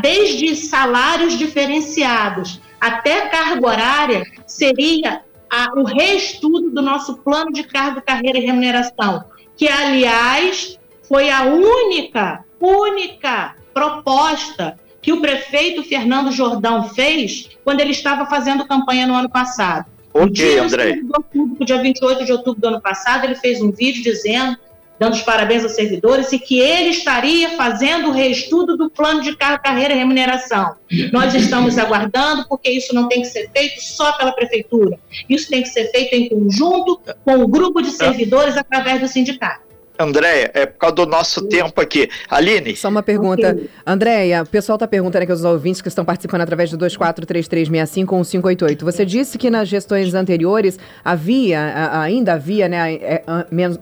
desde 0.03 0.57
salários 0.57 1.39
diferenciados 1.39 2.61
até 2.81 3.29
carga 3.29 3.67
horária, 3.67 4.23
seria 4.47 5.23
a, 5.51 5.73
o 5.77 5.85
reestudo 5.85 6.71
do 6.71 6.83
nosso 6.83 7.19
plano 7.19 7.53
de 7.53 7.65
cargo, 7.65 8.03
carreira 8.03 8.39
e 8.39 8.45
remuneração 8.45 9.25
que, 9.59 9.69
aliás, 9.69 10.79
foi 11.03 11.29
a 11.29 11.43
única, 11.43 12.45
única 12.61 13.57
proposta 13.75 14.79
que 15.03 15.13
o 15.13 15.21
prefeito 15.21 15.83
Fernando 15.83 16.31
Jordão 16.31 16.85
fez 16.85 17.51
quando 17.65 17.81
ele 17.81 17.91
estava 17.91 18.25
fazendo 18.27 18.67
campanha 18.67 19.07
no 19.07 19.15
ano 19.15 19.29
passado. 19.29 19.87
Ok, 20.15 20.31
dia 20.31 20.63
André. 20.63 21.01
Dia 21.61 21.83
28 21.83 22.25
de 22.25 22.33
outubro 22.33 22.61
do 22.61 22.69
ano 22.69 22.81
passado, 22.81 23.25
ele 23.25 23.35
fez 23.35 23.61
um 23.61 23.73
vídeo 23.73 24.03
dizendo, 24.03 24.57
dando 24.99 25.15
os 25.15 25.23
parabéns 25.23 25.63
aos 25.63 25.75
servidores, 25.75 26.33
e 26.33 26.39
que 26.39 26.59
ele 26.59 26.91
estaria 26.91 27.51
fazendo 27.51 28.09
o 28.09 28.13
reestudo 28.13 28.77
do 28.77 28.91
plano 28.91 29.23
de 29.23 29.37
carreira 29.37 29.95
e 29.95 29.97
remuneração. 29.97 30.75
Nós 31.13 31.35
estamos 31.35 31.79
aguardando, 31.79 32.47
porque 32.49 32.71
isso 32.71 32.95
não 32.95 33.09
tem 33.09 33.23
que 33.23 33.29
ser 33.29 33.51
feito 33.51 33.81
só 33.83 34.13
pela 34.13 34.33
prefeitura. 34.33 34.99
Isso 35.29 35.49
tem 35.49 35.63
que 35.63 35.69
ser 35.69 35.91
feito 35.91 36.15
em 36.15 36.29
conjunto 36.29 37.01
com 37.25 37.39
o 37.39 37.49
grupo 37.49 37.81
de 37.81 37.91
servidores 37.91 38.57
através 38.57 39.01
do 39.01 39.09
sindicato. 39.09 39.68
Andréia, 39.99 40.51
é 40.55 40.65
por 40.65 40.79
causa 40.79 40.95
do 40.95 41.07
nosso 41.07 41.49
tempo 41.49 41.81
aqui. 41.81 42.09
Aline? 42.31 42.77
Só 42.77 42.89
uma 42.89 43.03
pergunta. 43.03 43.51
Okay. 43.51 43.69
Andréia, 43.85 44.45
o 44.45 44.47
pessoal 44.47 44.77
está 44.77 44.87
perguntando 44.87 45.25
aqui 45.25 45.33
aos 45.33 45.43
ouvintes 45.43 45.83
que 45.83 45.89
estão 45.89 46.05
participando 46.05 46.43
através 46.43 46.71
do 46.71 46.79
2433651588. 46.79 48.85
Você 48.85 49.05
disse 49.05 49.37
que 49.37 49.51
nas 49.51 49.69
gestões 49.69 50.15
anteriores 50.15 50.79
havia, 51.05 52.01
ainda 52.01 52.35
havia, 52.35 52.69
né, 52.69 52.95
é, 52.95 53.25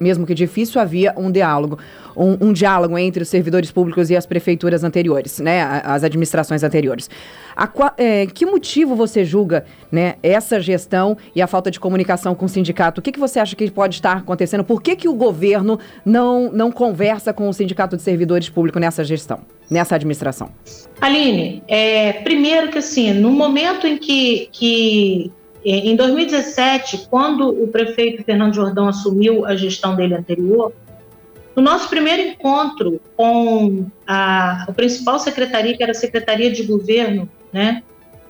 mesmo 0.01 0.27
que 0.27 0.33
difícil, 0.33 0.81
havia 0.81 1.12
um 1.19 1.31
diálogo. 1.31 1.79
Um, 2.17 2.49
um 2.49 2.53
diálogo 2.55 2.97
entre 2.97 3.23
os 3.23 3.29
servidores 3.29 3.71
públicos 3.71 4.09
e 4.09 4.17
as 4.17 4.25
prefeituras 4.25 4.83
anteriores, 4.83 5.39
né, 5.39 5.83
as 5.85 6.03
administrações 6.03 6.62
anteriores. 6.62 7.11
A, 7.55 7.69
é, 7.99 8.27
que 8.27 8.47
motivo 8.47 8.95
você 8.95 9.25
julga 9.25 9.64
né, 9.93 10.14
essa 10.23 10.61
gestão 10.61 11.17
e 11.35 11.43
a 11.43 11.47
falta 11.47 11.71
de 11.71 11.79
comunicação 11.79 12.35
com 12.35 12.47
o 12.47 12.49
sindicato? 12.49 13.01
O 13.01 13.03
que, 13.03 13.12
que 13.12 13.19
você 13.19 13.39
acha 13.39 13.55
que 13.55 13.71
pode 13.71 13.97
estar 13.97 14.19
acontecendo? 14.19 14.64
Por 14.64 14.81
que, 14.81 14.97
que 14.97 15.09
o 15.09 15.14
governo 15.14 15.79
não, 16.07 16.53
não 16.53 16.71
conversa 16.71 17.33
com 17.33 17.49
o 17.49 17.53
Sindicato 17.53 17.97
de 17.97 18.03
Servidores 18.03 18.49
Públicos 18.49 18.81
nessa 18.81 19.03
gestão, 19.03 19.41
nessa 19.69 19.97
administração? 19.97 20.53
Aline, 21.01 21.65
é, 21.67 22.13
primeiro 22.13 22.71
que 22.71 22.79
assim, 22.79 23.13
no 23.13 23.33
momento 23.33 23.89
em 23.89 23.99
que, 23.99 24.49
que 24.53 25.33
em 25.65 25.97
2017, 25.97 27.09
quando 27.11 27.49
o 27.49 27.67
prefeito 27.67 28.23
Fernando 28.23 28.55
Jordão 28.55 28.87
assumiu 28.87 29.45
a 29.45 29.57
gestão 29.57 29.97
dele 29.97 30.15
anterior, 30.15 30.73
no 31.57 31.63
nosso 31.63 31.89
primeiro 31.89 32.23
encontro 32.23 33.01
com 33.17 33.87
a, 34.07 34.63
a 34.69 34.73
principal 34.73 35.19
secretaria, 35.19 35.77
que 35.77 35.83
era 35.83 35.91
a 35.91 35.95
Secretaria 35.95 36.53
de 36.53 36.63
Governo 36.63 37.29
né, 37.53 37.83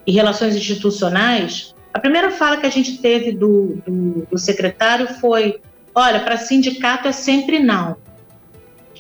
e 0.07 0.13
Relações 0.13 0.57
Institucionais, 0.57 1.75
a 1.93 1.99
primeira 1.99 2.31
fala 2.31 2.57
que 2.57 2.67
a 2.67 2.71
gente 2.71 2.99
teve 2.99 3.33
do, 3.33 3.83
do, 3.87 4.27
do 4.31 4.39
secretário 4.39 5.09
foi: 5.21 5.61
olha, 5.97 6.21
para 6.21 6.37
sindicato 6.37 7.09
é 7.09 7.13
sempre 7.13 7.59
não. 7.59 7.97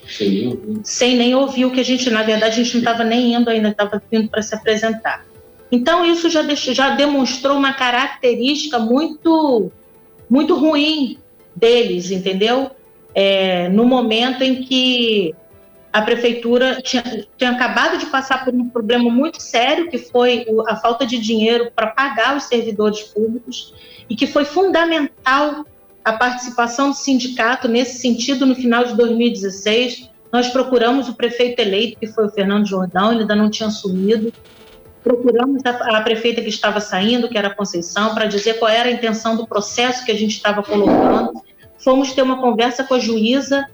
Sem 0.08 0.30
nem, 0.30 0.48
ouvir. 0.48 0.80
Sem 0.82 1.16
nem 1.16 1.34
ouvir 1.34 1.64
o 1.66 1.70
que 1.70 1.80
a 1.80 1.84
gente, 1.84 2.08
na 2.08 2.22
verdade, 2.22 2.58
a 2.58 2.64
gente 2.64 2.72
não 2.74 2.80
estava 2.80 3.04
nem 3.04 3.34
indo 3.34 3.50
ainda, 3.50 3.68
estava 3.68 4.02
vindo 4.10 4.30
para 4.30 4.40
se 4.40 4.54
apresentar. 4.54 5.26
Então, 5.70 6.06
isso 6.06 6.30
já, 6.30 6.42
deixou, 6.42 6.72
já 6.72 6.90
demonstrou 6.90 7.56
uma 7.56 7.74
característica 7.74 8.78
muito, 8.78 9.70
muito 10.30 10.54
ruim 10.56 11.18
deles, 11.54 12.10
entendeu? 12.10 12.70
É, 13.14 13.68
no 13.68 13.84
momento 13.84 14.42
em 14.42 14.62
que 14.62 15.34
a 15.92 16.00
prefeitura 16.02 16.80
tinha, 16.82 17.02
tinha, 17.36 17.50
acabado 17.50 17.98
de 17.98 18.06
passar 18.06 18.44
por 18.44 18.54
um 18.54 18.68
problema 18.68 19.10
muito 19.10 19.42
sério, 19.42 19.90
que 19.90 19.98
foi 19.98 20.46
a 20.68 20.76
falta 20.76 21.04
de 21.04 21.18
dinheiro 21.18 21.70
para 21.74 21.88
pagar 21.88 22.36
os 22.36 22.44
servidores 22.44 23.02
públicos, 23.02 23.74
e 24.08 24.14
que 24.14 24.26
foi 24.26 24.44
fundamental 24.44 25.64
a 26.06 26.12
participação 26.12 26.90
do 26.90 26.94
sindicato 26.94 27.66
nesse 27.66 27.98
sentido 27.98 28.46
no 28.46 28.54
final 28.54 28.84
de 28.84 28.94
2016. 28.94 30.08
Nós 30.32 30.46
procuramos 30.46 31.08
o 31.08 31.14
prefeito 31.14 31.58
eleito, 31.58 31.98
que 31.98 32.06
foi 32.06 32.26
o 32.26 32.30
Fernando 32.30 32.64
Jordão, 32.64 33.10
ele 33.10 33.22
ainda 33.22 33.34
não 33.34 33.50
tinha 33.50 33.68
assumido. 33.68 34.32
Procuramos 35.02 35.62
a, 35.66 35.98
a 35.98 36.00
prefeita 36.02 36.40
que 36.40 36.48
estava 36.48 36.78
saindo, 36.78 37.28
que 37.28 37.36
era 37.36 37.48
a 37.48 37.54
Conceição, 37.54 38.14
para 38.14 38.26
dizer 38.26 38.60
qual 38.60 38.70
era 38.70 38.88
a 38.88 38.92
intenção 38.92 39.34
do 39.36 39.48
processo 39.48 40.04
que 40.04 40.12
a 40.12 40.14
gente 40.14 40.30
estava 40.30 40.62
colocando. 40.62 41.42
Fomos 41.82 42.12
ter 42.12 42.22
uma 42.22 42.40
conversa 42.40 42.84
com 42.84 42.94
a 42.94 43.00
juíza 43.00 43.66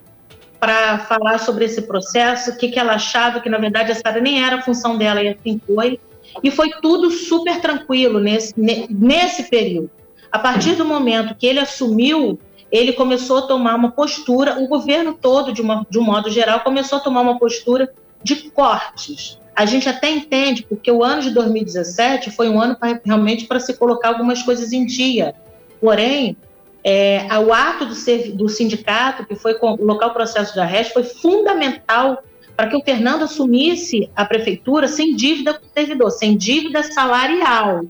para 0.58 1.00
falar 1.00 1.36
sobre 1.38 1.66
esse 1.66 1.82
processo, 1.82 2.52
o 2.52 2.56
que, 2.56 2.68
que 2.68 2.78
ela 2.78 2.94
achava, 2.94 3.40
que 3.40 3.50
na 3.50 3.58
verdade 3.58 3.90
essa 3.90 4.10
nem 4.22 4.42
era 4.42 4.56
a 4.56 4.62
função 4.62 4.96
dela 4.96 5.22
e 5.22 5.28
assim 5.28 5.60
foi. 5.66 6.00
E 6.42 6.50
foi 6.50 6.70
tudo 6.80 7.10
super 7.10 7.60
tranquilo 7.60 8.18
nesse, 8.18 8.54
nesse 8.56 9.50
período. 9.50 9.90
A 10.32 10.38
partir 10.38 10.74
do 10.74 10.84
momento 10.84 11.34
que 11.34 11.46
ele 11.46 11.58
assumiu, 11.58 12.40
ele 12.70 12.94
começou 12.94 13.38
a 13.38 13.42
tomar 13.42 13.74
uma 13.74 13.90
postura, 13.90 14.58
o 14.58 14.66
governo 14.66 15.12
todo, 15.12 15.52
de, 15.52 15.60
uma, 15.60 15.86
de 15.90 15.98
um 15.98 16.02
modo 16.02 16.30
geral, 16.30 16.60
começou 16.60 16.98
a 16.98 17.02
tomar 17.02 17.20
uma 17.20 17.38
postura 17.38 17.92
de 18.24 18.50
cortes. 18.50 19.38
A 19.54 19.66
gente 19.66 19.86
até 19.86 20.10
entende, 20.10 20.64
porque 20.66 20.90
o 20.90 21.04
ano 21.04 21.20
de 21.20 21.30
2017 21.32 22.30
foi 22.30 22.48
um 22.48 22.58
ano 22.58 22.74
pra, 22.74 22.98
realmente 23.04 23.44
para 23.44 23.60
se 23.60 23.74
colocar 23.74 24.08
algumas 24.08 24.42
coisas 24.42 24.72
em 24.72 24.86
dia. 24.86 25.34
Porém, 25.78 26.34
é, 26.82 27.26
o 27.38 27.52
ato 27.52 27.84
do, 27.84 27.94
do, 28.34 28.48
sindicato, 28.48 29.26
que 29.26 29.34
foi 29.36 29.54
colocar 29.54 30.06
o 30.06 30.12
processo 30.14 30.54
de 30.54 30.60
arresto, 30.60 30.94
foi 30.94 31.04
fundamental 31.04 32.22
para 32.56 32.68
que 32.68 32.76
o 32.76 32.82
Fernando 32.82 33.24
assumisse 33.24 34.10
a 34.16 34.24
prefeitura 34.24 34.88
sem 34.88 35.14
dívida 35.14 35.52
com 35.52 35.66
o 35.66 35.68
servidor, 35.74 36.10
sem 36.10 36.36
dívida 36.36 36.82
salarial. 36.82 37.82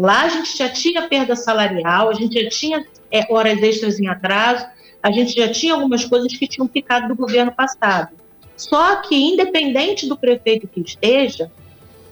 Lá 0.00 0.22
a 0.22 0.28
gente 0.30 0.56
já 0.56 0.66
tinha 0.66 1.02
perda 1.02 1.36
salarial, 1.36 2.08
a 2.08 2.14
gente 2.14 2.42
já 2.42 2.48
tinha 2.48 2.86
é, 3.12 3.30
horas 3.30 3.62
extras 3.62 4.00
em 4.00 4.08
atraso, 4.08 4.64
a 5.02 5.10
gente 5.10 5.34
já 5.34 5.46
tinha 5.46 5.74
algumas 5.74 6.06
coisas 6.06 6.34
que 6.34 6.48
tinham 6.48 6.66
ficado 6.66 7.08
do 7.08 7.14
governo 7.14 7.52
passado. 7.52 8.08
Só 8.56 9.02
que, 9.02 9.14
independente 9.14 10.08
do 10.08 10.16
prefeito 10.16 10.66
que 10.66 10.80
esteja, 10.80 11.50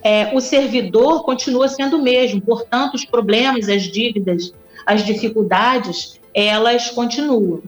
é, 0.02 0.30
o 0.34 0.40
servidor 0.40 1.24
continua 1.24 1.66
sendo 1.66 1.96
o 1.96 2.02
mesmo, 2.02 2.42
portanto, 2.42 2.92
os 2.92 3.06
problemas, 3.06 3.70
as 3.70 3.84
dívidas, 3.84 4.52
as 4.84 5.02
dificuldades, 5.02 6.20
elas 6.34 6.90
continuam. 6.90 7.62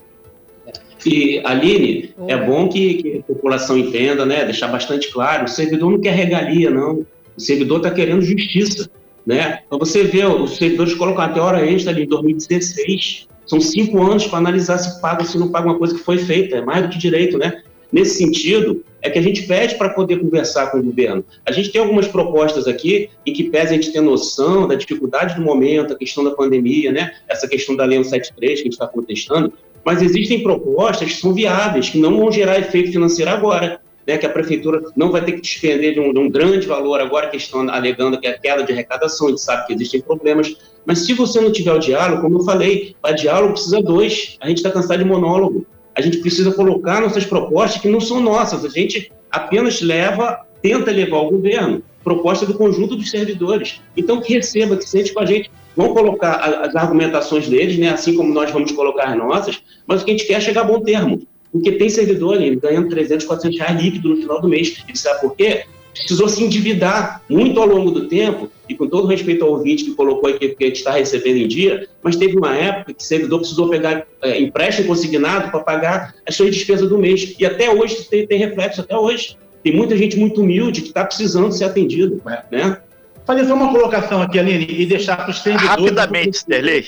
E, 1.07 1.41
Aline, 1.47 2.15
é 2.29 2.37
bom 2.37 2.69
que, 2.69 2.95
que, 3.03 3.19
a 3.21 3.23
população 3.23 3.79
entenda, 3.79 4.27
né? 4.27 4.45
Deixar 4.45 4.69
bastante 4.69 5.11
claro, 5.11 5.47
o 5.47 5.49
servidor 5.49 5.91
não 5.91 5.99
quer 5.99 6.13
regalia, 6.13 6.69
não. 6.69 7.07
O 7.35 7.41
servidor 7.41 7.79
está 7.79 7.91
querendo 7.91 8.21
justiça, 8.21 8.91
né? 9.27 9.61
Então 9.67 9.79
você 9.79 10.05
vê, 10.05 10.25
os 10.25 10.57
servidores 10.57 10.95
colocam 10.95 11.25
até 11.25 11.41
hora 11.41 11.65
extra 11.65 11.93
ali 11.93 12.05
em 12.05 12.09
2016. 12.09 13.29
São 13.47 13.61
cinco 13.61 14.01
anos 14.03 14.27
para 14.27 14.39
analisar 14.39 14.79
se 14.79 15.01
paga 15.01 15.23
ou 15.23 15.27
se 15.27 15.39
não 15.39 15.49
paga 15.49 15.69
uma 15.69 15.79
coisa 15.79 15.95
que 15.95 16.01
foi 16.01 16.19
feita. 16.19 16.57
É 16.57 16.63
mais 16.63 16.83
do 16.83 16.89
que 16.89 16.99
direito, 16.99 17.37
né? 17.37 17.63
Nesse 17.93 18.19
sentido, 18.19 18.85
é 19.03 19.11
que 19.11 19.19
a 19.19 19.23
gente 19.23 19.43
pede 19.43 19.75
para 19.75 19.91
poder 19.91 20.21
conversar 20.21 20.71
com 20.71 20.79
o 20.79 20.83
governo. 20.83 21.25
A 21.45 21.51
gente 21.51 21.71
tem 21.71 21.81
algumas 21.81 22.07
propostas 22.07 22.69
aqui 22.69 23.11
em 23.27 23.33
que 23.33 23.45
pese 23.45 23.73
a 23.73 23.75
gente 23.75 23.93
ter 23.93 24.01
noção 24.01 24.69
da 24.69 24.75
dificuldade 24.75 25.35
do 25.35 25.43
momento, 25.43 25.93
a 25.93 25.97
questão 25.97 26.23
da 26.23 26.31
pandemia, 26.31 26.93
né? 26.93 27.13
essa 27.29 27.49
questão 27.49 27.75
da 27.75 27.85
Lei 27.85 27.99
173 27.99 28.55
que 28.55 28.61
a 28.61 28.65
gente 28.65 28.73
está 28.73 28.87
contestando, 28.87 29.53
mas 29.85 30.03
existem 30.03 30.43
propostas 30.43 31.09
que 31.09 31.21
são 31.21 31.33
viáveis, 31.33 31.89
que 31.89 31.99
não 31.99 32.17
vão 32.17 32.31
gerar 32.31 32.59
efeito 32.59 32.93
financeiro 32.93 33.31
agora, 33.31 33.81
né? 34.07 34.19
que 34.19 34.27
a 34.27 34.31
prefeitura 34.31 34.83
não 34.97 35.11
vai 35.11 35.25
ter 35.25 35.33
que 35.33 35.41
despender 35.41 35.95
de 35.95 36.01
um, 36.01 36.13
de 36.13 36.19
um 36.19 36.31
grande 36.31 36.67
valor 36.67 37.01
agora, 37.01 37.29
que 37.29 37.37
estão 37.37 37.69
alegando 37.69 38.21
que 38.21 38.27
é 38.27 38.33
queda 38.33 38.63
de 38.63 38.73
arrecadação, 38.73 39.29
a 39.29 39.31
gente 39.31 39.43
sabe 39.43 39.67
que 39.67 39.73
existem 39.73 40.01
problemas, 40.01 40.57
mas 40.85 41.01
se 41.01 41.13
você 41.15 41.41
não 41.41 41.53
tiver 41.53 41.73
o 41.73 41.79
diálogo, 41.79 42.23
como 42.23 42.39
eu 42.39 42.45
falei, 42.45 42.97
para 43.01 43.15
diálogo 43.15 43.55
precisa 43.55 43.83
dois, 43.83 44.37
a 44.41 44.49
gente 44.49 44.59
está 44.59 44.71
cansado 44.71 44.99
de 44.99 45.05
monólogo, 45.05 45.67
a 45.95 46.01
gente 46.01 46.19
precisa 46.19 46.53
colocar 46.53 47.01
nossas 47.01 47.25
propostas 47.25 47.81
que 47.81 47.89
não 47.89 48.01
são 48.01 48.21
nossas, 48.21 48.65
a 48.65 48.69
gente 48.69 49.13
apenas 49.31 49.81
leva, 49.81 50.47
tenta 50.63 50.91
levar 50.91 51.17
ao 51.17 51.31
governo 51.31 51.83
proposta 52.03 52.47
do 52.47 52.55
conjunto 52.55 52.97
dos 52.97 53.11
servidores. 53.11 53.81
Então, 53.97 54.21
que 54.21 54.33
receba, 54.33 54.77
que 54.77 54.89
sente 54.89 55.13
com 55.13 55.21
a 55.21 55.27
gente. 55.27 55.51
Vão 55.77 55.95
colocar 55.95 56.35
as 56.35 56.75
argumentações 56.75 57.49
deles, 57.49 57.79
né, 57.79 57.91
assim 57.91 58.15
como 58.15 58.35
nós 58.35 58.51
vamos 58.51 58.73
colocar 58.73 59.09
as 59.09 59.17
nossas, 59.17 59.63
mas 59.87 60.03
o 60.03 60.05
que 60.05 60.11
a 60.11 60.15
gente 60.17 60.27
quer 60.27 60.35
é 60.35 60.41
chegar 60.41 60.63
a 60.63 60.65
bom 60.65 60.81
termo. 60.81 61.23
Porque 61.53 61.73
tem 61.73 61.89
servidor 61.89 62.37
ali, 62.37 62.55
ganhando 62.57 62.89
300, 62.89 63.27
400 63.27 63.59
reais 63.59 63.83
líquido 63.83 64.11
no 64.11 64.17
final 64.17 64.41
do 64.41 64.49
mês. 64.49 64.85
E 64.89 64.97
sabe 64.97 65.21
por 65.21 65.35
quê? 65.35 65.65
Precisou 65.93 66.29
se 66.29 66.43
endividar 66.43 67.23
muito 67.29 67.61
ao 67.61 67.67
longo 67.67 67.91
do 67.91 68.07
tempo, 68.07 68.49
e 68.71 68.75
com 68.75 68.87
todo 68.87 69.09
respeito 69.09 69.45
ao 69.45 69.51
ouvinte 69.51 69.85
que 69.85 69.95
colocou 69.95 70.31
aqui, 70.31 70.49
porque 70.49 70.65
a 70.65 70.67
gente 70.69 70.77
está 70.77 70.93
recebendo 70.93 71.39
em 71.39 71.49
dia, 71.49 71.89
mas 72.03 72.15
teve 72.15 72.39
uma 72.39 72.55
época 72.57 72.95
que 72.95 73.03
o 73.03 73.07
servidor 73.07 73.41
precisou 73.41 73.69
pegar 73.69 74.07
é, 74.23 74.41
empréstimo 74.41 74.87
consignado 74.87 75.51
para 75.51 75.59
pagar 75.61 76.15
as 76.25 76.37
suas 76.37 76.55
despesas 76.55 76.89
do 76.89 76.97
mês. 76.97 77.35
E 77.39 77.45
até 77.45 77.69
hoje 77.69 78.05
tem, 78.09 78.25
tem 78.27 78.39
reflexo, 78.39 78.81
até 78.81 78.97
hoje. 78.97 79.37
Tem 79.65 79.75
muita 79.75 79.97
gente 79.97 80.17
muito 80.17 80.41
humilde 80.41 80.83
que 80.83 80.89
está 80.89 81.05
precisando 81.05 81.51
ser 81.53 81.65
atendido, 81.65 82.23
é. 82.29 82.45
né? 82.51 82.79
Fazer 83.27 83.45
só 83.45 83.55
uma 83.55 83.73
colocação 83.73 84.23
aqui, 84.23 84.39
Aline, 84.39 84.67
e 84.71 84.87
deixar 84.87 85.17
para 85.17 85.31
os 85.31 85.43
servidores... 85.43 85.85
Rapidamente, 85.85 86.37
Sterley. 86.39 86.87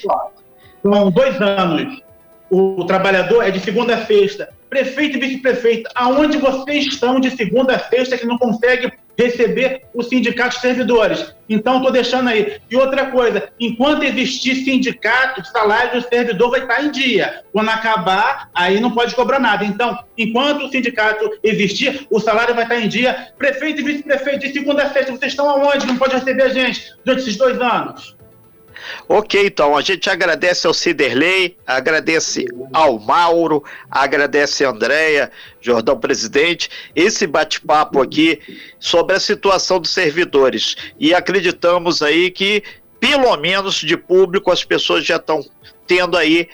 São 0.83 1.11
dois 1.11 1.41
anos. 1.41 2.02
O 2.55 2.85
trabalhador 2.85 3.43
é 3.43 3.51
de 3.51 3.61
segunda 3.61 3.95
a 3.95 4.05
sexta. 4.05 4.51
Prefeito 4.69 5.17
e 5.17 5.21
vice-prefeito, 5.21 5.89
aonde 5.95 6.37
vocês 6.37 6.85
estão 6.85 7.19
de 7.19 7.31
segunda 7.31 7.77
a 7.77 7.79
sexta 7.79 8.19
que 8.19 8.27
não 8.27 8.37
consegue 8.37 8.93
receber 9.19 9.85
o 9.95 10.03
sindicato 10.03 10.57
de 10.57 10.61
servidores. 10.61 11.35
Então, 11.49 11.79
estou 11.79 11.91
deixando 11.91 12.29
aí. 12.29 12.59
E 12.71 12.77
outra 12.77 13.07
coisa, 13.07 13.49
enquanto 13.59 14.03
existir 14.03 14.57
sindicato, 14.57 15.41
o 15.41 15.45
salário 15.47 15.99
do 15.99 16.07
servidor 16.07 16.51
vai 16.51 16.61
estar 16.61 16.85
em 16.85 16.91
dia. 16.91 17.43
Quando 17.55 17.71
acabar, 17.71 18.51
aí 18.55 18.81
não 18.81 18.91
pode 18.91 19.15
cobrar 19.15 19.39
nada. 19.39 19.65
Então, 19.65 19.99
enquanto 20.19 20.67
o 20.67 20.71
sindicato 20.71 21.31
existir, 21.43 22.07
o 22.11 22.21
salário 22.21 22.55
vai 22.55 22.65
estar 22.65 22.79
em 22.79 22.89
dia. 22.89 23.29
Prefeito 23.39 23.81
e 23.81 23.85
vice-prefeito, 23.85 24.41
de 24.41 24.53
segunda 24.53 24.83
a 24.83 24.91
sexta, 24.91 25.11
vocês 25.13 25.33
estão 25.33 25.49
aonde? 25.49 25.87
Não 25.87 25.97
pode 25.97 26.17
receber 26.17 26.43
a 26.43 26.49
gente 26.51 26.93
durante 27.03 27.23
esses 27.23 27.39
dois 27.39 27.59
anos. 27.59 28.15
Ok, 29.09 29.47
então, 29.47 29.77
a 29.77 29.81
gente 29.81 30.09
agradece 30.09 30.67
ao 30.67 30.75
Ciderley, 30.75 31.57
agradece 31.67 32.47
ao 32.73 32.99
Mauro, 32.99 33.63
agradece 33.91 34.65
a 34.65 34.71
Andréia, 34.71 35.31
Jordão 35.61 35.99
Presidente, 35.99 36.71
esse 36.95 37.27
bate-papo 37.27 38.01
aqui 38.01 38.41
sobre 38.79 39.17
a 39.17 39.21
situação 39.21 39.79
dos 39.79 39.91
servidores. 39.91 40.77
E 40.99 41.15
acreditamos 41.15 42.03
aí 42.03 42.31
que, 42.31 42.63
pelo 42.99 43.37
menos 43.37 43.77
de 43.77 43.97
público, 43.97 44.51
as 44.51 44.65
pessoas 44.65 45.05
já 45.05 45.17
estão 45.17 45.45
tendo 45.87 46.17
aí 46.17 46.49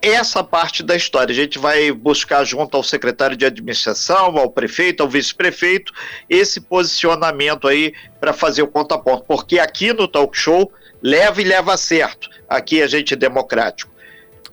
essa 0.00 0.42
parte 0.42 0.82
da 0.82 0.94
história. 0.94 1.32
A 1.32 1.36
gente 1.36 1.58
vai 1.58 1.90
buscar 1.90 2.44
junto 2.44 2.76
ao 2.76 2.82
secretário 2.82 3.36
de 3.36 3.44
administração, 3.44 4.36
ao 4.38 4.50
prefeito, 4.50 5.02
ao 5.02 5.08
vice-prefeito, 5.08 5.92
esse 6.28 6.60
posicionamento 6.60 7.66
aí 7.66 7.92
para 8.20 8.32
fazer 8.32 8.62
o 8.62 8.68
ponto, 8.68 8.98
porque 9.26 9.58
aqui 9.58 9.92
no 9.92 10.06
talk 10.06 10.36
show 10.38 10.70
leva 11.02 11.40
e 11.40 11.44
leva 11.44 11.76
certo. 11.76 12.28
Aqui 12.48 12.82
a 12.82 12.86
gente 12.86 13.14
é 13.14 13.16
democrático. 13.16 13.96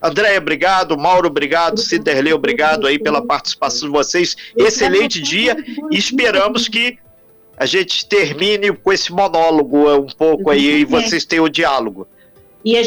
André, 0.01 0.37
obrigado. 0.37 0.97
Mauro, 0.97 1.27
obrigado. 1.27 1.79
Ciderley, 1.79 2.33
obrigado 2.33 2.85
aí 2.85 2.99
pela 2.99 3.25
participação 3.25 3.87
de 3.87 3.93
vocês. 3.93 4.35
Excelente 4.57 5.21
dia 5.21 5.55
e 5.89 5.97
esperamos 5.97 6.67
que 6.67 6.97
a 7.55 7.65
gente 7.65 8.05
termine 8.07 8.73
com 8.73 8.91
esse 8.91 9.13
monólogo 9.13 9.89
um 9.95 10.07
pouco 10.07 10.49
aí 10.49 10.81
e 10.81 10.85
vocês 10.85 11.23
tenham 11.23 11.45
o 11.45 11.49
diálogo. 11.49 12.07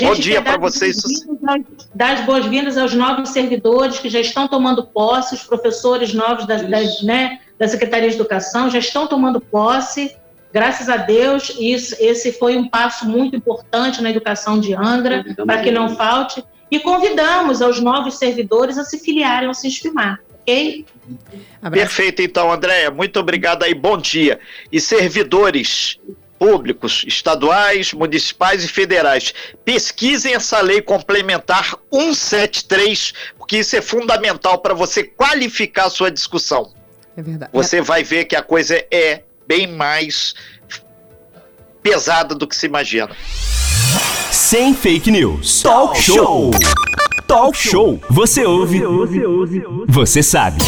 Bom 0.03 0.15
dia 0.15 0.41
para 0.41 0.57
vocês. 0.57 1.03
Dar 1.95 2.15
as 2.15 2.25
boas-vindas 2.25 2.79
aos 2.79 2.95
novos 2.95 3.31
servidores 3.31 3.99
que 3.99 4.09
já 4.09 4.21
estão 4.21 4.49
tomando 4.49 4.85
posse, 4.87 5.35
os 5.35 5.43
professores 5.43 6.15
novos 6.15 6.47
da, 6.47 6.57
da, 6.57 6.79
né, 7.03 7.41
da 7.59 7.69
Secretaria 7.69 8.09
de 8.09 8.15
Educação 8.15 8.71
já 8.71 8.79
estão 8.79 9.07
tomando 9.07 9.41
posse 9.41 10.17
Graças 10.57 10.89
a 10.89 10.97
Deus, 10.97 11.55
isso, 11.61 11.95
esse 12.01 12.33
foi 12.33 12.57
um 12.57 12.67
passo 12.67 13.07
muito 13.07 13.37
importante 13.37 14.03
na 14.03 14.09
educação 14.09 14.59
de 14.59 14.73
Angra, 14.75 15.23
para 15.45 15.61
que 15.61 15.71
não 15.71 15.95
falte. 15.95 16.43
E 16.71 16.81
convidamos 16.81 17.61
aos 17.61 17.79
novos 17.79 18.15
servidores 18.15 18.79
a 18.79 18.85
se 18.85 18.99
filiarem 18.99 19.49
ao 19.49 19.53
Sinsfimar, 19.53 20.19
ok? 20.41 20.87
Perfeito, 21.71 22.23
então, 22.23 22.51
Andréia. 22.51 22.91
Muito 22.91 23.21
obrigado 23.21 23.65
aí. 23.65 23.75
Bom 23.75 23.99
dia. 23.99 24.41
E 24.73 24.81
servidores 24.81 26.01
públicos, 26.39 27.05
estaduais, 27.07 27.93
municipais 27.93 28.65
e 28.65 28.69
federais, 28.69 29.33
pesquisem 29.65 30.35
essa 30.35 30.61
lei 30.61 30.81
complementar 30.81 31.77
173, 31.93 33.13
porque 33.39 33.59
isso 33.59 33.77
é 33.77 33.83
fundamental 33.83 34.59
para 34.59 34.75
você 34.75 35.03
qualificar 35.05 35.87
a 35.87 35.91
sua 35.91 36.11
discussão. 36.11 36.73
É 37.17 37.23
verdade. 37.23 37.51
Você 37.53 37.81
vai 37.81 38.05
ver 38.05 38.27
que 38.27 38.37
a 38.37 38.43
coisa 38.43 38.85
é 38.91 39.23
bem 39.47 39.67
mais 39.67 40.35
pesada 41.83 42.35
do 42.35 42.47
que 42.47 42.57
se 42.57 42.67
imagina. 42.67 43.17
Sem 44.31 44.75
fake 44.75 45.11
news. 45.11 45.63
Talk 45.63 46.01
show. 46.01 46.51
Talk 47.27 47.57
show. 47.57 48.01
Você 48.11 48.45
ouve. 48.45 48.83
Você 49.89 50.23
sabe. 50.23 50.59